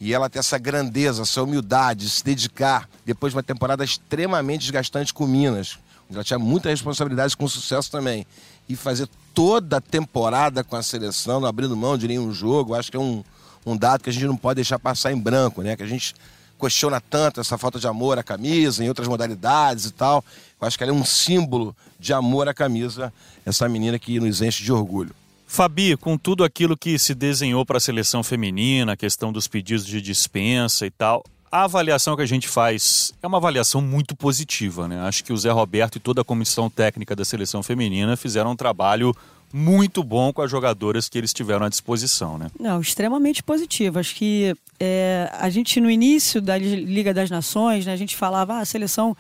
E 0.01 0.15
ela 0.15 0.31
ter 0.31 0.39
essa 0.39 0.57
grandeza, 0.57 1.23
essa 1.23 1.43
humildade, 1.43 2.09
se 2.09 2.25
dedicar 2.25 2.89
depois 3.05 3.33
de 3.33 3.37
uma 3.37 3.43
temporada 3.43 3.85
extremamente 3.85 4.63
desgastante 4.63 5.13
com 5.13 5.27
Minas. 5.27 5.79
Ela 6.11 6.25
tinha 6.25 6.39
muita 6.39 6.71
responsabilidade 6.71 7.37
com 7.37 7.47
sucesso 7.47 7.91
também 7.91 8.27
e 8.69 8.75
fazer 8.75 9.09
toda 9.35 9.77
a 9.77 9.81
temporada 9.81 10.65
com 10.65 10.75
a 10.75 10.83
seleção, 10.83 11.41
não 11.41 11.49
abrindo 11.49 11.77
mão 11.77 11.99
de 11.99 12.09
nenhum 12.09 12.33
jogo, 12.33 12.75
acho 12.75 12.91
que 12.91 12.97
é 12.97 13.01
um, 13.01 13.23
um 13.65 13.77
dado 13.77 14.03
que 14.03 14.11
a 14.11 14.13
gente 14.13 14.27
não 14.27 14.37
pode 14.37 14.57
deixar 14.57 14.79
passar 14.79 15.13
em 15.13 15.19
branco, 15.19 15.63
né? 15.63 15.77
Que 15.77 15.83
a 15.83 15.87
gente 15.87 16.15
questiona 16.59 17.01
tanto 17.01 17.41
essa 17.41 17.57
falta 17.57 17.79
de 17.79 17.87
amor 17.87 18.19
à 18.19 18.23
camisa, 18.23 18.85
em 18.85 18.89
outras 18.89 19.07
modalidades 19.07 19.87
e 19.87 19.93
tal. 19.93 20.25
Eu 20.61 20.67
acho 20.67 20.77
que 20.77 20.85
ela 20.85 20.93
é 20.93 20.95
um 20.95 21.05
símbolo 21.05 21.75
de 21.99 22.13
amor 22.13 22.49
à 22.49 22.55
camisa, 22.55 23.13
essa 23.45 23.69
menina 23.69 23.99
que 23.99 24.19
nos 24.19 24.43
enche 24.43 24.63
de 24.65 24.73
orgulho. 24.73 25.15
Fabi, 25.53 25.97
com 25.97 26.17
tudo 26.17 26.45
aquilo 26.45 26.77
que 26.77 26.97
se 26.97 27.13
desenhou 27.13 27.67
para 27.67 27.79
a 27.79 27.81
seleção 27.81 28.23
feminina, 28.23 28.93
a 28.93 28.97
questão 28.97 29.33
dos 29.33 29.49
pedidos 29.49 29.85
de 29.85 30.01
dispensa 30.01 30.87
e 30.87 30.93
tal, 30.93 31.25
a 31.51 31.65
avaliação 31.65 32.15
que 32.15 32.23
a 32.23 32.27
gente 32.27 32.47
faz 32.47 33.13
é 33.21 33.27
uma 33.27 33.39
avaliação 33.39 33.83
muito 33.83 34.15
positiva, 34.15 34.87
né? 34.87 35.01
Acho 35.01 35.25
que 35.25 35.33
o 35.33 35.37
Zé 35.37 35.51
Roberto 35.51 35.97
e 35.97 36.01
toda 36.01 36.21
a 36.21 36.25
comissão 36.25 36.71
técnica 36.71 37.17
da 37.17 37.25
seleção 37.25 37.65
feminina 37.65 38.17
fizeram 38.17 38.53
um 38.53 38.57
trabalho 38.57 39.13
muito 39.53 40.05
bom 40.05 40.33
com 40.33 40.41
as 40.41 40.49
jogadoras 40.49 41.09
que 41.09 41.19
eles 41.19 41.33
tiveram 41.33 41.67
à 41.67 41.69
disposição, 41.69 42.39
né? 42.39 42.47
Não, 42.57 42.81
extremamente 42.81 43.43
positivo. 43.43 43.99
Acho 43.99 44.15
que 44.15 44.55
é, 44.79 45.29
a 45.33 45.51
gente 45.51 45.81
no 45.81 45.91
início 45.91 46.41
da 46.41 46.57
Liga 46.57 47.13
das 47.13 47.29
Nações, 47.29 47.87
né, 47.87 47.93
a 47.93 47.97
gente 47.97 48.15
falava, 48.15 48.55
ah, 48.55 48.61
a 48.61 48.65
seleção 48.65 49.17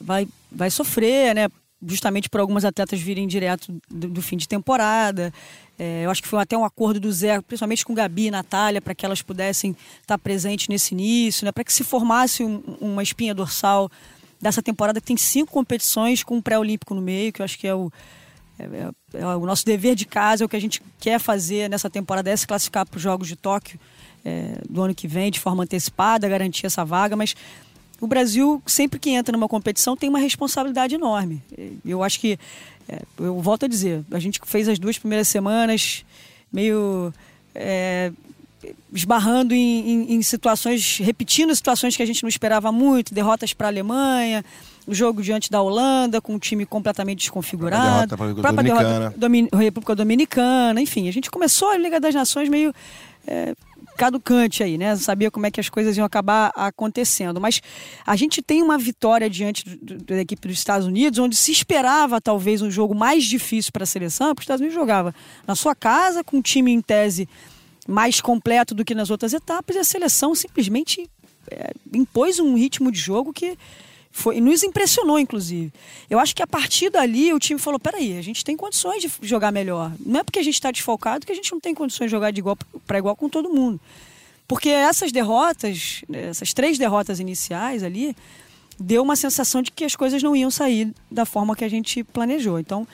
vai, 0.00 0.28
vai 0.52 0.70
sofrer, 0.70 1.34
né? 1.34 1.48
Justamente 1.84 2.28
por 2.28 2.40
algumas 2.40 2.64
atletas 2.64 3.00
virem 3.00 3.26
direto 3.26 3.74
do, 3.88 4.08
do 4.08 4.22
fim 4.22 4.36
de 4.36 4.48
temporada. 4.48 5.32
É, 5.78 6.04
eu 6.04 6.10
acho 6.10 6.22
que 6.22 6.28
foi 6.28 6.40
até 6.40 6.56
um 6.56 6.64
acordo 6.64 6.98
do 6.98 7.12
Zé, 7.12 7.40
principalmente 7.42 7.84
com 7.84 7.94
Gabi 7.94 8.26
e 8.26 8.30
Natália, 8.30 8.80
para 8.80 8.94
que 8.94 9.04
elas 9.04 9.20
pudessem 9.20 9.76
estar 10.00 10.16
presentes 10.18 10.68
nesse 10.68 10.94
início, 10.94 11.44
né, 11.44 11.52
para 11.52 11.62
que 11.62 11.72
se 11.72 11.84
formasse 11.84 12.42
um, 12.42 12.62
uma 12.80 13.02
espinha 13.02 13.34
dorsal 13.34 13.90
dessa 14.40 14.62
temporada 14.62 15.00
que 15.00 15.06
tem 15.06 15.16
cinco 15.16 15.52
competições 15.52 16.22
com 16.22 16.36
um 16.36 16.42
pré-olímpico 16.42 16.94
no 16.94 17.02
meio, 17.02 17.32
que 17.32 17.42
eu 17.42 17.44
acho 17.44 17.58
que 17.58 17.66
é 17.66 17.74
o, 17.74 17.92
é, 18.58 18.64
é, 18.64 19.20
é, 19.20 19.26
o 19.26 19.44
nosso 19.44 19.64
dever 19.64 19.94
de 19.94 20.06
casa, 20.06 20.44
é 20.44 20.46
o 20.46 20.48
que 20.48 20.56
a 20.56 20.60
gente 20.60 20.82
quer 20.98 21.18
fazer 21.18 21.68
nessa 21.68 21.90
temporada, 21.90 22.30
é 22.30 22.36
se 22.36 22.46
classificar 22.46 22.86
para 22.86 22.96
os 22.96 23.02
Jogos 23.02 23.28
de 23.28 23.36
Tóquio 23.36 23.78
é, 24.24 24.58
do 24.68 24.82
ano 24.82 24.94
que 24.94 25.06
vem 25.06 25.30
de 25.30 25.38
forma 25.38 25.64
antecipada, 25.64 26.28
garantir 26.28 26.66
essa 26.66 26.84
vaga, 26.84 27.14
mas 27.16 27.36
o 28.00 28.06
Brasil, 28.06 28.62
sempre 28.66 28.98
que 28.98 29.10
entra 29.10 29.32
numa 29.32 29.48
competição, 29.48 29.96
tem 29.96 30.08
uma 30.08 30.18
responsabilidade 30.18 30.94
enorme. 30.94 31.42
Eu 31.84 32.02
acho 32.02 32.20
que 32.20 32.38
é, 32.88 33.02
eu 33.18 33.40
volto 33.40 33.64
a 33.64 33.68
dizer, 33.68 34.04
a 34.10 34.18
gente 34.18 34.40
fez 34.44 34.68
as 34.68 34.78
duas 34.78 34.98
primeiras 34.98 35.28
semanas 35.28 36.04
meio 36.52 37.12
é, 37.54 38.12
esbarrando 38.92 39.54
em, 39.54 39.90
em, 39.90 40.14
em, 40.14 40.22
situações, 40.22 40.98
repetindo 40.98 41.54
situações 41.54 41.96
que 41.96 42.02
a 42.02 42.06
gente 42.06 42.22
não 42.22 42.28
esperava 42.28 42.70
muito, 42.70 43.12
derrotas 43.12 43.52
para 43.52 43.68
a 43.68 43.70
Alemanha, 43.70 44.44
o 44.86 44.94
jogo 44.94 45.22
diante 45.22 45.50
da 45.50 45.60
Holanda 45.60 46.20
com 46.20 46.34
um 46.34 46.38
time 46.38 46.64
completamente 46.64 47.18
desconfigurado, 47.18 48.14
a 48.14 48.16
República 48.16 48.52
Dominicana. 48.52 49.14
Derrota, 49.16 49.56
República 49.56 49.96
Dominicana, 49.96 50.80
enfim, 50.80 51.08
a 51.08 51.12
gente 51.12 51.30
começou 51.30 51.70
a 51.70 51.78
Liga 51.78 51.98
das 51.98 52.14
Nações 52.14 52.48
meio 52.48 52.72
é, 53.26 53.54
caducante 53.96 54.62
aí, 54.62 54.78
né? 54.78 54.94
Sabia 54.96 55.30
como 55.30 55.46
é 55.46 55.50
que 55.50 55.58
as 55.58 55.68
coisas 55.68 55.96
iam 55.96 56.04
acabar 56.04 56.52
acontecendo. 56.54 57.40
Mas 57.40 57.60
a 58.06 58.14
gente 58.14 58.42
tem 58.42 58.62
uma 58.62 58.78
vitória 58.78 59.28
diante 59.28 59.64
do, 59.68 59.96
da 60.04 60.20
equipe 60.20 60.46
dos 60.46 60.58
Estados 60.58 60.86
Unidos, 60.86 61.18
onde 61.18 61.34
se 61.34 61.50
esperava 61.50 62.20
talvez 62.20 62.62
um 62.62 62.70
jogo 62.70 62.94
mais 62.94 63.24
difícil 63.24 63.72
para 63.72 63.84
a 63.84 63.86
seleção, 63.86 64.28
porque 64.28 64.42
os 64.42 64.44
Estados 64.44 64.60
Unidos 64.60 64.74
jogava 64.74 65.14
na 65.46 65.54
sua 65.54 65.74
casa, 65.74 66.22
com 66.22 66.36
um 66.36 66.42
time 66.42 66.70
em 66.70 66.80
tese 66.80 67.28
mais 67.88 68.20
completo 68.20 68.74
do 68.74 68.84
que 68.84 68.94
nas 68.94 69.10
outras 69.10 69.32
etapas, 69.32 69.76
e 69.76 69.78
a 69.78 69.84
seleção 69.84 70.34
simplesmente 70.34 71.08
é, 71.50 71.72
impôs 71.94 72.38
um 72.38 72.54
ritmo 72.54 72.90
de 72.90 72.98
jogo 72.98 73.32
que 73.32 73.56
foi, 74.16 74.40
nos 74.40 74.62
impressionou, 74.62 75.18
inclusive. 75.18 75.70
Eu 76.08 76.18
acho 76.18 76.34
que 76.34 76.42
a 76.42 76.46
partir 76.46 76.88
dali 76.88 77.34
o 77.34 77.38
time 77.38 77.60
falou: 77.60 77.78
peraí, 77.78 78.16
a 78.16 78.22
gente 78.22 78.42
tem 78.42 78.56
condições 78.56 79.02
de 79.02 79.12
jogar 79.20 79.52
melhor. 79.52 79.92
Não 80.00 80.20
é 80.20 80.24
porque 80.24 80.38
a 80.38 80.42
gente 80.42 80.54
está 80.54 80.70
desfalcado 80.70 81.26
que 81.26 81.32
a 81.32 81.34
gente 81.34 81.52
não 81.52 81.60
tem 81.60 81.74
condições 81.74 82.06
de 82.06 82.12
jogar 82.12 82.30
de 82.30 82.40
igual 82.40 82.56
para 82.86 82.96
igual 82.96 83.14
com 83.14 83.28
todo 83.28 83.50
mundo. 83.50 83.78
Porque 84.48 84.70
essas 84.70 85.12
derrotas, 85.12 86.02
essas 86.10 86.54
três 86.54 86.78
derrotas 86.78 87.20
iniciais 87.20 87.82
ali, 87.82 88.16
deu 88.80 89.02
uma 89.02 89.16
sensação 89.16 89.60
de 89.60 89.70
que 89.70 89.84
as 89.84 89.94
coisas 89.94 90.22
não 90.22 90.34
iam 90.34 90.50
sair 90.50 90.94
da 91.10 91.26
forma 91.26 91.54
que 91.54 91.64
a 91.64 91.68
gente 91.68 92.02
planejou. 92.02 92.58
Então, 92.58 92.88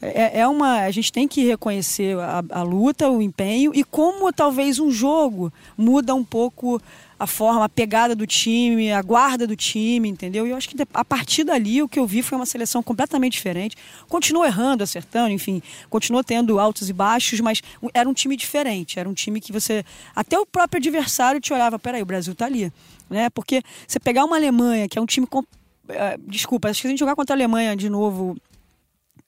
é, 0.00 0.42
é 0.42 0.46
uma. 0.46 0.82
A 0.82 0.92
gente 0.92 1.10
tem 1.10 1.26
que 1.26 1.44
reconhecer 1.44 2.16
a, 2.20 2.44
a 2.50 2.62
luta, 2.62 3.10
o 3.10 3.20
empenho 3.20 3.72
e 3.74 3.82
como 3.82 4.32
talvez 4.32 4.78
um 4.78 4.92
jogo 4.92 5.52
muda 5.76 6.14
um 6.14 6.24
pouco 6.24 6.80
a 7.18 7.26
forma, 7.26 7.64
a 7.64 7.68
pegada 7.68 8.14
do 8.14 8.26
time, 8.26 8.92
a 8.92 9.02
guarda 9.02 9.46
do 9.46 9.56
time, 9.56 10.08
entendeu? 10.08 10.46
E 10.46 10.50
eu 10.50 10.56
acho 10.56 10.68
que 10.68 10.76
a 10.94 11.04
partir 11.04 11.42
dali 11.42 11.82
o 11.82 11.88
que 11.88 11.98
eu 11.98 12.06
vi 12.06 12.22
foi 12.22 12.36
uma 12.38 12.46
seleção 12.46 12.82
completamente 12.82 13.32
diferente. 13.32 13.76
Continuou 14.08 14.46
errando, 14.46 14.84
acertando, 14.84 15.30
enfim, 15.30 15.60
continuou 15.90 16.22
tendo 16.22 16.60
altos 16.60 16.88
e 16.88 16.92
baixos, 16.92 17.40
mas 17.40 17.60
era 17.92 18.08
um 18.08 18.14
time 18.14 18.36
diferente. 18.36 19.00
Era 19.00 19.08
um 19.08 19.14
time 19.14 19.40
que 19.40 19.52
você. 19.52 19.84
Até 20.14 20.38
o 20.38 20.46
próprio 20.46 20.78
adversário 20.78 21.40
te 21.40 21.52
olhava, 21.52 21.78
peraí, 21.78 22.02
o 22.02 22.06
Brasil 22.06 22.34
tá 22.34 22.46
ali. 22.46 22.72
Né? 23.10 23.28
Porque 23.30 23.62
você 23.86 23.98
pegar 23.98 24.24
uma 24.24 24.36
Alemanha, 24.36 24.88
que 24.88 24.98
é 24.98 25.02
um 25.02 25.06
time. 25.06 25.26
Uh, 25.26 25.44
desculpa, 26.26 26.68
acho 26.68 26.78
que 26.78 26.82
se 26.82 26.88
a 26.88 26.90
gente 26.90 27.00
jogar 27.00 27.16
contra 27.16 27.34
a 27.34 27.36
Alemanha 27.36 27.74
de 27.74 27.88
novo 27.88 28.36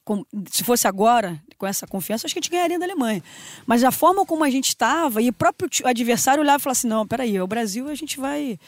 com, 0.04 0.24
se 0.50 0.64
fosse 0.64 0.88
agora, 0.88 1.40
com 1.58 1.66
essa 1.66 1.86
confiança, 1.86 2.26
acho 2.26 2.34
que 2.34 2.38
a 2.38 2.42
gente 2.42 2.50
ganharia 2.50 2.78
da 2.78 2.84
Alemanha. 2.84 3.22
Mas 3.66 3.84
a 3.84 3.90
forma 3.90 4.24
como 4.24 4.42
a 4.42 4.50
gente 4.50 4.68
estava, 4.68 5.20
e 5.20 5.28
o 5.28 5.32
próprio 5.32 5.68
adversário 5.84 6.42
olhava 6.42 6.58
e 6.58 6.62
falava 6.62 6.78
assim: 6.78 6.88
não, 6.88 7.06
peraí, 7.06 7.36
é 7.36 7.42
o 7.42 7.46
Brasil 7.46 7.88
a 7.88 7.94
gente 7.94 8.18
vai. 8.18 8.58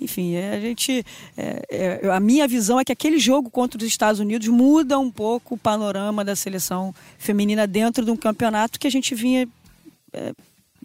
Enfim, 0.00 0.34
é, 0.34 0.54
a 0.54 0.60
gente. 0.60 1.04
É, 1.36 1.62
é, 2.04 2.10
a 2.10 2.20
minha 2.20 2.46
visão 2.48 2.80
é 2.80 2.84
que 2.84 2.92
aquele 2.92 3.18
jogo 3.18 3.50
contra 3.50 3.78
os 3.78 3.84
Estados 3.84 4.20
Unidos 4.20 4.48
muda 4.48 4.98
um 4.98 5.10
pouco 5.10 5.54
o 5.54 5.58
panorama 5.58 6.24
da 6.24 6.34
seleção 6.34 6.94
feminina 7.18 7.66
dentro 7.66 8.04
de 8.04 8.10
um 8.10 8.16
campeonato 8.16 8.78
que 8.78 8.86
a 8.86 8.90
gente 8.90 9.14
vinha 9.14 9.48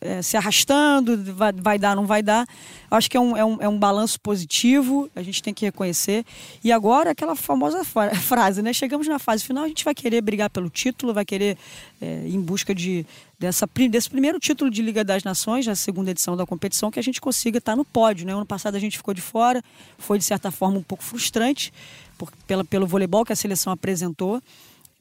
é, 0.02 0.22
se 0.22 0.36
arrastando, 0.36 1.34
vai, 1.34 1.52
vai, 1.54 1.80
dar, 1.80 1.96
não 1.96 2.06
vai 2.06 2.22
dar. 2.22 2.46
Acho 2.92 3.10
que 3.10 3.18
é 3.18 3.20
um, 3.20 3.36
é, 3.36 3.46
um, 3.46 3.58
é 3.62 3.70
um 3.70 3.78
balanço 3.78 4.20
positivo, 4.20 5.10
a 5.16 5.22
gente 5.22 5.42
tem 5.42 5.54
que 5.54 5.66
reconhecer. 5.66 6.26
E 6.64 6.72
agora, 6.72 7.12
aquela 7.12 7.36
famosa 7.36 7.84
frase, 8.22 8.62
né? 8.62 8.74
Chegamos 8.74 9.08
na 9.08 9.20
fase 9.20 9.44
final, 9.44 9.64
a 9.64 9.68
gente 9.68 9.84
vai 9.84 9.96
querer 9.96 10.22
brigar 10.22 10.50
pelo 10.50 10.70
título, 10.70 11.14
vai 11.14 11.26
querer 11.26 11.58
é, 12.02 12.24
ir 12.26 12.36
em 12.36 12.42
busca 12.42 12.76
de, 12.76 13.06
dessa, 13.40 13.68
desse 13.90 14.10
primeiro 14.10 14.40
título 14.40 14.70
de 14.70 14.82
Liga 14.82 15.04
das 15.04 15.24
Nações, 15.24 15.66
na 15.66 15.76
segunda 15.76 16.12
edição 16.12 16.36
da 16.36 16.46
competição, 16.46 16.92
que 16.92 17.00
a 17.00 17.04
gente 17.04 17.22
consiga 17.22 17.58
estar 17.58 17.76
no 17.76 17.86
pódio. 17.86 18.26
Né? 18.26 18.34
Ano 18.34 18.46
passado 18.46 18.76
a 18.76 18.80
gente 18.80 18.98
ficou 18.98 19.14
de 19.14 19.22
fora, 19.22 19.64
foi 19.98 20.18
de 20.18 20.26
certa 20.26 20.52
forma 20.52 20.78
um 20.78 20.84
pouco 20.84 21.04
frustrante 21.04 21.74
por, 22.18 22.32
pela, 22.48 22.64
pelo 22.64 22.86
voleibol 22.86 23.26
que 23.26 23.34
a 23.34 23.36
seleção 23.36 23.72
apresentou 23.72 24.42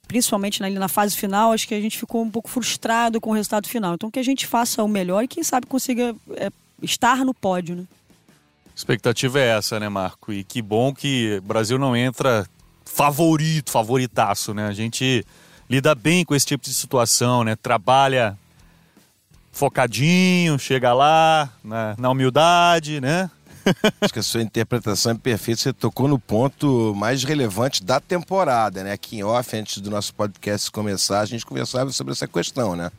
principalmente 0.06 0.60
na, 0.60 0.70
na 0.70 0.88
fase 0.88 1.16
final, 1.16 1.52
acho 1.52 1.66
que 1.66 1.74
a 1.74 1.80
gente 1.80 1.98
ficou 1.98 2.22
um 2.22 2.30
pouco 2.30 2.48
frustrado 2.48 3.20
com 3.20 3.30
o 3.30 3.34
resultado 3.34 3.68
final. 3.68 3.94
Então 3.94 4.10
que 4.10 4.18
a 4.18 4.24
gente 4.24 4.46
faça 4.46 4.82
o 4.82 4.88
melhor 4.88 5.24
e 5.24 5.28
quem 5.28 5.42
sabe 5.42 5.66
consiga 5.66 6.14
é, 6.36 6.50
estar 6.82 7.24
no 7.24 7.34
pódio, 7.34 7.76
né? 7.76 7.84
expectativa 8.74 9.38
é 9.38 9.56
essa, 9.56 9.78
né, 9.78 9.88
Marco? 9.88 10.32
E 10.32 10.42
que 10.42 10.60
bom 10.60 10.92
que 10.92 11.38
o 11.38 11.46
Brasil 11.46 11.78
não 11.78 11.96
entra 11.96 12.46
favorito, 12.84 13.70
favoritaço, 13.70 14.52
né? 14.52 14.66
A 14.66 14.72
gente 14.72 15.24
lida 15.70 15.94
bem 15.94 16.24
com 16.24 16.34
esse 16.34 16.46
tipo 16.46 16.64
de 16.64 16.74
situação, 16.74 17.44
né? 17.44 17.56
Trabalha 17.56 18.36
focadinho, 19.52 20.58
chega 20.58 20.92
lá 20.92 21.48
na, 21.62 21.94
na 21.96 22.10
humildade, 22.10 23.00
né? 23.00 23.30
Acho 24.00 24.12
que 24.12 24.18
a 24.18 24.22
sua 24.22 24.42
interpretação 24.42 25.12
é 25.12 25.14
perfeita. 25.14 25.60
Você 25.60 25.72
tocou 25.72 26.06
no 26.06 26.18
ponto 26.18 26.94
mais 26.94 27.24
relevante 27.24 27.82
da 27.82 28.00
temporada, 28.00 28.84
né? 28.84 28.92
Aqui 28.92 29.16
em 29.16 29.24
off, 29.24 29.56
antes 29.56 29.80
do 29.80 29.90
nosso 29.90 30.14
podcast 30.14 30.70
começar, 30.70 31.20
a 31.20 31.26
gente 31.26 31.44
conversava 31.44 31.90
sobre 31.92 32.12
essa 32.12 32.26
questão, 32.26 32.76
né? 32.76 32.90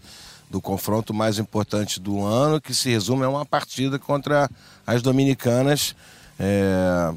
Do 0.49 0.61
confronto 0.61 1.13
mais 1.13 1.37
importante 1.39 1.99
do 1.99 2.23
ano, 2.23 2.61
que 2.61 2.73
se 2.73 2.89
resume 2.89 3.23
a 3.23 3.29
uma 3.29 3.45
partida 3.45 3.99
contra 3.99 4.49
as 4.85 5.01
dominicanas 5.01 5.95
é, 6.39 7.13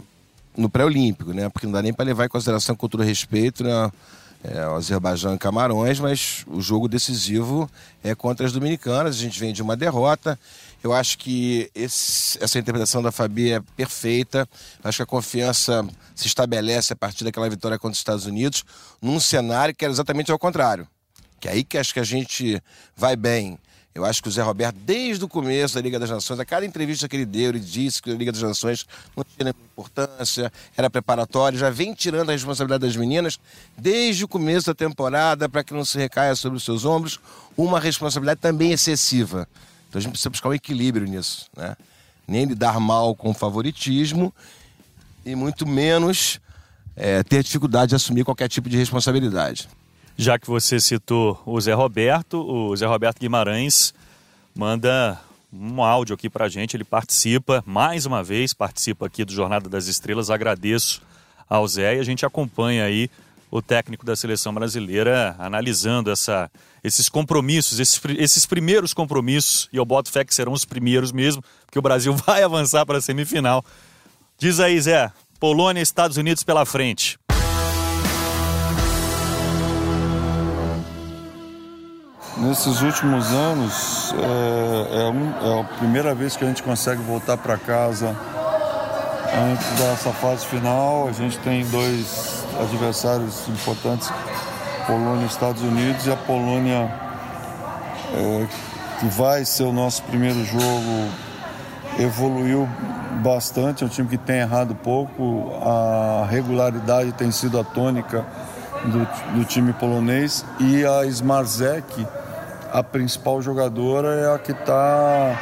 no 0.57 0.69
pré-olímpico, 0.69 1.33
né? 1.33 1.49
Porque 1.49 1.67
não 1.67 1.73
dá 1.73 1.83
nem 1.83 1.93
para 1.93 2.05
levar 2.05 2.27
em 2.27 2.29
consideração 2.29 2.75
com 2.75 2.89
todo 2.89 3.03
respeito, 3.03 3.65
né? 3.65 3.91
É, 4.45 4.67
o 4.69 4.77
Azerbaijão 4.77 5.35
e 5.35 5.39
Camarões, 5.39 5.99
mas 5.99 6.45
o 6.47 6.61
jogo 6.61 6.89
decisivo 6.89 7.69
é 8.05 8.15
contra 8.15 8.47
as 8.47 8.53
dominicanas. 8.53 9.17
A 9.17 9.19
gente 9.19 9.39
vem 9.39 9.53
de 9.53 9.63
uma 9.63 9.77
derrota. 9.77 10.39
Eu 10.83 10.93
acho 10.93 11.19
que 11.19 11.71
esse, 11.75 12.43
essa 12.43 12.59
interpretação 12.59 13.03
da 13.03 13.11
Fabi 13.11 13.53
é 13.53 13.61
perfeita. 13.77 14.49
Acho 14.83 14.99
que 14.99 15.03
a 15.03 15.07
confiança 15.07 15.87
se 16.15 16.27
estabelece 16.27 16.93
a 16.93 16.97
partir 16.97 17.25
daquela 17.25 17.51
vitória 17.51 17.79
contra 17.79 17.93
os 17.93 17.99
Estados 17.99 18.27
Unidos, 18.27 18.65
num 19.03 19.19
cenário 19.19 19.75
que 19.75 19.85
era 19.85 19.93
exatamente 19.93 20.31
ao 20.31 20.39
contrário. 20.39 20.87
Que 21.41 21.49
é 21.49 21.53
aí 21.53 21.65
que 21.65 21.79
acho 21.79 21.93
que 21.93 22.01
a 22.01 22.05
gente 22.05 22.63
vai 22.97 23.17
bem. 23.17 23.59
Eu 23.99 24.05
acho 24.05 24.23
que 24.23 24.29
o 24.29 24.31
Zé 24.31 24.43
Roberto, 24.43 24.77
desde 24.77 25.25
o 25.25 25.29
começo 25.29 25.75
da 25.75 25.81
Liga 25.81 25.99
das 25.99 26.09
Nações, 26.09 26.39
a 26.39 26.45
cada 26.45 26.65
entrevista 26.65 27.09
que 27.09 27.17
ele 27.17 27.27
deu, 27.27 27.49
ele 27.49 27.59
disse 27.59 28.01
que 28.01 28.11
a 28.11 28.15
Liga 28.15 28.31
das 28.31 28.43
Nações 28.43 28.87
não 29.17 29.25
tinha 29.25 29.51
importância, 29.51 30.53
era 30.77 30.89
preparatório, 30.89 31.59
já 31.59 31.69
vem 31.69 31.93
tirando 31.95 32.29
a 32.31 32.33
responsabilidade 32.33 32.87
das 32.87 32.95
meninas 32.95 33.41
desde 33.77 34.25
o 34.25 34.29
começo 34.29 34.67
da 34.67 34.75
temporada 34.75 35.49
para 35.49 35.65
que 35.65 35.75
não 35.75 35.85
se 35.85 35.99
recaia 35.99 36.37
sobre 36.37 36.59
os 36.59 36.65
seus 36.65 36.85
ombros 36.85 37.19
uma 37.57 37.81
responsabilidade 37.81 38.41
também 38.41 38.71
excessiva. 38.71 39.49
Então 39.89 39.99
a 39.99 40.03
gente 40.03 40.13
precisa 40.13 40.31
buscar 40.31 40.49
um 40.49 40.55
equilíbrio 40.55 41.07
nisso, 41.07 41.49
né? 41.57 41.77
Nem 42.27 42.45
lidar 42.45 42.79
mal 42.79 43.15
com 43.15 43.33
favoritismo 43.33 44.35
e 45.25 45.35
muito 45.35 45.67
menos 45.67 46.41
é, 46.95 47.23
ter 47.23 47.43
dificuldade 47.43 47.91
de 47.91 47.95
assumir 47.95 48.25
qualquer 48.25 48.49
tipo 48.49 48.69
de 48.69 48.77
responsabilidade. 48.77 49.69
Já 50.17 50.39
que 50.39 50.47
você 50.47 50.81
citou 50.81 51.41
o 51.47 51.61
Zé 51.61 51.73
Roberto, 51.73 52.39
o 52.39 52.77
Zé 52.77 52.87
Roberto 52.87 53.21
Guimarães 53.21 53.95
manda 54.55 55.19
um 55.53 55.83
áudio 55.83 56.15
aqui 56.15 56.29
pra 56.29 56.49
gente, 56.49 56.77
ele 56.77 56.85
participa, 56.85 57.63
mais 57.65 58.05
uma 58.05 58.23
vez, 58.23 58.53
participa 58.53 59.07
aqui 59.07 59.25
do 59.25 59.33
Jornada 59.33 59.69
das 59.69 59.87
Estrelas, 59.87 60.29
agradeço 60.29 61.01
ao 61.49 61.67
Zé 61.67 61.97
e 61.97 62.01
a 62.01 62.03
gente 62.03 62.27
acompanha 62.27 62.85
aí 62.85 63.09
o 63.51 63.63
técnico 63.63 64.05
da 64.05 64.15
seleção 64.15 64.53
brasileira 64.53 65.35
analisando 65.39 66.11
essa, 66.11 66.51
esses 66.83 67.09
compromissos, 67.09 67.79
esses, 67.79 68.01
esses 68.19 68.47
primeiros 68.47 68.95
compromissos, 68.95 69.69
e 69.73 69.77
eu 69.77 69.85
boto 69.85 70.11
fé 70.11 70.25
que 70.25 70.35
serão 70.35 70.53
os 70.53 70.65
primeiros 70.65 71.13
mesmo, 71.13 71.43
porque 71.67 71.79
o 71.79 71.83
Brasil 71.83 72.15
vai 72.27 72.43
avançar 72.43 72.85
para 72.87 72.99
a 72.99 73.01
semifinal. 73.01 73.65
Diz 74.39 74.61
aí, 74.61 74.81
Zé, 74.81 75.11
Polônia 75.41 75.81
e 75.81 75.83
Estados 75.83 76.17
Unidos 76.17 76.43
pela 76.43 76.65
frente. 76.65 77.19
Nesses 82.37 82.83
últimos 82.83 83.27
anos, 83.33 84.15
é, 84.15 85.01
é, 85.01 85.09
um, 85.09 85.57
é 85.57 85.61
a 85.61 85.65
primeira 85.65 86.15
vez 86.15 86.37
que 86.37 86.45
a 86.45 86.47
gente 86.47 86.63
consegue 86.63 87.03
voltar 87.03 87.37
para 87.37 87.57
casa 87.59 88.17
antes 89.35 89.67
dessa 89.77 90.13
fase 90.13 90.47
final. 90.47 91.09
A 91.09 91.13
gente 91.13 91.37
tem 91.39 91.67
dois 91.67 92.45
adversários 92.61 93.49
importantes 93.49 94.09
Polônia 94.89 95.25
e 95.25 95.27
Estados 95.27 95.63
Unidos 95.63 96.07
e 96.07 96.11
a 96.11 96.17
Polônia 96.17 96.91
é, 98.15 98.47
que 98.99 99.07
vai 99.07 99.45
ser 99.45 99.65
o 99.65 99.73
nosso 99.73 100.03
primeiro 100.05 100.43
jogo 100.47 101.11
evoluiu 101.99 102.67
bastante, 103.23 103.85
é 103.85 103.87
um 103.87 103.91
time 103.91 104.09
que 104.09 104.17
tem 104.17 104.39
errado 104.39 104.75
pouco, 104.75 105.53
a 105.63 106.27
regularidade 106.31 107.13
tem 107.13 107.31
sido 107.31 107.61
a 107.61 107.65
tônica 107.65 108.25
do, 108.87 109.39
do 109.39 109.45
time 109.45 109.75
polonês 109.75 110.43
e 110.59 110.87
a 110.87 111.05
Smarzek, 111.05 112.07
a 112.73 112.83
principal 112.83 113.43
jogadora, 113.43 114.15
é 114.15 114.35
a 114.35 114.39
que 114.39 114.53
está 114.53 115.37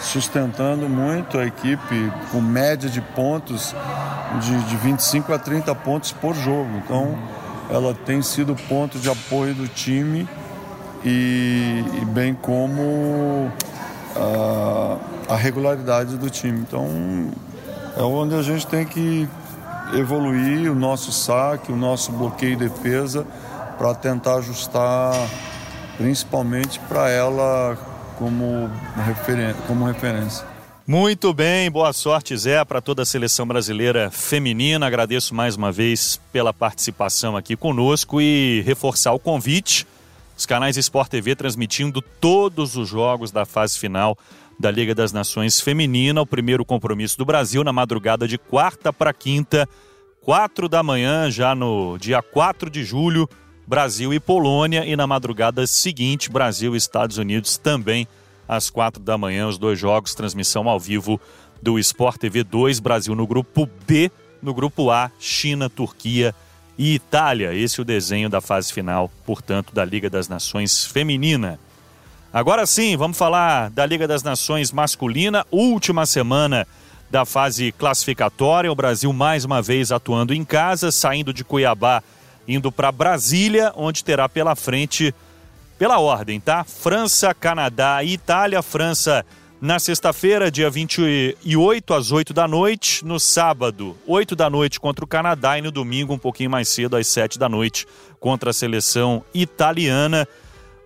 sustentando 0.00 0.88
muito 0.88 1.38
a 1.38 1.44
equipe 1.44 2.12
com 2.32 2.40
média 2.40 2.88
de 2.88 3.02
pontos 3.02 3.74
de, 4.40 4.58
de 4.64 4.76
25 4.76 5.34
a 5.34 5.38
30 5.38 5.74
pontos 5.74 6.12
por 6.12 6.34
jogo. 6.34 6.70
Então 6.82 7.14
ela 7.70 7.94
tem 7.94 8.22
sido 8.22 8.54
ponto 8.68 8.98
de 8.98 9.10
apoio 9.10 9.54
do 9.54 9.68
time 9.68 10.28
e, 11.04 11.84
e 12.00 12.04
bem 12.06 12.34
como 12.34 13.50
a, 14.14 15.32
a, 15.34 15.36
regularidade 15.36 16.16
do 16.16 16.30
time. 16.30 16.60
Então 16.60 17.30
é 17.96 18.02
onde 18.02 18.34
a 18.34 18.42
gente 18.42 18.66
tem 18.66 18.84
que 18.84 19.28
evoluir 19.94 20.70
o 20.70 20.74
nosso 20.74 21.12
saque, 21.12 21.72
o 21.72 21.76
nosso 21.76 22.12
bloqueio 22.12 22.52
e 22.52 22.56
defesa 22.56 23.26
para 23.78 23.94
tentar 23.94 24.36
ajustar 24.36 25.14
principalmente 25.96 26.78
para 26.80 27.08
ela 27.10 27.76
como 28.18 28.70
referência. 29.84 30.55
Muito 30.88 31.34
bem, 31.34 31.68
boa 31.68 31.92
sorte, 31.92 32.36
Zé, 32.36 32.64
para 32.64 32.80
toda 32.80 33.02
a 33.02 33.04
seleção 33.04 33.44
brasileira 33.44 34.08
feminina. 34.08 34.86
Agradeço 34.86 35.34
mais 35.34 35.56
uma 35.56 35.72
vez 35.72 36.20
pela 36.32 36.54
participação 36.54 37.36
aqui 37.36 37.56
conosco 37.56 38.20
e 38.20 38.62
reforçar 38.64 39.12
o 39.12 39.18
convite. 39.18 39.84
Os 40.38 40.46
canais 40.46 40.76
Sport 40.76 41.08
TV 41.08 41.34
transmitindo 41.34 42.00
todos 42.00 42.76
os 42.76 42.88
jogos 42.88 43.32
da 43.32 43.44
fase 43.44 43.76
final 43.76 44.16
da 44.60 44.70
Liga 44.70 44.94
das 44.94 45.12
Nações 45.12 45.60
Feminina, 45.60 46.22
o 46.22 46.26
primeiro 46.26 46.64
compromisso 46.64 47.18
do 47.18 47.24
Brasil 47.24 47.64
na 47.64 47.72
madrugada 47.72 48.28
de 48.28 48.38
quarta 48.38 48.92
para 48.92 49.12
quinta, 49.12 49.68
quatro 50.20 50.68
da 50.68 50.84
manhã, 50.84 51.28
já 51.32 51.52
no 51.52 51.98
dia 51.98 52.22
4 52.22 52.70
de 52.70 52.84
julho, 52.84 53.28
Brasil 53.66 54.14
e 54.14 54.20
Polônia, 54.20 54.86
e 54.86 54.94
na 54.94 55.04
madrugada 55.04 55.66
seguinte, 55.66 56.30
Brasil 56.30 56.76
e 56.76 56.78
Estados 56.78 57.18
Unidos 57.18 57.58
também 57.58 58.06
às 58.48 58.70
quatro 58.70 59.02
da 59.02 59.18
manhã, 59.18 59.48
os 59.48 59.58
dois 59.58 59.78
jogos, 59.78 60.14
transmissão 60.14 60.68
ao 60.68 60.78
vivo 60.78 61.20
do 61.62 61.78
Sport 61.78 62.18
TV 62.18 62.44
2, 62.44 62.80
Brasil 62.80 63.14
no 63.14 63.26
grupo 63.26 63.68
B, 63.86 64.10
no 64.42 64.54
grupo 64.54 64.90
A, 64.90 65.10
China, 65.18 65.68
Turquia 65.68 66.34
e 66.78 66.94
Itália. 66.94 67.54
Esse 67.54 67.80
é 67.80 67.82
o 67.82 67.84
desenho 67.84 68.28
da 68.28 68.40
fase 68.40 68.72
final, 68.72 69.10
portanto, 69.24 69.74
da 69.74 69.84
Liga 69.84 70.08
das 70.08 70.28
Nações 70.28 70.84
Feminina. 70.84 71.58
Agora 72.32 72.66
sim, 72.66 72.96
vamos 72.96 73.16
falar 73.16 73.70
da 73.70 73.86
Liga 73.86 74.06
das 74.06 74.22
Nações 74.22 74.70
Masculina, 74.70 75.46
última 75.50 76.04
semana 76.04 76.66
da 77.10 77.24
fase 77.24 77.72
classificatória. 77.72 78.70
O 78.70 78.74
Brasil 78.74 79.12
mais 79.12 79.44
uma 79.44 79.62
vez 79.62 79.90
atuando 79.90 80.34
em 80.34 80.44
casa, 80.44 80.90
saindo 80.90 81.32
de 81.32 81.44
Cuiabá, 81.44 82.02
indo 82.46 82.70
para 82.70 82.92
Brasília, 82.92 83.72
onde 83.74 84.04
terá 84.04 84.28
pela 84.28 84.54
frente 84.54 85.14
pela 85.78 85.98
ordem, 85.98 86.40
tá? 86.40 86.64
França, 86.64 87.34
Canadá 87.34 88.02
e 88.02 88.14
Itália. 88.14 88.62
França 88.62 89.24
Na 89.58 89.78
sexta-feira, 89.78 90.50
dia 90.50 90.68
28, 90.68 91.94
às 91.94 92.12
8 92.12 92.34
da 92.34 92.46
noite. 92.46 93.04
No 93.04 93.18
sábado, 93.18 93.96
8 94.06 94.36
da 94.36 94.50
noite 94.50 94.78
contra 94.78 95.04
o 95.04 95.08
Canadá. 95.08 95.58
E 95.58 95.62
no 95.62 95.70
domingo, 95.70 96.12
um 96.12 96.18
pouquinho 96.18 96.50
mais 96.50 96.68
cedo, 96.68 96.94
às 96.94 97.06
7 97.06 97.38
da 97.38 97.48
noite, 97.48 97.86
contra 98.20 98.50
a 98.50 98.52
seleção 98.52 99.24
italiana. 99.32 100.28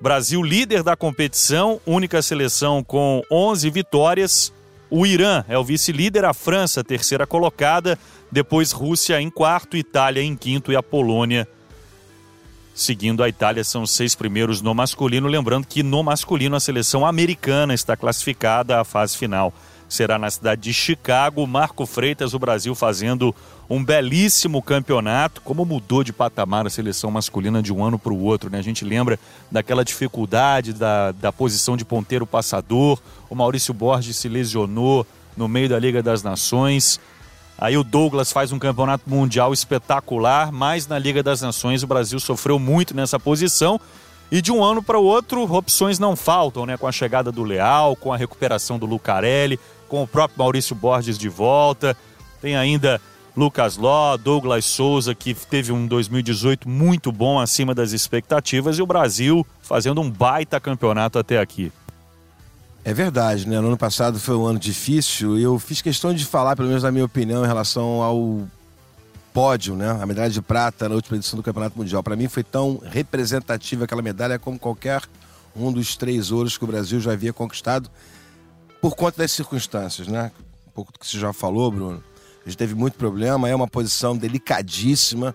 Brasil 0.00 0.42
líder 0.42 0.82
da 0.84 0.96
competição, 0.96 1.80
única 1.84 2.22
seleção 2.22 2.82
com 2.82 3.22
11 3.30 3.68
vitórias. 3.70 4.52
O 4.88 5.04
Irã 5.04 5.44
é 5.48 5.58
o 5.58 5.64
vice-líder, 5.64 6.24
a 6.24 6.32
França, 6.32 6.84
terceira 6.84 7.26
colocada. 7.26 7.98
Depois, 8.30 8.70
Rússia 8.70 9.20
em 9.20 9.30
quarto, 9.30 9.76
Itália 9.76 10.22
em 10.22 10.36
quinto 10.36 10.70
e 10.70 10.76
a 10.76 10.82
Polônia 10.82 11.46
Seguindo 12.80 13.22
a 13.22 13.28
Itália, 13.28 13.62
são 13.62 13.82
os 13.82 13.90
seis 13.90 14.14
primeiros 14.14 14.62
no 14.62 14.74
masculino. 14.74 15.28
Lembrando 15.28 15.66
que 15.66 15.82
no 15.82 16.02
masculino 16.02 16.56
a 16.56 16.60
seleção 16.60 17.04
americana 17.04 17.74
está 17.74 17.94
classificada 17.94 18.80
à 18.80 18.84
fase 18.84 19.18
final. 19.18 19.52
Será 19.86 20.18
na 20.18 20.30
cidade 20.30 20.62
de 20.62 20.72
Chicago. 20.72 21.46
Marco 21.46 21.84
Freitas, 21.84 22.32
o 22.32 22.38
Brasil 22.38 22.74
fazendo 22.74 23.36
um 23.68 23.84
belíssimo 23.84 24.62
campeonato. 24.62 25.42
Como 25.42 25.62
mudou 25.66 26.02
de 26.02 26.10
patamar 26.10 26.66
a 26.66 26.70
seleção 26.70 27.10
masculina 27.10 27.62
de 27.62 27.70
um 27.70 27.84
ano 27.84 27.98
para 27.98 28.14
o 28.14 28.22
outro, 28.22 28.48
né? 28.48 28.58
A 28.58 28.62
gente 28.62 28.82
lembra 28.82 29.20
daquela 29.50 29.84
dificuldade 29.84 30.72
da, 30.72 31.12
da 31.12 31.30
posição 31.30 31.76
de 31.76 31.84
ponteiro 31.84 32.26
passador. 32.26 32.98
O 33.28 33.34
Maurício 33.34 33.74
Borges 33.74 34.16
se 34.16 34.26
lesionou 34.26 35.06
no 35.36 35.46
meio 35.46 35.68
da 35.68 35.78
Liga 35.78 36.02
das 36.02 36.22
Nações. 36.22 36.98
Aí 37.60 37.76
o 37.76 37.84
Douglas 37.84 38.32
faz 38.32 38.52
um 38.52 38.58
campeonato 38.58 39.08
mundial 39.08 39.52
espetacular, 39.52 40.50
mas 40.50 40.88
na 40.88 40.98
Liga 40.98 41.22
das 41.22 41.42
Nações 41.42 41.82
o 41.82 41.86
Brasil 41.86 42.18
sofreu 42.18 42.58
muito 42.58 42.96
nessa 42.96 43.20
posição. 43.20 43.78
E 44.32 44.40
de 44.40 44.50
um 44.50 44.64
ano 44.64 44.82
para 44.82 44.98
o 44.98 45.04
outro, 45.04 45.42
opções 45.52 45.98
não 45.98 46.16
faltam, 46.16 46.64
né? 46.64 46.78
Com 46.78 46.86
a 46.86 46.92
chegada 46.92 47.30
do 47.30 47.42
Leal, 47.42 47.94
com 47.96 48.12
a 48.12 48.16
recuperação 48.16 48.78
do 48.78 48.86
Lucarelli, 48.86 49.60
com 49.88 50.02
o 50.02 50.06
próprio 50.06 50.38
Maurício 50.38 50.74
Borges 50.74 51.18
de 51.18 51.28
volta. 51.28 51.94
Tem 52.40 52.56
ainda 52.56 52.98
Lucas 53.36 53.76
Ló, 53.76 54.16
Douglas 54.16 54.64
Souza, 54.64 55.14
que 55.14 55.34
teve 55.34 55.70
um 55.70 55.86
2018 55.86 56.68
muito 56.68 57.12
bom 57.12 57.38
acima 57.38 57.74
das 57.74 57.92
expectativas, 57.92 58.78
e 58.78 58.82
o 58.82 58.86
Brasil 58.86 59.46
fazendo 59.60 60.00
um 60.00 60.10
baita 60.10 60.58
campeonato 60.58 61.18
até 61.18 61.38
aqui. 61.38 61.70
É 62.90 62.92
verdade, 62.92 63.48
né? 63.48 63.60
No 63.60 63.68
ano 63.68 63.76
passado 63.76 64.18
foi 64.18 64.34
um 64.34 64.44
ano 64.44 64.58
difícil 64.58 65.38
e 65.38 65.44
eu 65.44 65.56
fiz 65.60 65.80
questão 65.80 66.12
de 66.12 66.24
falar, 66.24 66.56
pelo 66.56 66.66
menos 66.66 66.82
na 66.82 66.90
minha 66.90 67.04
opinião, 67.04 67.44
em 67.44 67.46
relação 67.46 68.02
ao 68.02 68.48
pódio, 69.32 69.76
né? 69.76 69.96
A 70.02 70.04
medalha 70.04 70.28
de 70.28 70.42
prata 70.42 70.88
na 70.88 70.96
última 70.96 71.16
edição 71.16 71.36
do 71.36 71.42
Campeonato 71.44 71.78
Mundial. 71.78 72.02
Para 72.02 72.16
mim 72.16 72.26
foi 72.26 72.42
tão 72.42 72.82
representativa 72.84 73.84
aquela 73.84 74.02
medalha 74.02 74.40
como 74.40 74.58
qualquer 74.58 75.02
um 75.54 75.70
dos 75.70 75.96
três 75.96 76.32
ouros 76.32 76.58
que 76.58 76.64
o 76.64 76.66
Brasil 76.66 76.98
já 76.98 77.12
havia 77.12 77.32
conquistado 77.32 77.88
por 78.80 78.96
conta 78.96 79.18
das 79.18 79.30
circunstâncias, 79.30 80.08
né? 80.08 80.32
Um 80.66 80.72
pouco 80.72 80.92
do 80.92 80.98
que 80.98 81.06
você 81.06 81.16
já 81.16 81.32
falou, 81.32 81.70
Bruno. 81.70 82.02
A 82.44 82.48
gente 82.48 82.58
teve 82.58 82.74
muito 82.74 82.94
problema, 82.94 83.48
é 83.48 83.54
uma 83.54 83.68
posição 83.68 84.16
delicadíssima, 84.16 85.32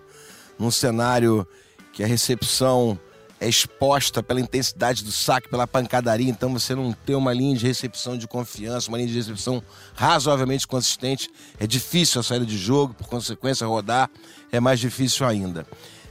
num 0.59 0.71
cenário 0.71 1.47
que 1.93 2.03
a 2.03 2.07
recepção 2.07 2.99
é 3.39 3.49
exposta 3.49 4.23
pela 4.23 4.39
intensidade 4.39 5.03
do 5.03 5.11
saque, 5.11 5.49
pela 5.49 5.67
pancadaria, 5.67 6.29
então 6.29 6.51
você 6.53 6.73
não 6.73 6.93
tem 6.93 7.15
uma 7.15 7.33
linha 7.33 7.55
de 7.55 7.67
recepção 7.67 8.17
de 8.17 8.27
confiança, 8.27 8.87
uma 8.87 8.97
linha 8.97 9.09
de 9.09 9.15
recepção 9.15 9.61
razoavelmente 9.93 10.67
consistente. 10.67 11.29
É 11.59 11.67
difícil 11.67 12.21
a 12.21 12.23
saída 12.23 12.45
de 12.45 12.57
jogo, 12.57 12.93
por 12.93 13.07
consequência, 13.07 13.67
rodar 13.67 14.09
é 14.51 14.59
mais 14.59 14.79
difícil 14.79 15.25
ainda. 15.25 15.65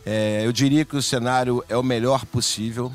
É, 0.05 0.43
eu 0.45 0.53
diria 0.53 0.85
que 0.85 0.97
o 0.97 1.03
cenário 1.03 1.65
é 1.69 1.77
o 1.77 1.83
melhor 1.83 2.27
possível. 2.27 2.93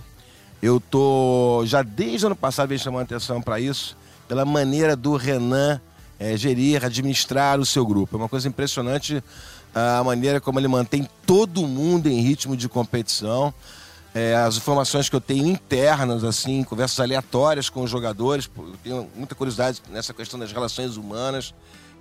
Eu 0.61 0.80
tô 0.80 1.63
já 1.65 1.82
desde 1.82 2.25
o 2.25 2.27
ano 2.27 2.36
passado 2.36 2.69
venho 2.69 2.80
chamando 2.80 3.03
atenção 3.03 3.41
para 3.41 3.59
isso, 3.59 3.97
pela 4.27 4.45
maneira 4.45 4.95
do 4.95 5.15
Renan 5.15 5.82
é, 6.19 6.38
gerir, 6.38 6.86
administrar 6.86 7.59
o 7.59 7.65
seu 7.65 7.86
grupo. 7.86 8.15
É 8.15 8.19
uma 8.19 8.30
coisa 8.30 8.47
impressionante 8.47 9.23
a 9.73 10.03
maneira 10.03 10.41
como 10.41 10.59
ele 10.59 10.67
mantém 10.67 11.07
todo 11.25 11.65
mundo 11.67 12.07
em 12.07 12.21
ritmo 12.21 12.57
de 12.57 12.67
competição 12.67 13.53
é, 14.14 14.36
as 14.36 14.57
informações 14.57 15.07
que 15.07 15.16
eu 15.16 15.22
tenho 15.22 15.47
internas, 15.47 16.24
assim, 16.24 16.64
conversas 16.64 16.99
aleatórias 16.99 17.70
com 17.70 17.84
os 17.84 17.91
jogadores. 17.91 18.49
Eu 18.57 18.76
tenho 18.84 19.10
muita 19.16 19.36
curiosidade 19.36 19.82
nessa 19.89 20.14
questão 20.14 20.39
das 20.39 20.51
relações 20.51 20.97
humanas. 20.97 21.53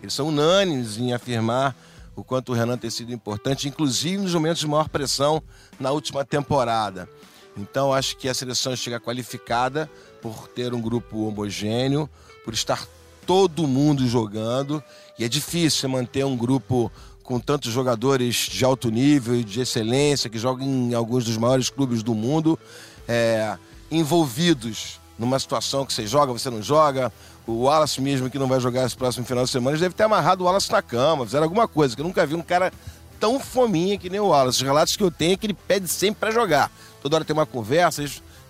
Eles 0.02 0.14
são 0.14 0.28
unânimes 0.28 0.96
em 0.96 1.12
afirmar 1.12 1.76
o 2.16 2.24
quanto 2.24 2.50
o 2.50 2.54
Renan 2.54 2.76
tem 2.76 2.90
sido 2.90 3.12
importante, 3.12 3.68
inclusive 3.68 4.16
nos 4.16 4.34
momentos 4.34 4.60
de 4.60 4.66
maior 4.66 4.88
pressão 4.88 5.42
na 5.78 5.90
última 5.90 6.24
temporada. 6.24 7.08
Então, 7.56 7.92
acho 7.92 8.16
que 8.16 8.28
a 8.28 8.34
seleção 8.34 8.74
chega 8.74 9.00
qualificada 9.00 9.90
por 10.22 10.48
ter 10.48 10.72
um 10.72 10.80
grupo 10.80 11.26
homogêneo, 11.26 12.08
por 12.44 12.54
estar 12.54 12.86
todo 13.26 13.66
mundo 13.66 14.06
jogando. 14.08 14.82
E 15.18 15.24
é 15.24 15.28
difícil 15.28 15.88
manter 15.88 16.24
um 16.24 16.36
grupo 16.36 16.90
com 17.28 17.38
tantos 17.38 17.70
jogadores 17.70 18.48
de 18.50 18.64
alto 18.64 18.90
nível 18.90 19.34
e 19.34 19.44
de 19.44 19.60
excelência, 19.60 20.30
que 20.30 20.38
jogam 20.38 20.66
em 20.66 20.94
alguns 20.94 21.26
dos 21.26 21.36
maiores 21.36 21.68
clubes 21.68 22.02
do 22.02 22.14
mundo, 22.14 22.58
é, 23.06 23.54
envolvidos 23.90 24.98
numa 25.18 25.38
situação 25.38 25.84
que 25.84 25.92
você 25.92 26.06
joga, 26.06 26.32
você 26.32 26.48
não 26.48 26.62
joga. 26.62 27.12
O 27.46 27.64
Wallace 27.64 28.00
mesmo, 28.00 28.30
que 28.30 28.38
não 28.38 28.48
vai 28.48 28.58
jogar 28.58 28.86
esse 28.86 28.96
próximo 28.96 29.26
final 29.26 29.44
de 29.44 29.50
semana, 29.50 29.76
deve 29.76 29.94
ter 29.94 30.04
amarrado 30.04 30.42
o 30.42 30.46
Wallace 30.46 30.72
na 30.72 30.80
cama, 30.80 31.26
fizeram 31.26 31.44
alguma 31.44 31.68
coisa, 31.68 31.94
que 31.94 32.00
eu 32.00 32.06
nunca 32.06 32.24
vi 32.24 32.34
um 32.34 32.40
cara 32.40 32.72
tão 33.20 33.38
fominha 33.38 33.98
que 33.98 34.08
nem 34.08 34.20
o 34.20 34.28
Wallace. 34.28 34.62
Os 34.62 34.66
relatos 34.66 34.96
que 34.96 35.02
eu 35.02 35.10
tenho 35.10 35.34
é 35.34 35.36
que 35.36 35.44
ele 35.44 35.54
pede 35.54 35.86
sempre 35.86 36.20
para 36.20 36.30
jogar. 36.30 36.72
Toda 37.02 37.16
hora 37.16 37.26
tem 37.26 37.36
uma 37.36 37.44
conversa, 37.44 38.02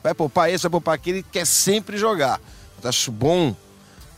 vai 0.05 0.14
poupar 0.14 0.51
esse, 0.51 0.62
vai 0.62 0.70
poupar 0.70 0.95
aquele, 0.95 1.18
ele 1.18 1.26
quer 1.33 1.45
sempre 1.45 1.97
jogar. 1.97 2.41
Eu 2.81 2.89
acho 2.89 3.11
bom 3.11 3.57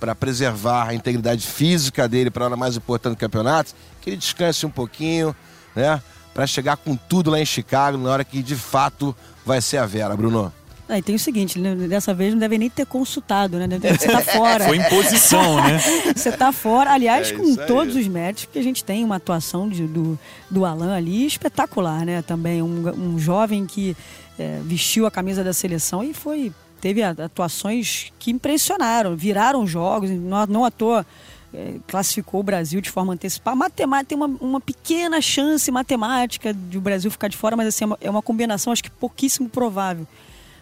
para 0.00 0.14
preservar 0.14 0.88
a 0.88 0.94
integridade 0.94 1.46
física 1.46 2.08
dele 2.08 2.30
para 2.30 2.44
a 2.44 2.46
hora 2.46 2.56
mais 2.56 2.76
importante 2.76 3.14
do 3.14 3.18
campeonato, 3.18 3.74
que 4.00 4.10
ele 4.10 4.16
descanse 4.16 4.64
um 4.64 4.70
pouquinho, 4.70 5.36
né? 5.76 6.02
Para 6.32 6.46
chegar 6.46 6.78
com 6.78 6.96
tudo 6.96 7.30
lá 7.30 7.38
em 7.38 7.44
Chicago 7.44 7.98
na 7.98 8.10
hora 8.10 8.24
que 8.24 8.42
de 8.42 8.56
fato 8.56 9.14
vai 9.44 9.60
ser 9.60 9.76
a 9.76 9.86
Vera, 9.86 10.16
Bruno. 10.16 10.52
Ah, 10.88 10.98
e 10.98 11.02
tem 11.02 11.14
o 11.14 11.18
seguinte, 11.20 11.56
né? 11.56 11.76
dessa 11.76 12.12
vez 12.12 12.32
não 12.32 12.40
deve 12.40 12.58
nem 12.58 12.68
ter 12.68 12.84
consultado, 12.84 13.58
né? 13.58 13.68
Você 13.68 14.08
tá 14.08 14.20
fora. 14.26 14.64
Foi 14.64 14.76
imposição, 14.76 15.62
né? 15.62 15.78
Você 16.16 16.32
tá 16.32 16.50
fora. 16.50 16.90
Aliás, 16.90 17.30
é 17.30 17.34
com 17.34 17.54
todos 17.54 17.94
os 17.94 18.08
méritos, 18.08 18.46
porque 18.46 18.58
a 18.58 18.62
gente 18.62 18.82
tem 18.82 19.04
uma 19.04 19.16
atuação 19.16 19.68
de, 19.68 19.86
do, 19.86 20.18
do 20.50 20.64
Alan 20.64 20.96
ali 20.96 21.24
espetacular, 21.26 22.04
né? 22.04 22.22
Também 22.22 22.60
um, 22.60 22.88
um 22.88 23.18
jovem 23.20 23.66
que 23.66 23.96
é, 24.36 24.58
vestiu 24.64 25.06
a 25.06 25.12
camisa 25.12 25.44
da 25.44 25.52
seleção 25.52 26.02
e 26.02 26.12
foi 26.12 26.52
teve 26.80 27.02
atuações 27.02 28.12
que 28.18 28.30
impressionaram, 28.30 29.16
viraram 29.16 29.66
jogos, 29.66 30.10
não, 30.10 30.46
não 30.46 30.64
à 30.64 30.70
toa 30.70 31.06
é, 31.52 31.74
classificou 31.86 32.40
o 32.40 32.42
Brasil 32.42 32.80
de 32.80 32.90
forma 32.90 33.12
antecipada. 33.12 33.56
Matemática 33.56 34.08
tem 34.08 34.16
uma, 34.16 34.26
uma 34.40 34.60
pequena 34.60 35.20
chance 35.20 35.70
matemática 35.70 36.54
de 36.54 36.78
o 36.78 36.80
Brasil 36.80 37.10
ficar 37.10 37.28
de 37.28 37.36
fora, 37.36 37.56
mas 37.56 37.68
assim, 37.68 37.84
é 37.84 37.86
uma, 37.86 37.98
é 38.02 38.10
uma 38.10 38.22
combinação 38.22 38.72
acho 38.72 38.82
que 38.82 38.90
pouquíssimo 38.90 39.48
provável. 39.48 40.06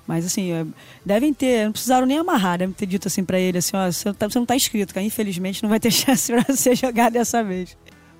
Mas 0.06 0.24
assim, 0.24 0.50
é, 0.52 0.66
devem 1.04 1.34
ter, 1.34 1.66
não 1.66 1.72
precisaram 1.72 2.06
nem 2.06 2.18
amarrar, 2.18 2.58
devem 2.58 2.74
ter 2.74 2.86
dito 2.86 3.06
assim 3.06 3.22
para 3.22 3.38
ele 3.38 3.58
assim, 3.58 3.76
ó, 3.76 3.90
você, 3.90 4.12
tá, 4.14 4.28
você 4.28 4.38
não 4.38 4.44
está 4.44 4.56
inscrito, 4.56 4.94
cara, 4.94 5.04
infelizmente 5.04 5.62
não 5.62 5.68
vai 5.68 5.78
ter 5.78 5.90
chance 5.92 6.32
para 6.32 6.42
você 6.54 6.74
jogar 6.74 7.10
dessa 7.10 7.44
vez. 7.44 7.76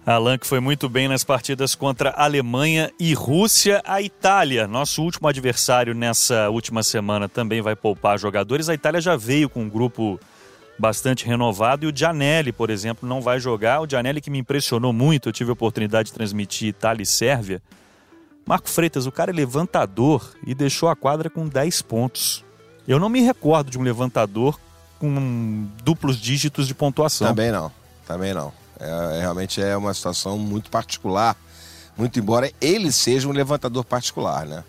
Alan 0.09 0.39
que 0.39 0.47
foi 0.47 0.59
muito 0.59 0.89
bem 0.89 1.07
nas 1.07 1.23
partidas 1.23 1.75
contra 1.75 2.09
Alemanha 2.11 2.91
e 2.99 3.13
Rússia. 3.13 3.83
A 3.85 4.01
Itália, 4.01 4.67
nosso 4.67 5.03
último 5.03 5.29
adversário 5.29 5.95
nessa 5.95 6.49
última 6.49 6.83
semana, 6.83 7.29
também 7.29 7.61
vai 7.61 7.77
poupar 7.77 8.19
jogadores. 8.19 8.71
A 8.71 8.75
Itália 8.75 9.03
já 9.03 9.17
veio 9.17 9.51
com 9.51 9.65
um 9.65 9.69
grupo 9.69 10.19
bastante 10.79 11.27
renovado 11.27 11.85
e 11.85 11.89
o 11.89 11.95
Gianelli, 11.95 12.53
por 12.53 12.71
exemplo, 12.71 13.07
não 13.07 13.21
vai 13.21 13.39
jogar. 13.39 13.83
O 13.83 13.87
Gianelli 13.87 14.23
que 14.23 14.31
me 14.31 14.39
impressionou 14.39 14.95
muito, 14.95 15.29
eu 15.29 15.33
tive 15.33 15.51
a 15.51 15.53
oportunidade 15.53 16.07
de 16.07 16.15
transmitir 16.15 16.69
Itália 16.69 17.03
e 17.03 17.07
Sérvia. 17.07 17.61
Marco 18.47 18.71
Freitas, 18.71 19.05
o 19.05 19.13
cara 19.13 19.31
é 19.31 19.35
levantador 19.35 20.33
e 20.47 20.55
deixou 20.55 20.89
a 20.89 20.97
quadra 20.97 21.29
com 21.29 21.47
10 21.47 21.83
pontos. 21.83 22.43
Eu 22.87 22.99
não 22.99 23.11
me 23.11 23.21
recordo 23.21 23.71
de 23.71 23.79
um 23.79 23.83
levantador 23.83 24.59
com 24.99 25.69
duplos 25.85 26.17
dígitos 26.17 26.67
de 26.67 26.75
pontuação. 26.75 27.29
Também 27.29 27.53
não, 27.53 27.71
também 28.07 28.33
não. 28.33 28.55
É, 28.81 29.19
é, 29.19 29.21
realmente 29.21 29.61
é 29.61 29.77
uma 29.77 29.93
situação 29.93 30.39
muito 30.39 30.71
particular, 30.71 31.37
muito 31.97 32.19
embora 32.19 32.51
ele 32.61 32.93
seja 32.93 33.29
um 33.29 33.33
levantador 33.33 33.85
particular, 33.85 34.47
né? 34.47 34.65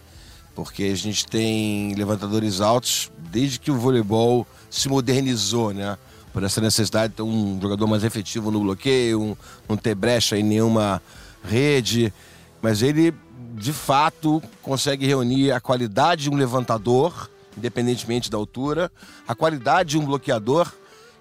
Porque 0.55 0.84
a 0.84 0.95
gente 0.95 1.28
tem 1.28 1.93
levantadores 1.93 2.60
altos 2.60 3.12
desde 3.32 3.60
que 3.60 3.72
o 3.72 3.78
voleibol 3.78 4.45
se 4.70 4.89
modernizou, 4.89 5.74
né? 5.74 5.97
Por 6.34 6.43
essa 6.43 6.60
necessidade 6.60 7.10
de 7.12 7.18
ter 7.18 7.22
um 7.24 7.60
jogador 7.62 7.88
mais 7.88 8.03
efetivo 8.03 8.51
no 8.51 8.62
bloqueio, 8.62 9.22
um, 9.22 9.36
não 9.68 9.78
ter 9.78 9.95
brecha 9.95 10.38
em 10.38 10.43
nenhuma 10.43 11.01
rede. 11.43 12.14
Mas 12.62 12.82
ele, 12.82 13.14
de 13.55 13.74
fato, 13.74 14.41
consegue 14.62 15.05
reunir 15.05 15.51
a 15.51 15.60
qualidade 15.60 16.24
de 16.24 16.30
um 16.30 16.36
levantador, 16.36 17.30
independentemente 17.57 18.30
da 18.30 18.38
altura, 18.38 18.91
a 19.28 19.34
qualidade 19.34 19.91
de 19.91 19.97
um 19.97 20.05
bloqueador 20.05 20.72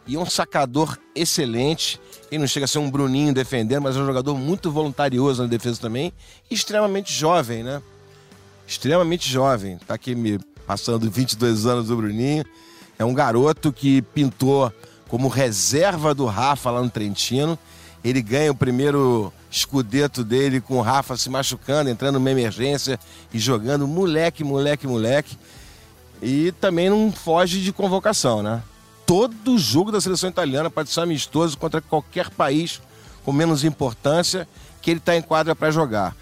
e 0.06 0.16
um 0.16 0.26
sacador 0.26 0.98
excelente. 1.14 2.00
Ele 2.30 2.40
não 2.40 2.46
chega 2.46 2.64
a 2.64 2.68
ser 2.68 2.78
um 2.78 2.90
Bruninho 2.90 3.32
defendendo, 3.32 3.82
mas 3.82 3.96
é 3.96 4.00
um 4.00 4.06
jogador 4.06 4.36
muito 4.36 4.70
voluntarioso 4.70 5.42
na 5.42 5.48
defesa 5.48 5.80
também. 5.80 6.12
E 6.50 6.54
extremamente 6.54 7.12
jovem, 7.12 7.62
né? 7.62 7.82
Extremamente 8.66 9.30
jovem. 9.30 9.78
Tá 9.86 9.94
aqui 9.94 10.14
me 10.14 10.38
passando 10.66 11.10
22 11.10 11.64
anos 11.64 11.88
do 11.88 11.96
Bruninho. 11.96 12.44
É 12.98 13.04
um 13.04 13.14
garoto 13.14 13.72
que 13.72 14.02
pintou 14.02 14.70
como 15.08 15.28
reserva 15.28 16.14
do 16.14 16.26
Rafa 16.26 16.70
lá 16.70 16.82
no 16.82 16.90
Trentino. 16.90 17.58
Ele 18.04 18.20
ganha 18.20 18.52
o 18.52 18.54
primeiro 18.54 19.32
escudeto 19.50 20.22
dele 20.22 20.60
com 20.60 20.76
o 20.76 20.82
Rafa 20.82 21.16
se 21.16 21.30
machucando, 21.30 21.88
entrando 21.88 22.14
numa 22.14 22.30
emergência 22.30 23.00
e 23.32 23.38
jogando 23.38 23.88
moleque, 23.88 24.44
moleque, 24.44 24.86
moleque. 24.86 25.38
E 26.20 26.52
também 26.60 26.90
não 26.90 27.10
foge 27.10 27.62
de 27.62 27.72
convocação, 27.72 28.42
né? 28.42 28.62
Todo 29.08 29.56
jogo 29.56 29.90
da 29.90 30.02
seleção 30.02 30.28
italiana 30.28 30.68
pode 30.68 30.90
ser 30.90 31.00
amistoso 31.00 31.56
contra 31.56 31.80
qualquer 31.80 32.28
país 32.28 32.78
com 33.24 33.32
menos 33.32 33.64
importância 33.64 34.46
que 34.82 34.90
ele 34.90 34.98
está 34.98 35.16
em 35.16 35.22
quadra 35.22 35.56
para 35.56 35.70
jogar. 35.70 36.14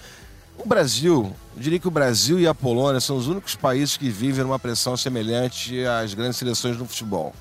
O 0.57 0.69
Brasil, 0.69 1.35
eu 1.57 1.61
diria 1.61 1.81
que 1.81 1.89
o 1.89 1.91
Brasil 1.91 2.39
e 2.39 2.47
a 2.47 2.55
Polônia 2.55 3.01
são 3.01 3.17
os 3.17 3.27
únicos 3.27 3.57
países 3.57 3.97
que 3.97 4.09
vivem 4.09 4.45
uma 4.45 4.57
pressão 4.57 4.97
semelhante 4.97 5.85
às 5.85 6.15
grandes 6.15 6.37
seleções 6.37 6.77
no 6.77 6.87
futebol. 6.87 7.35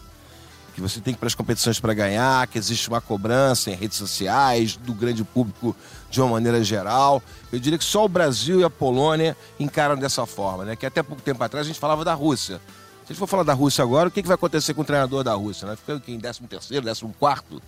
Que 0.73 0.81
você 0.81 0.99
tem 0.99 1.13
que 1.13 1.17
ir 1.17 1.19
para 1.19 1.27
as 1.27 1.35
competições 1.35 1.79
para 1.79 1.93
ganhar, 1.93 2.47
que 2.47 2.57
existe 2.57 2.89
uma 2.89 2.99
cobrança 2.99 3.69
em 3.69 3.75
redes 3.75 3.99
sociais, 3.99 4.75
do 4.75 4.95
grande 4.95 5.23
público 5.23 5.75
de 6.09 6.21
uma 6.21 6.31
maneira 6.31 6.63
geral. 6.63 7.21
Eu 7.53 7.59
diria 7.59 7.77
que 7.77 7.85
só 7.85 8.03
o 8.03 8.09
Brasil 8.09 8.61
e 8.61 8.63
a 8.63 8.69
Polônia 8.71 9.37
encaram 9.59 9.95
dessa 9.95 10.25
forma, 10.25 10.65
né? 10.65 10.75
Que 10.75 10.87
até 10.87 11.03
pouco 11.03 11.21
tempo 11.21 11.43
atrás 11.43 11.67
a 11.67 11.69
gente 11.69 11.79
falava 11.79 12.03
da 12.03 12.15
Rússia. 12.15 12.59
Se 13.06 13.12
a 13.12 13.14
gente 13.14 13.20
for 13.20 13.28
falar 13.28 13.43
da 13.43 13.53
Rússia 13.53 13.84
agora, 13.84 14.10
o 14.10 14.12
que, 14.12 14.22
vai 14.24 14.36
acontecer 14.36 14.74
com 14.74 14.82
o 14.82 14.86
treinador 14.86 15.24
da 15.24 15.34
Rússia? 15.34 15.68
Né? 15.68 15.76
Fica 15.76 16.01
em 16.08 16.20
13 16.20 16.41
terceiro, 16.41 16.86
14 16.86 17.14
quarto 17.20 17.62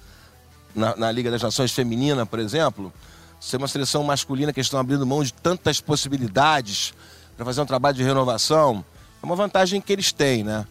na, 0.73 0.95
na 0.95 1.11
Liga 1.11 1.29
das 1.29 1.41
Nações 1.41 1.71
Feminina, 1.71 2.25
por 2.25 2.39
exemplo 2.39 2.91
ser 3.39 3.57
uma 3.57 3.67
seleção 3.67 4.03
masculina 4.03 4.51
que 4.51 4.59
estão 4.59 4.79
abrindo 4.79 5.05
mão 5.05 5.23
de 5.23 5.33
tantas 5.33 5.79
possibilidades 5.79 6.93
para 7.35 7.45
fazer 7.45 7.61
um 7.61 7.65
trabalho 7.65 7.95
de 7.95 8.03
renovação, 8.03 8.83
é 9.21 9.25
uma 9.25 9.35
vantagem 9.35 9.79
que 9.79 9.93
eles 9.93 10.11
têm, 10.11 10.43
né? 10.43 10.65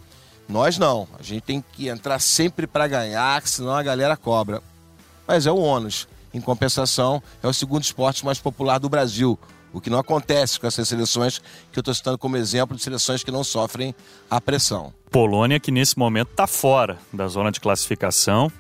Nós 0.49 0.79
não. 0.79 1.09
A 1.19 1.23
gente 1.23 1.43
tem 1.43 1.65
que 1.73 1.89
entrar 1.89 2.19
sempre 2.19 2.67
para 2.67 2.87
ganhar, 2.87 3.47
senão 3.47 3.75
a 3.75 3.83
galera 3.83 4.17
cobra. 4.17 4.63
Mas 5.27 5.47
é 5.47 5.51
o 5.51 5.57
ônus. 5.57 6.09
Em 6.33 6.41
compensação, 6.41 7.23
é 7.43 7.49
o 7.49 7.53
segundo 7.53 7.83
esporte 7.83 8.25
mais 8.25 8.39
popular 8.39 8.79
do 8.79 8.89
Brasil. 8.89 9.39
O 9.77 9.81
que 9.81 9.91
não 9.91 9.99
acontece 9.99 10.59
com 10.59 10.67
essas 10.67 10.89
seleções 10.89 11.39
que 11.71 11.79
eu 11.79 11.83
estou 11.83 11.93
citando 11.93 12.17
como 12.17 12.35
exemplo 12.35 12.75
de 12.75 12.83
seleções 12.83 13.23
que 13.23 13.31
não 13.31 13.45
sofrem 13.45 13.95
a 14.31 14.41
pressão. 14.41 14.91
Polônia, 15.11 15.61
que 15.61 15.71
nesse 15.71 15.99
momento 15.99 16.31
está 16.31 16.47
fora 16.47 16.97
da 17.13 17.29
zona 17.29 17.53
de 17.53 17.61
classificação, 17.61 18.51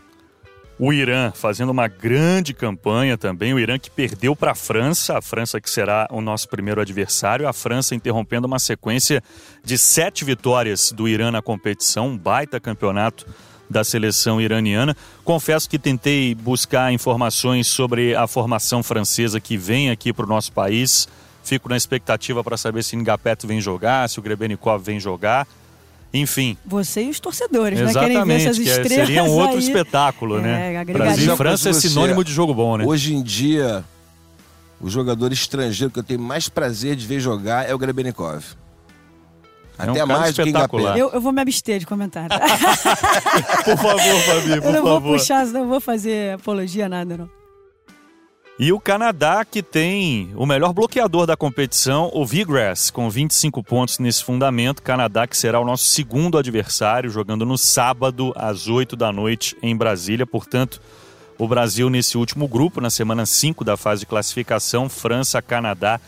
o 0.78 0.92
Irã 0.92 1.32
fazendo 1.32 1.70
uma 1.70 1.88
grande 1.88 2.52
campanha 2.52 3.16
também. 3.16 3.54
O 3.54 3.58
Irã 3.58 3.78
que 3.78 3.90
perdeu 3.90 4.36
para 4.36 4.50
a 4.50 4.54
França, 4.54 5.16
a 5.16 5.22
França 5.22 5.58
que 5.58 5.70
será 5.70 6.06
o 6.10 6.20
nosso 6.20 6.50
primeiro 6.50 6.82
adversário. 6.82 7.48
A 7.48 7.52
França 7.54 7.94
interrompendo 7.94 8.46
uma 8.46 8.58
sequência 8.58 9.22
de 9.64 9.78
sete 9.78 10.22
vitórias 10.22 10.92
do 10.92 11.08
Irã 11.08 11.30
na 11.30 11.40
competição, 11.40 12.08
um 12.08 12.18
baita 12.18 12.60
campeonato 12.60 13.26
da 13.68 13.82
seleção 13.84 14.40
iraniana. 14.40 14.96
Confesso 15.24 15.68
que 15.68 15.78
tentei 15.78 16.34
buscar 16.34 16.92
informações 16.92 17.66
sobre 17.66 18.14
a 18.14 18.26
formação 18.26 18.82
francesa 18.82 19.40
que 19.40 19.56
vem 19.56 19.90
aqui 19.90 20.12
para 20.12 20.24
o 20.24 20.28
nosso 20.28 20.52
país. 20.52 21.08
Fico 21.42 21.68
na 21.68 21.76
expectativa 21.76 22.42
para 22.42 22.56
saber 22.56 22.82
se 22.82 22.96
Ngapet 22.96 23.46
vem 23.46 23.60
jogar, 23.60 24.08
se 24.08 24.18
o 24.18 24.22
Grebenikov 24.22 24.82
vem 24.84 24.98
jogar. 25.00 25.46
Enfim. 26.14 26.56
Você 26.64 27.02
e 27.04 27.10
os 27.10 27.20
torcedores, 27.20 27.78
Exatamente, 27.78 28.14
né? 28.14 28.24
Querem 28.24 28.38
ver 28.38 28.44
essas 28.44 28.58
que 28.58 28.70
é- 28.70 28.80
estrelas 28.82 29.06
seria 29.06 29.24
um 29.24 29.30
outro 29.30 29.56
aí. 29.56 29.62
espetáculo, 29.62 30.38
É, 30.38 30.42
né? 30.42 30.84
Brasil 30.84 31.34
e 31.34 31.36
França 31.36 31.68
é 31.68 31.72
Você- 31.72 31.88
sinônimo 31.88 32.24
de 32.24 32.32
jogo 32.32 32.54
bom, 32.54 32.76
né? 32.78 32.84
Hoje 32.86 33.14
em 33.14 33.22
dia, 33.22 33.84
o 34.80 34.88
jogador 34.88 35.32
estrangeiro 35.32 35.92
que 35.92 35.98
eu 35.98 36.02
tenho 36.04 36.20
mais 36.20 36.48
prazer 36.48 36.96
de 36.96 37.06
ver 37.06 37.20
jogar 37.20 37.68
é 37.68 37.74
o 37.74 37.78
Grebenikov. 37.78 38.44
É 39.78 39.82
um 39.82 39.90
Até 39.90 40.00
cara 40.00 40.06
mais 40.06 40.34
do 40.34 40.42
que 40.42 40.48
espetacular. 40.48 40.98
Eu, 40.98 41.10
eu 41.10 41.20
vou 41.20 41.32
me 41.32 41.40
abster 41.42 41.78
de 41.78 41.86
comentário. 41.86 42.30
Por 43.64 43.76
favor, 43.76 44.20
Fabi, 44.22 44.50
eu 44.52 44.62
por 44.62 44.72
não 44.72 44.82
vou 44.82 44.94
favor. 44.94 45.18
puxar, 45.18 45.46
não 45.46 45.68
vou 45.68 45.80
fazer 45.80 46.34
apologia, 46.34 46.88
nada, 46.88 47.16
não. 47.16 47.30
E 48.58 48.72
o 48.72 48.80
Canadá, 48.80 49.44
que 49.44 49.62
tem 49.62 50.32
o 50.34 50.46
melhor 50.46 50.72
bloqueador 50.72 51.26
da 51.26 51.36
competição, 51.36 52.10
o 52.14 52.24
Vigrass, 52.24 52.90
com 52.90 53.10
25 53.10 53.62
pontos 53.62 53.98
nesse 53.98 54.24
fundamento. 54.24 54.82
Canadá, 54.82 55.26
que 55.26 55.36
será 55.36 55.60
o 55.60 55.64
nosso 55.64 55.84
segundo 55.84 56.38
adversário, 56.38 57.10
jogando 57.10 57.44
no 57.44 57.58
sábado, 57.58 58.32
às 58.34 58.66
8 58.66 58.96
da 58.96 59.12
noite, 59.12 59.54
em 59.62 59.76
Brasília. 59.76 60.26
Portanto, 60.26 60.80
o 61.36 61.46
Brasil 61.46 61.90
nesse 61.90 62.16
último 62.16 62.48
grupo, 62.48 62.80
na 62.80 62.88
semana 62.88 63.26
5 63.26 63.62
da 63.62 63.76
fase 63.76 64.00
de 64.00 64.06
classificação, 64.06 64.88
França, 64.88 65.42
Canadá 65.42 66.00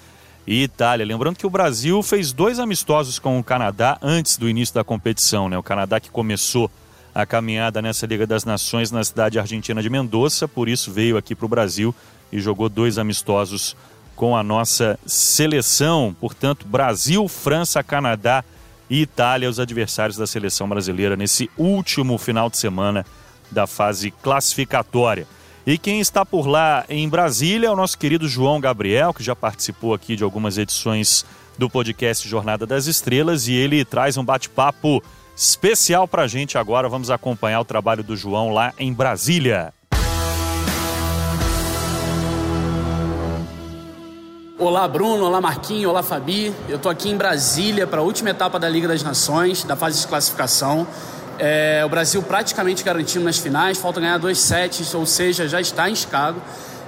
e 0.50 0.62
Itália. 0.62 1.04
Lembrando 1.04 1.36
que 1.36 1.46
o 1.46 1.50
Brasil 1.50 2.02
fez 2.02 2.32
dois 2.32 2.58
amistosos 2.58 3.18
com 3.18 3.38
o 3.38 3.44
Canadá 3.44 3.98
antes 4.00 4.38
do 4.38 4.48
início 4.48 4.74
da 4.74 4.82
competição, 4.82 5.46
né? 5.46 5.58
O 5.58 5.62
Canadá 5.62 6.00
que 6.00 6.08
começou 6.08 6.70
a 7.14 7.26
caminhada 7.26 7.82
nessa 7.82 8.06
Liga 8.06 8.26
das 8.26 8.46
Nações 8.46 8.90
na 8.90 9.04
cidade 9.04 9.38
argentina 9.38 9.82
de 9.82 9.90
Mendoza, 9.90 10.48
por 10.48 10.66
isso 10.66 10.90
veio 10.90 11.18
aqui 11.18 11.34
para 11.34 11.44
o 11.44 11.48
Brasil 11.50 11.94
e 12.32 12.40
jogou 12.40 12.70
dois 12.70 12.96
amistosos 12.96 13.76
com 14.16 14.34
a 14.34 14.42
nossa 14.42 14.98
seleção. 15.04 16.16
Portanto, 16.18 16.66
Brasil, 16.66 17.28
França, 17.28 17.84
Canadá 17.84 18.42
e 18.88 19.02
Itália, 19.02 19.50
os 19.50 19.60
adversários 19.60 20.16
da 20.16 20.26
seleção 20.26 20.66
brasileira 20.66 21.14
nesse 21.14 21.50
último 21.58 22.16
final 22.16 22.48
de 22.48 22.56
semana 22.56 23.04
da 23.50 23.66
fase 23.66 24.10
classificatória. 24.10 25.26
E 25.68 25.76
quem 25.76 26.00
está 26.00 26.24
por 26.24 26.46
lá 26.46 26.86
em 26.88 27.06
Brasília 27.06 27.66
é 27.66 27.70
o 27.70 27.76
nosso 27.76 27.98
querido 27.98 28.26
João 28.26 28.58
Gabriel, 28.58 29.12
que 29.12 29.22
já 29.22 29.36
participou 29.36 29.92
aqui 29.92 30.16
de 30.16 30.24
algumas 30.24 30.56
edições 30.56 31.26
do 31.58 31.68
podcast 31.68 32.26
Jornada 32.26 32.64
das 32.64 32.86
Estrelas 32.86 33.48
e 33.48 33.52
ele 33.52 33.84
traz 33.84 34.16
um 34.16 34.24
bate-papo 34.24 35.02
especial 35.36 36.08
para 36.08 36.22
a 36.22 36.26
gente 36.26 36.56
agora. 36.56 36.88
Vamos 36.88 37.10
acompanhar 37.10 37.60
o 37.60 37.66
trabalho 37.66 38.02
do 38.02 38.16
João 38.16 38.48
lá 38.48 38.72
em 38.78 38.90
Brasília. 38.94 39.74
Olá 44.58 44.88
Bruno, 44.88 45.26
olá 45.26 45.38
Marquinho, 45.42 45.90
olá 45.90 46.02
Fabi. 46.02 46.50
Eu 46.66 46.76
estou 46.76 46.90
aqui 46.90 47.10
em 47.10 47.16
Brasília 47.18 47.86
para 47.86 48.00
a 48.00 48.02
última 48.02 48.30
etapa 48.30 48.58
da 48.58 48.70
Liga 48.70 48.88
das 48.88 49.02
Nações, 49.02 49.64
da 49.64 49.76
fase 49.76 50.00
de 50.00 50.06
classificação. 50.06 50.86
É, 51.38 51.82
o 51.84 51.88
Brasil 51.88 52.20
praticamente 52.22 52.82
garantido 52.82 53.24
nas 53.24 53.38
finais, 53.38 53.78
falta 53.78 54.00
ganhar 54.00 54.18
dois 54.18 54.38
sets, 54.38 54.92
ou 54.92 55.06
seja, 55.06 55.46
já 55.46 55.60
está 55.60 55.88
em 55.88 55.94
Chicago. 55.94 56.40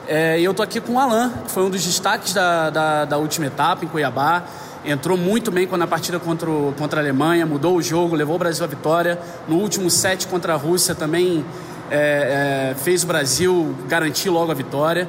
É, 0.09 0.41
e 0.41 0.45
eu 0.45 0.51
estou 0.51 0.65
aqui 0.65 0.81
com 0.81 0.95
o 0.95 0.99
Alan, 0.99 1.31
que 1.45 1.53
foi 1.53 1.63
um 1.63 1.71
dos 1.71 1.85
destaques 1.85 2.35
da, 2.35 2.69
da, 2.69 3.05
da 3.05 3.17
última 3.17 3.47
etapa 3.47 3.85
em 3.85 3.89
Cuiabá. 3.89 4.43
Entrou 4.85 5.17
muito 5.17 5.53
bem 5.53 5.69
quando 5.69 5.83
a 5.83 5.87
partida 5.87 6.19
contra, 6.19 6.51
o, 6.51 6.75
contra 6.77 7.01
a 7.01 7.03
Alemanha, 7.03 7.47
mudou 7.47 7.77
o 7.77 7.83
jogo, 7.83 8.17
levou 8.17 8.35
o 8.35 8.39
Brasil 8.39 8.65
à 8.65 8.67
vitória. 8.67 9.19
No 9.47 9.57
último 9.57 9.89
set 9.89 10.27
contra 10.27 10.55
a 10.55 10.57
Rússia 10.57 10.97
também 10.97 11.45
é, 11.91 12.73
é, 12.73 12.75
fez 12.75 13.05
o 13.05 13.07
Brasil 13.07 13.77
garantir 13.87 14.31
logo 14.31 14.51
a 14.51 14.55
vitória 14.55 15.09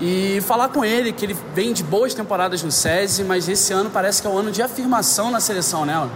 e 0.00 0.40
falar 0.42 0.68
com 0.68 0.84
ele 0.84 1.12
que 1.12 1.24
ele 1.24 1.36
vem 1.54 1.72
de 1.72 1.82
boas 1.82 2.14
temporadas 2.14 2.62
no 2.62 2.70
SESI, 2.70 3.24
mas 3.24 3.48
esse 3.48 3.72
ano 3.72 3.90
parece 3.90 4.22
que 4.22 4.28
é 4.28 4.30
um 4.30 4.38
ano 4.38 4.50
de 4.50 4.62
afirmação 4.62 5.30
na 5.30 5.40
seleção, 5.40 5.84
né? 5.84 6.08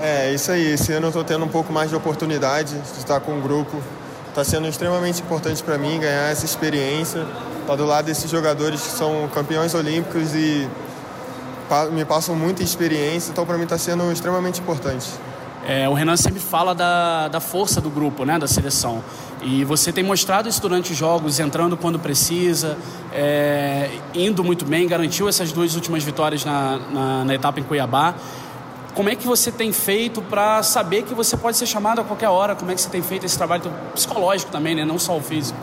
É, 0.00 0.32
isso 0.32 0.50
aí. 0.52 0.72
Esse 0.72 0.92
ano 0.92 1.06
eu 1.06 1.08
estou 1.08 1.24
tendo 1.24 1.44
um 1.44 1.48
pouco 1.48 1.72
mais 1.72 1.90
de 1.90 1.96
oportunidade 1.96 2.74
de 2.74 2.98
estar 2.98 3.20
com 3.20 3.38
o 3.38 3.40
grupo. 3.40 3.82
Está 4.28 4.44
sendo 4.44 4.68
extremamente 4.68 5.20
importante 5.20 5.62
para 5.62 5.76
mim 5.76 5.98
ganhar 5.98 6.30
essa 6.30 6.44
experiência, 6.44 7.26
estar 7.60 7.74
do 7.74 7.84
lado 7.84 8.04
desses 8.04 8.30
jogadores 8.30 8.80
que 8.80 8.90
são 8.90 9.28
campeões 9.34 9.74
olímpicos 9.74 10.34
e 10.34 10.68
me 11.92 12.04
passam 12.04 12.34
muita 12.34 12.62
experiência, 12.62 13.30
então 13.30 13.44
para 13.44 13.56
mim 13.56 13.64
está 13.64 13.76
sendo 13.76 14.10
extremamente 14.12 14.60
importante. 14.60 15.06
É, 15.66 15.88
o 15.88 15.92
Renan 15.92 16.16
sempre 16.16 16.40
fala 16.40 16.74
da, 16.74 17.28
da 17.28 17.40
força 17.40 17.80
do 17.80 17.90
grupo, 17.90 18.24
né, 18.24 18.38
da 18.38 18.46
seleção. 18.46 19.02
E 19.42 19.64
você 19.64 19.92
tem 19.92 20.02
mostrado 20.02 20.48
isso 20.48 20.62
durante 20.62 20.92
os 20.92 20.98
jogos, 20.98 21.38
entrando 21.38 21.76
quando 21.76 21.98
precisa, 21.98 22.76
é, 23.12 23.90
indo 24.14 24.42
muito 24.42 24.64
bem, 24.64 24.88
garantiu 24.88 25.28
essas 25.28 25.52
duas 25.52 25.74
últimas 25.74 26.02
vitórias 26.02 26.44
na, 26.44 26.78
na, 26.90 27.24
na 27.24 27.34
etapa 27.34 27.60
em 27.60 27.62
Cuiabá. 27.62 28.14
Como 28.98 29.08
é 29.08 29.14
que 29.14 29.28
você 29.28 29.52
tem 29.52 29.72
feito 29.72 30.20
para 30.20 30.60
saber 30.60 31.04
que 31.04 31.14
você 31.14 31.36
pode 31.36 31.56
ser 31.56 31.66
chamado 31.66 32.00
a 32.00 32.04
qualquer 32.04 32.30
hora? 32.30 32.56
Como 32.56 32.72
é 32.72 32.74
que 32.74 32.80
você 32.80 32.88
tem 32.88 33.00
feito 33.00 33.24
esse 33.24 33.38
trabalho 33.38 33.72
psicológico 33.94 34.50
também, 34.50 34.74
né? 34.74 34.84
não 34.84 34.98
só 34.98 35.16
o 35.16 35.20
físico? 35.20 35.56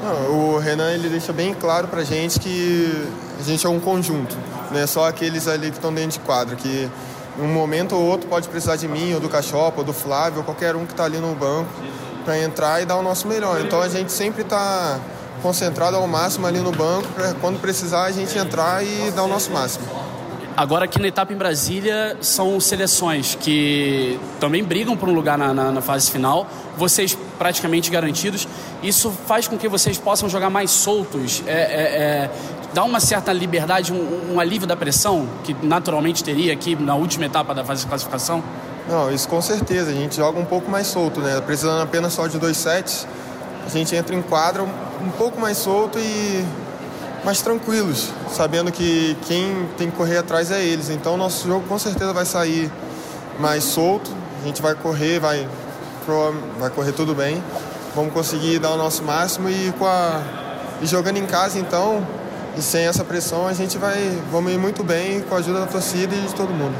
Não, 0.00 0.54
o 0.54 0.58
Renan 0.58 0.92
ele 0.92 1.08
deixa 1.08 1.32
bem 1.32 1.54
claro 1.54 1.88
para 1.88 2.04
gente 2.04 2.38
que 2.38 3.08
a 3.40 3.42
gente 3.42 3.66
é 3.66 3.68
um 3.68 3.80
conjunto, 3.80 4.38
não 4.70 4.78
é 4.78 4.86
só 4.86 5.08
aqueles 5.08 5.48
ali 5.48 5.72
que 5.72 5.78
estão 5.78 5.92
dentro 5.92 6.12
de 6.12 6.20
quadra, 6.20 6.54
que 6.54 6.88
um 7.36 7.48
momento 7.48 7.96
ou 7.96 8.02
outro 8.04 8.28
pode 8.28 8.46
precisar 8.46 8.76
de 8.76 8.86
mim, 8.86 9.12
ou 9.12 9.18
do 9.18 9.28
Cachopa, 9.28 9.80
ou 9.80 9.84
do 9.84 9.92
Flávio, 9.92 10.38
ou 10.38 10.44
qualquer 10.44 10.76
um 10.76 10.86
que 10.86 10.92
está 10.92 11.02
ali 11.02 11.18
no 11.18 11.34
banco 11.34 11.68
para 12.24 12.38
entrar 12.38 12.80
e 12.80 12.86
dar 12.86 12.94
o 12.94 13.02
nosso 13.02 13.26
melhor. 13.26 13.60
Então 13.60 13.82
a 13.82 13.88
gente 13.88 14.12
sempre 14.12 14.42
está 14.42 15.00
concentrado 15.42 15.96
ao 15.96 16.06
máximo 16.06 16.46
ali 16.46 16.60
no 16.60 16.70
banco 16.70 17.08
para 17.08 17.34
quando 17.34 17.60
precisar 17.60 18.04
a 18.04 18.12
gente 18.12 18.38
entrar 18.38 18.84
e 18.84 19.10
dar 19.10 19.24
o 19.24 19.28
nosso 19.28 19.50
máximo. 19.50 20.01
Agora 20.62 20.84
aqui 20.84 21.00
na 21.00 21.08
etapa 21.08 21.32
em 21.32 21.36
Brasília 21.36 22.16
são 22.20 22.60
seleções 22.60 23.34
que 23.34 24.16
também 24.38 24.62
brigam 24.62 24.96
por 24.96 25.08
um 25.08 25.12
lugar 25.12 25.36
na, 25.36 25.52
na, 25.52 25.72
na, 25.72 25.80
fase 25.80 26.08
final, 26.08 26.46
vocês 26.76 27.18
praticamente 27.36 27.90
garantidos. 27.90 28.46
Isso 28.80 29.10
faz 29.26 29.48
com 29.48 29.58
que 29.58 29.68
vocês 29.68 29.98
possam 29.98 30.28
jogar 30.28 30.50
mais 30.50 30.70
soltos, 30.70 31.42
é, 31.48 31.50
é, 31.50 31.56
é, 31.56 32.30
dá 32.72 32.84
uma 32.84 33.00
certa 33.00 33.32
liberdade, 33.32 33.92
um, 33.92 34.34
um, 34.34 34.38
alívio 34.38 34.68
da 34.68 34.76
pressão 34.76 35.26
que 35.42 35.52
naturalmente 35.66 36.22
teria 36.22 36.52
aqui 36.52 36.76
na 36.76 36.94
última 36.94 37.26
etapa 37.26 37.52
da 37.52 37.64
fase 37.64 37.80
de 37.82 37.88
classificação? 37.88 38.40
Não, 38.88 39.12
isso 39.12 39.28
com 39.28 39.42
certeza. 39.42 39.90
A 39.90 39.94
gente 39.94 40.14
joga 40.14 40.38
um 40.38 40.44
pouco 40.44 40.70
mais 40.70 40.86
solto, 40.86 41.18
né? 41.18 41.40
Precisando 41.40 41.82
apenas 41.82 42.12
só 42.12 42.28
de 42.28 42.38
dois 42.38 42.56
sets, 42.56 43.04
a 43.66 43.68
gente 43.68 43.96
entra 43.96 44.14
em 44.14 44.22
quadra 44.22 44.62
um 44.62 45.10
pouco 45.18 45.40
mais 45.40 45.58
solto 45.58 45.98
e 45.98 46.44
mais 47.24 47.40
tranquilos, 47.40 48.08
sabendo 48.32 48.72
que 48.72 49.16
quem 49.26 49.68
tem 49.76 49.90
que 49.90 49.96
correr 49.96 50.18
atrás 50.18 50.50
é 50.50 50.62
eles. 50.62 50.90
Então, 50.90 51.16
nosso 51.16 51.46
jogo 51.46 51.66
com 51.68 51.78
certeza 51.78 52.12
vai 52.12 52.24
sair 52.24 52.70
mais 53.38 53.64
solto. 53.64 54.10
A 54.42 54.46
gente 54.46 54.60
vai 54.60 54.74
correr, 54.74 55.20
vai, 55.20 55.48
vai 56.58 56.70
correr 56.70 56.92
tudo 56.92 57.14
bem. 57.14 57.42
Vamos 57.94 58.12
conseguir 58.12 58.58
dar 58.58 58.70
o 58.70 58.76
nosso 58.76 59.02
máximo 59.04 59.48
e 59.48 59.72
com 59.78 59.86
a 59.86 60.20
e 60.82 60.86
jogando 60.86 61.16
em 61.16 61.26
casa, 61.26 61.60
então, 61.60 62.04
e 62.58 62.60
sem 62.60 62.86
essa 62.86 63.04
pressão, 63.04 63.46
a 63.46 63.52
gente 63.52 63.78
vai 63.78 64.20
vamos 64.32 64.52
ir 64.52 64.58
muito 64.58 64.82
bem 64.82 65.20
com 65.20 65.34
a 65.36 65.38
ajuda 65.38 65.60
da 65.60 65.66
torcida 65.66 66.12
e 66.14 66.20
de 66.22 66.34
todo 66.34 66.50
mundo. 66.50 66.74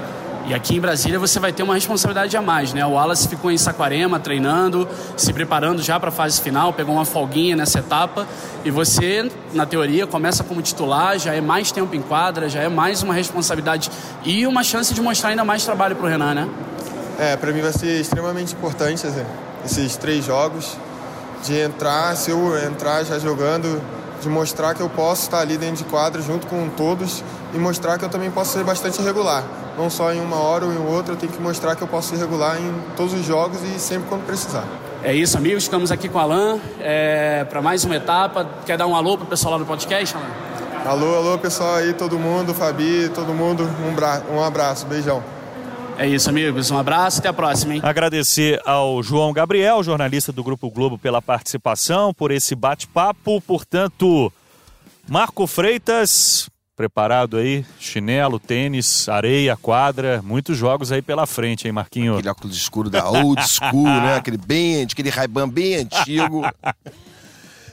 E 0.45 0.55
aqui 0.55 0.77
em 0.77 0.81
Brasília 0.81 1.19
você 1.19 1.39
vai 1.39 1.53
ter 1.53 1.63
uma 1.63 1.75
responsabilidade 1.75 2.37
a 2.37 2.43
mais, 2.43 2.73
né? 2.75 2.85
O 2.85 2.93
Wallace 2.93 3.29
ficou 3.29 3.51
em 3.51 3.57
Saquarema 3.57 4.19
treinando, 4.19 4.89
se 5.17 5.33
preparando 5.33 5.81
já 5.81 6.01
para 6.01 6.09
a 6.09 6.13
fase 6.13 6.41
final, 6.41 6.73
pegou 6.73 6.95
uma 6.95 7.05
folguinha 7.05 7.55
nessa 7.55 7.79
etapa. 7.79 8.27
E 8.65 8.71
você, 8.71 9.31
na 9.55 9.65
teoria, 9.65 10.07
começa 10.07 10.43
como 10.43 10.61
titular, 10.61 11.19
já 11.19 11.33
é 11.33 11.41
mais 11.41 11.71
tempo 11.71 11.95
em 11.95 12.03
quadra, 12.03 12.49
já 12.49 12.61
é 12.61 12.69
mais 12.69 13.03
uma 13.03 13.15
responsabilidade 13.15 13.91
e 14.25 14.47
uma 14.47 14.65
chance 14.65 14.93
de 14.93 15.01
mostrar 15.01 15.31
ainda 15.31 15.45
mais 15.45 15.65
trabalho 15.65 15.95
para 15.95 16.07
o 16.07 16.09
Renan, 16.09 16.35
né? 16.35 16.49
É, 17.19 17.37
para 17.37 17.53
mim 17.53 17.61
vai 17.61 17.73
ser 17.73 18.01
extremamente 18.01 18.53
importante 18.53 19.07
esses 19.65 19.97
três 19.97 20.25
jogos, 20.25 20.77
de 21.45 21.57
entrar, 21.59 22.17
se 22.17 22.31
eu 22.31 22.59
entrar 22.67 23.05
já 23.05 23.19
jogando, 23.19 23.81
de 24.21 24.29
mostrar 24.29 24.75
que 24.75 24.81
eu 24.81 24.89
posso 24.89 25.23
estar 25.23 25.41
ali 25.41 25.57
dentro 25.57 25.77
de 25.77 25.85
quadra 25.85 26.21
junto 26.21 26.47
com 26.47 26.69
todos 26.69 27.23
e 27.55 27.59
mostrar 27.59 27.99
que 27.99 28.05
eu 28.05 28.09
também 28.09 28.31
posso 28.31 28.53
ser 28.53 28.65
bastante 28.65 29.01
regular 29.03 29.45
não 29.77 29.89
só 29.89 30.13
em 30.13 30.21
uma 30.21 30.37
hora 30.37 30.67
ou 30.67 30.73
em 30.73 30.79
outra, 30.79 31.15
eu 31.15 31.17
tenho 31.17 31.33
que 31.33 31.41
mostrar 31.41 31.75
que 31.77 31.83
eu 31.83 31.89
posso 31.89 32.11
ser 32.11 32.17
regular 32.17 32.61
em 32.61 32.75
todos 32.97 33.13
os 33.15 33.25
jogos 33.25 33.63
e 33.63 33.79
sempre 33.79 34.09
quando 34.09 34.25
precisar. 34.27 34.67
É 35.03 35.15
isso, 35.15 35.37
amigos. 35.37 35.65
Estamos 35.65 35.91
aqui 35.91 36.09
com 36.09 36.19
o 36.19 36.21
Alan 36.21 36.61
é, 36.81 37.45
para 37.45 37.61
mais 37.61 37.85
uma 37.85 37.97
etapa. 37.97 38.49
Quer 38.65 38.77
dar 38.77 38.87
um 38.87 38.95
alô 38.95 39.17
para 39.17 39.25
o 39.25 39.29
pessoal 39.29 39.55
lá 39.55 39.59
no 39.59 39.67
podcast, 39.67 40.17
Alan? 40.17 40.27
Alô, 40.85 41.15
alô, 41.17 41.39
pessoal 41.39 41.77
aí, 41.77 41.93
todo 41.93 42.19
mundo, 42.19 42.53
Fabi, 42.53 43.09
todo 43.15 43.33
mundo, 43.33 43.69
um, 43.89 43.95
bra... 43.95 44.21
um 44.33 44.43
abraço, 44.43 44.85
beijão. 44.87 45.23
É 45.97 46.07
isso, 46.07 46.29
amigos. 46.29 46.71
Um 46.71 46.79
abraço 46.79 47.21
até 47.21 47.29
a 47.29 47.33
próxima, 47.33 47.75
hein? 47.75 47.81
Agradecer 47.85 48.61
ao 48.65 49.03
João 49.03 49.33
Gabriel, 49.33 49.83
jornalista 49.83 50.33
do 50.33 50.43
Grupo 50.43 50.71
Globo, 50.71 50.99
pela 50.99 51.23
participação, 51.23 52.13
por 52.13 52.31
esse 52.31 52.55
bate-papo. 52.55 53.41
Portanto, 53.43 54.33
Marco 55.09 55.47
Freitas, 55.47 56.49
preparado 56.83 57.37
aí, 57.37 57.65
chinelo, 57.79 58.41
tênis, 58.41 59.09
areia, 59.09 59.57
quadra, 59.57 60.21
muitos 60.21 60.59
jogos 60.59 60.91
aí 60.91 61.01
pela 61.01 61.27
frente, 61.27 61.65
hein, 61.69 61.73
Marquinho? 61.73 62.15
Aquele 62.15 62.29
óculos 62.29 62.57
escuro 62.57 62.91
da 62.91 63.09
old 63.09 63.41
school, 63.47 63.85
né? 63.85 64.17
Aquele 64.17 64.37
bem, 64.37 64.83
aquele 64.83 65.09
Ray-Ban 65.09 65.49
bem 65.49 65.77
antigo. 65.77 66.43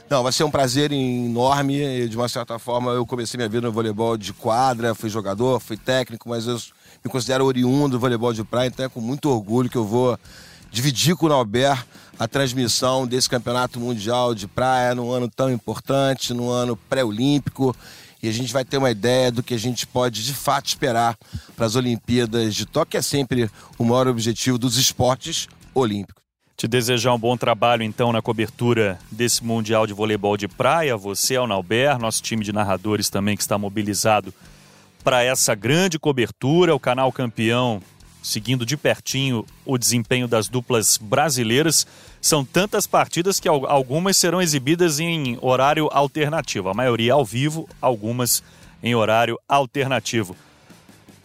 Não, 0.08 0.22
vai 0.22 0.30
ser 0.30 0.44
um 0.44 0.50
prazer 0.50 0.92
enorme. 0.92 2.06
De 2.06 2.16
uma 2.16 2.28
certa 2.28 2.56
forma, 2.56 2.92
eu 2.92 3.04
comecei 3.04 3.36
minha 3.36 3.48
vida 3.48 3.66
no 3.66 3.72
voleibol 3.72 4.16
de 4.16 4.32
quadra, 4.32 4.94
fui 4.94 5.10
jogador, 5.10 5.58
fui 5.58 5.76
técnico, 5.76 6.28
mas 6.28 6.46
eu 6.46 6.56
me 7.04 7.10
considero 7.10 7.44
oriundo 7.44 7.96
do 7.96 7.98
voleibol 7.98 8.32
de 8.32 8.44
praia, 8.44 8.68
então 8.68 8.86
é 8.86 8.88
com 8.88 9.00
muito 9.00 9.28
orgulho 9.28 9.68
que 9.68 9.76
eu 9.76 9.84
vou 9.84 10.16
dividir 10.70 11.16
com 11.16 11.26
o 11.26 11.28
Nauber 11.28 11.84
a 12.16 12.28
transmissão 12.28 13.08
desse 13.08 13.28
campeonato 13.28 13.80
mundial 13.80 14.36
de 14.36 14.46
praia 14.46 14.94
num 14.94 15.10
ano 15.10 15.28
tão 15.28 15.50
importante, 15.50 16.32
num 16.32 16.48
ano 16.48 16.76
pré-olímpico 16.76 17.74
e 18.22 18.28
a 18.28 18.32
gente 18.32 18.52
vai 18.52 18.64
ter 18.64 18.76
uma 18.76 18.90
ideia 18.90 19.30
do 19.30 19.42
que 19.42 19.54
a 19.54 19.58
gente 19.58 19.86
pode 19.86 20.24
de 20.24 20.34
fato 20.34 20.66
esperar 20.66 21.16
para 21.56 21.66
as 21.66 21.76
Olimpíadas 21.76 22.54
de 22.54 22.66
Tóquio, 22.66 22.90
que 22.90 22.96
é 22.96 23.02
sempre 23.02 23.50
o 23.78 23.84
maior 23.84 24.06
objetivo 24.06 24.58
dos 24.58 24.76
esportes 24.76 25.48
olímpicos. 25.74 26.20
Te 26.56 26.68
desejar 26.68 27.14
um 27.14 27.18
bom 27.18 27.38
trabalho 27.38 27.82
então 27.82 28.12
na 28.12 28.20
cobertura 28.20 28.98
desse 29.10 29.42
Mundial 29.42 29.86
de 29.86 29.94
Voleibol 29.94 30.36
de 30.36 30.46
Praia, 30.46 30.94
você, 30.94 31.36
Alnalber, 31.36 31.98
nosso 31.98 32.22
time 32.22 32.44
de 32.44 32.52
narradores 32.52 33.08
também 33.08 33.34
que 33.34 33.42
está 33.42 33.56
mobilizado 33.56 34.34
para 35.02 35.22
essa 35.22 35.54
grande 35.54 35.98
cobertura, 35.98 36.74
o 36.74 36.80
canal 36.80 37.10
campeão 37.10 37.80
seguindo 38.22 38.66
de 38.66 38.76
pertinho 38.76 39.44
o 39.64 39.78
desempenho 39.78 40.28
das 40.28 40.48
duplas 40.48 40.96
brasileiras. 40.96 41.86
São 42.20 42.44
tantas 42.44 42.86
partidas 42.86 43.40
que 43.40 43.48
algumas 43.48 44.16
serão 44.16 44.42
exibidas 44.42 45.00
em 45.00 45.38
horário 45.40 45.88
alternativo, 45.92 46.68
a 46.68 46.74
maioria 46.74 47.14
ao 47.14 47.24
vivo, 47.24 47.68
algumas 47.80 48.42
em 48.82 48.94
horário 48.94 49.38
alternativo. 49.48 50.36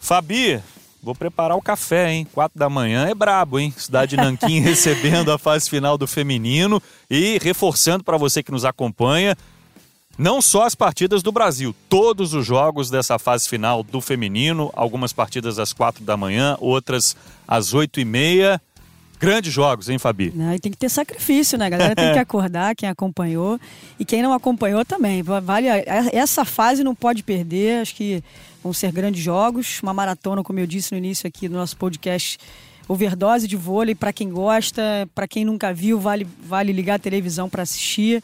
Fabi, 0.00 0.60
vou 1.02 1.14
preparar 1.14 1.56
o 1.56 1.62
café, 1.62 2.12
hein? 2.12 2.26
Quatro 2.32 2.58
da 2.58 2.68
manhã 2.68 3.06
é 3.06 3.14
brabo, 3.14 3.58
hein? 3.58 3.74
Cidade 3.76 4.16
de 4.16 4.22
Nanquim 4.22 4.60
recebendo 4.60 5.32
a 5.32 5.38
fase 5.38 5.68
final 5.68 5.98
do 5.98 6.06
feminino 6.06 6.82
e 7.10 7.38
reforçando 7.42 8.04
para 8.04 8.16
você 8.16 8.42
que 8.42 8.52
nos 8.52 8.64
acompanha, 8.64 9.36
não 10.18 10.40
só 10.40 10.64
as 10.64 10.74
partidas 10.74 11.22
do 11.22 11.30
Brasil, 11.30 11.74
todos 11.88 12.32
os 12.32 12.46
jogos 12.46 12.88
dessa 12.88 13.18
fase 13.18 13.48
final 13.48 13.82
do 13.82 14.00
feminino, 14.00 14.70
algumas 14.74 15.12
partidas 15.12 15.58
às 15.58 15.72
quatro 15.72 16.04
da 16.04 16.16
manhã, 16.16 16.56
outras 16.60 17.14
às 17.46 17.74
oito 17.74 18.00
e 18.00 18.04
meia. 18.04 18.60
Grandes 19.18 19.52
jogos, 19.52 19.88
hein, 19.88 19.98
Fabi? 19.98 20.30
Não, 20.34 20.54
e 20.54 20.58
tem 20.58 20.70
que 20.70 20.76
ter 20.76 20.90
sacrifício, 20.90 21.56
né? 21.56 21.66
A 21.66 21.70
galera 21.70 21.96
tem 21.96 22.12
que 22.12 22.18
acordar, 22.20 22.74
quem 22.74 22.88
acompanhou. 22.88 23.58
E 23.98 24.04
quem 24.04 24.22
não 24.22 24.32
acompanhou 24.32 24.84
também. 24.84 25.22
Vale, 25.22 25.68
essa 26.12 26.44
fase 26.44 26.84
não 26.84 26.94
pode 26.94 27.22
perder. 27.22 27.80
Acho 27.80 27.94
que 27.94 28.22
vão 28.62 28.74
ser 28.74 28.92
grandes 28.92 29.22
jogos. 29.22 29.80
Uma 29.82 29.94
maratona, 29.94 30.42
como 30.42 30.58
eu 30.58 30.66
disse 30.66 30.92
no 30.92 30.98
início 30.98 31.26
aqui 31.26 31.48
do 31.48 31.54
nosso 31.54 31.78
podcast, 31.78 32.38
overdose 32.86 33.48
de 33.48 33.56
vôlei. 33.56 33.94
Para 33.94 34.12
quem 34.12 34.28
gosta, 34.28 35.08
para 35.14 35.26
quem 35.26 35.46
nunca 35.46 35.72
viu, 35.72 35.98
vale, 35.98 36.26
vale 36.42 36.70
ligar 36.70 36.96
a 36.96 36.98
televisão 36.98 37.48
para 37.48 37.62
assistir. 37.62 38.22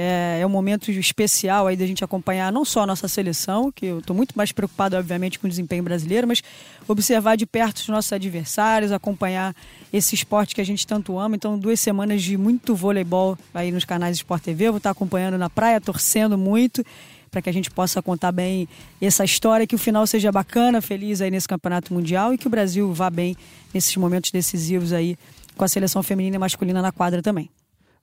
É, 0.00 0.38
é, 0.42 0.46
um 0.46 0.48
momento 0.48 0.92
especial 0.92 1.66
aí 1.66 1.76
da 1.76 1.84
gente 1.84 2.04
acompanhar 2.04 2.52
não 2.52 2.64
só 2.64 2.82
a 2.82 2.86
nossa 2.86 3.08
seleção, 3.08 3.72
que 3.72 3.86
eu 3.86 3.98
estou 3.98 4.14
muito 4.14 4.32
mais 4.36 4.52
preocupado, 4.52 4.96
obviamente, 4.96 5.40
com 5.40 5.48
o 5.48 5.50
desempenho 5.50 5.82
brasileiro, 5.82 6.28
mas 6.28 6.40
observar 6.86 7.36
de 7.36 7.44
perto 7.44 7.78
os 7.78 7.88
nossos 7.88 8.12
adversários, 8.12 8.92
acompanhar 8.92 9.56
esse 9.92 10.14
esporte 10.14 10.54
que 10.54 10.60
a 10.60 10.64
gente 10.64 10.86
tanto 10.86 11.18
ama. 11.18 11.34
Então, 11.34 11.58
duas 11.58 11.80
semanas 11.80 12.22
de 12.22 12.36
muito 12.36 12.76
voleibol 12.76 13.36
aí 13.52 13.72
nos 13.72 13.84
canais 13.84 14.16
Sport 14.16 14.44
TV. 14.44 14.68
Eu 14.68 14.72
vou 14.72 14.78
estar 14.78 14.90
acompanhando 14.90 15.36
na 15.36 15.50
praia, 15.50 15.80
torcendo 15.80 16.38
muito 16.38 16.84
para 17.28 17.42
que 17.42 17.50
a 17.50 17.52
gente 17.52 17.68
possa 17.68 18.00
contar 18.00 18.30
bem 18.30 18.68
essa 19.02 19.24
história, 19.24 19.66
que 19.66 19.74
o 19.74 19.78
final 19.78 20.06
seja 20.06 20.30
bacana, 20.30 20.80
feliz 20.80 21.20
aí 21.20 21.30
nesse 21.30 21.48
campeonato 21.48 21.92
mundial 21.92 22.32
e 22.32 22.38
que 22.38 22.46
o 22.46 22.50
Brasil 22.50 22.92
vá 22.92 23.10
bem 23.10 23.36
nesses 23.74 23.94
momentos 23.96 24.30
decisivos 24.30 24.92
aí 24.92 25.16
com 25.56 25.64
a 25.64 25.68
seleção 25.68 26.04
feminina 26.04 26.36
e 26.36 26.38
masculina 26.38 26.80
na 26.80 26.92
quadra 26.92 27.20
também. 27.20 27.50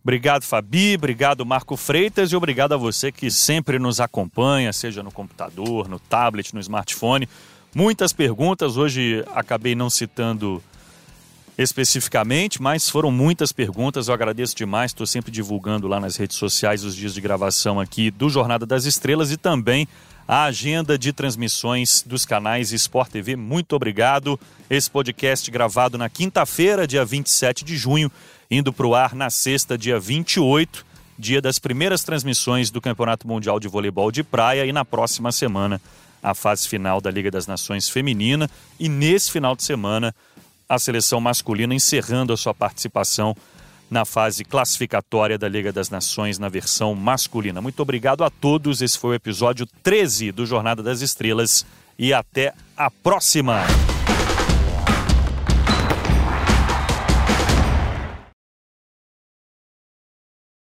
Obrigado, 0.05 0.43
Fabi. 0.43 0.93
Obrigado, 0.93 1.43
Marco 1.43 1.75
Freitas. 1.75 2.31
E 2.31 2.35
obrigado 2.35 2.73
a 2.73 2.77
você 2.77 3.11
que 3.11 3.31
sempre 3.31 3.79
nos 3.79 3.99
acompanha, 3.99 4.71
seja 4.71 5.01
no 5.01 5.11
computador, 5.11 5.89
no 5.89 5.97
tablet, 5.97 6.53
no 6.53 6.59
smartphone. 6.59 7.27
Muitas 7.73 8.13
perguntas. 8.13 8.77
Hoje 8.77 9.25
acabei 9.33 9.73
não 9.73 9.89
citando 9.89 10.61
especificamente, 11.57 12.61
mas 12.61 12.87
foram 12.87 13.09
muitas 13.09 13.51
perguntas. 13.51 14.07
Eu 14.07 14.13
agradeço 14.13 14.55
demais. 14.55 14.91
Estou 14.91 15.07
sempre 15.07 15.31
divulgando 15.31 15.87
lá 15.87 15.99
nas 15.99 16.17
redes 16.17 16.37
sociais 16.37 16.83
os 16.83 16.95
dias 16.95 17.15
de 17.15 17.19
gravação 17.19 17.79
aqui 17.79 18.11
do 18.11 18.29
Jornada 18.29 18.63
das 18.63 18.85
Estrelas 18.85 19.31
e 19.31 19.37
também 19.37 19.87
a 20.27 20.43
agenda 20.43 20.99
de 20.99 21.11
transmissões 21.13 22.03
dos 22.05 22.25
canais 22.25 22.71
Sport 22.71 23.09
TV. 23.09 23.35
Muito 23.35 23.75
obrigado. 23.75 24.39
Esse 24.69 24.89
podcast 24.89 25.49
gravado 25.49 25.97
na 25.97 26.09
quinta-feira, 26.09 26.85
dia 26.85 27.03
27 27.03 27.65
de 27.65 27.75
junho 27.75 28.11
indo 28.49 28.71
para 28.71 28.87
o 28.87 28.95
ar 28.95 29.15
na 29.15 29.29
sexta, 29.29 29.77
dia 29.77 29.99
28, 29.99 30.85
dia 31.17 31.41
das 31.41 31.59
primeiras 31.59 32.03
transmissões 32.03 32.69
do 32.69 32.81
Campeonato 32.81 33.27
Mundial 33.27 33.59
de 33.59 33.67
Voleibol 33.67 34.11
de 34.11 34.23
Praia 34.23 34.65
e 34.65 34.73
na 34.73 34.83
próxima 34.83 35.31
semana 35.31 35.81
a 36.21 36.33
fase 36.33 36.67
final 36.67 36.99
da 36.99 37.11
Liga 37.11 37.29
das 37.29 37.45
Nações 37.45 37.87
Feminina 37.87 38.49
e 38.79 38.89
nesse 38.89 39.31
final 39.31 39.55
de 39.55 39.63
semana 39.63 40.13
a 40.67 40.79
seleção 40.79 41.21
masculina 41.21 41.73
encerrando 41.73 42.33
a 42.33 42.37
sua 42.37 42.53
participação 42.53 43.35
na 43.89 44.03
fase 44.03 44.43
classificatória 44.43 45.37
da 45.37 45.47
Liga 45.47 45.71
das 45.71 45.89
Nações 45.89 46.39
na 46.39 46.49
versão 46.49 46.95
masculina. 46.95 47.61
Muito 47.61 47.79
obrigado 47.79 48.23
a 48.23 48.29
todos. 48.29 48.81
Esse 48.81 48.97
foi 48.97 49.11
o 49.11 49.13
episódio 49.13 49.67
13 49.83 50.31
do 50.31 50.45
Jornada 50.45 50.81
das 50.81 51.01
Estrelas 51.01 51.65
e 51.97 52.11
até 52.11 52.53
a 52.75 52.89
próxima. 52.89 53.61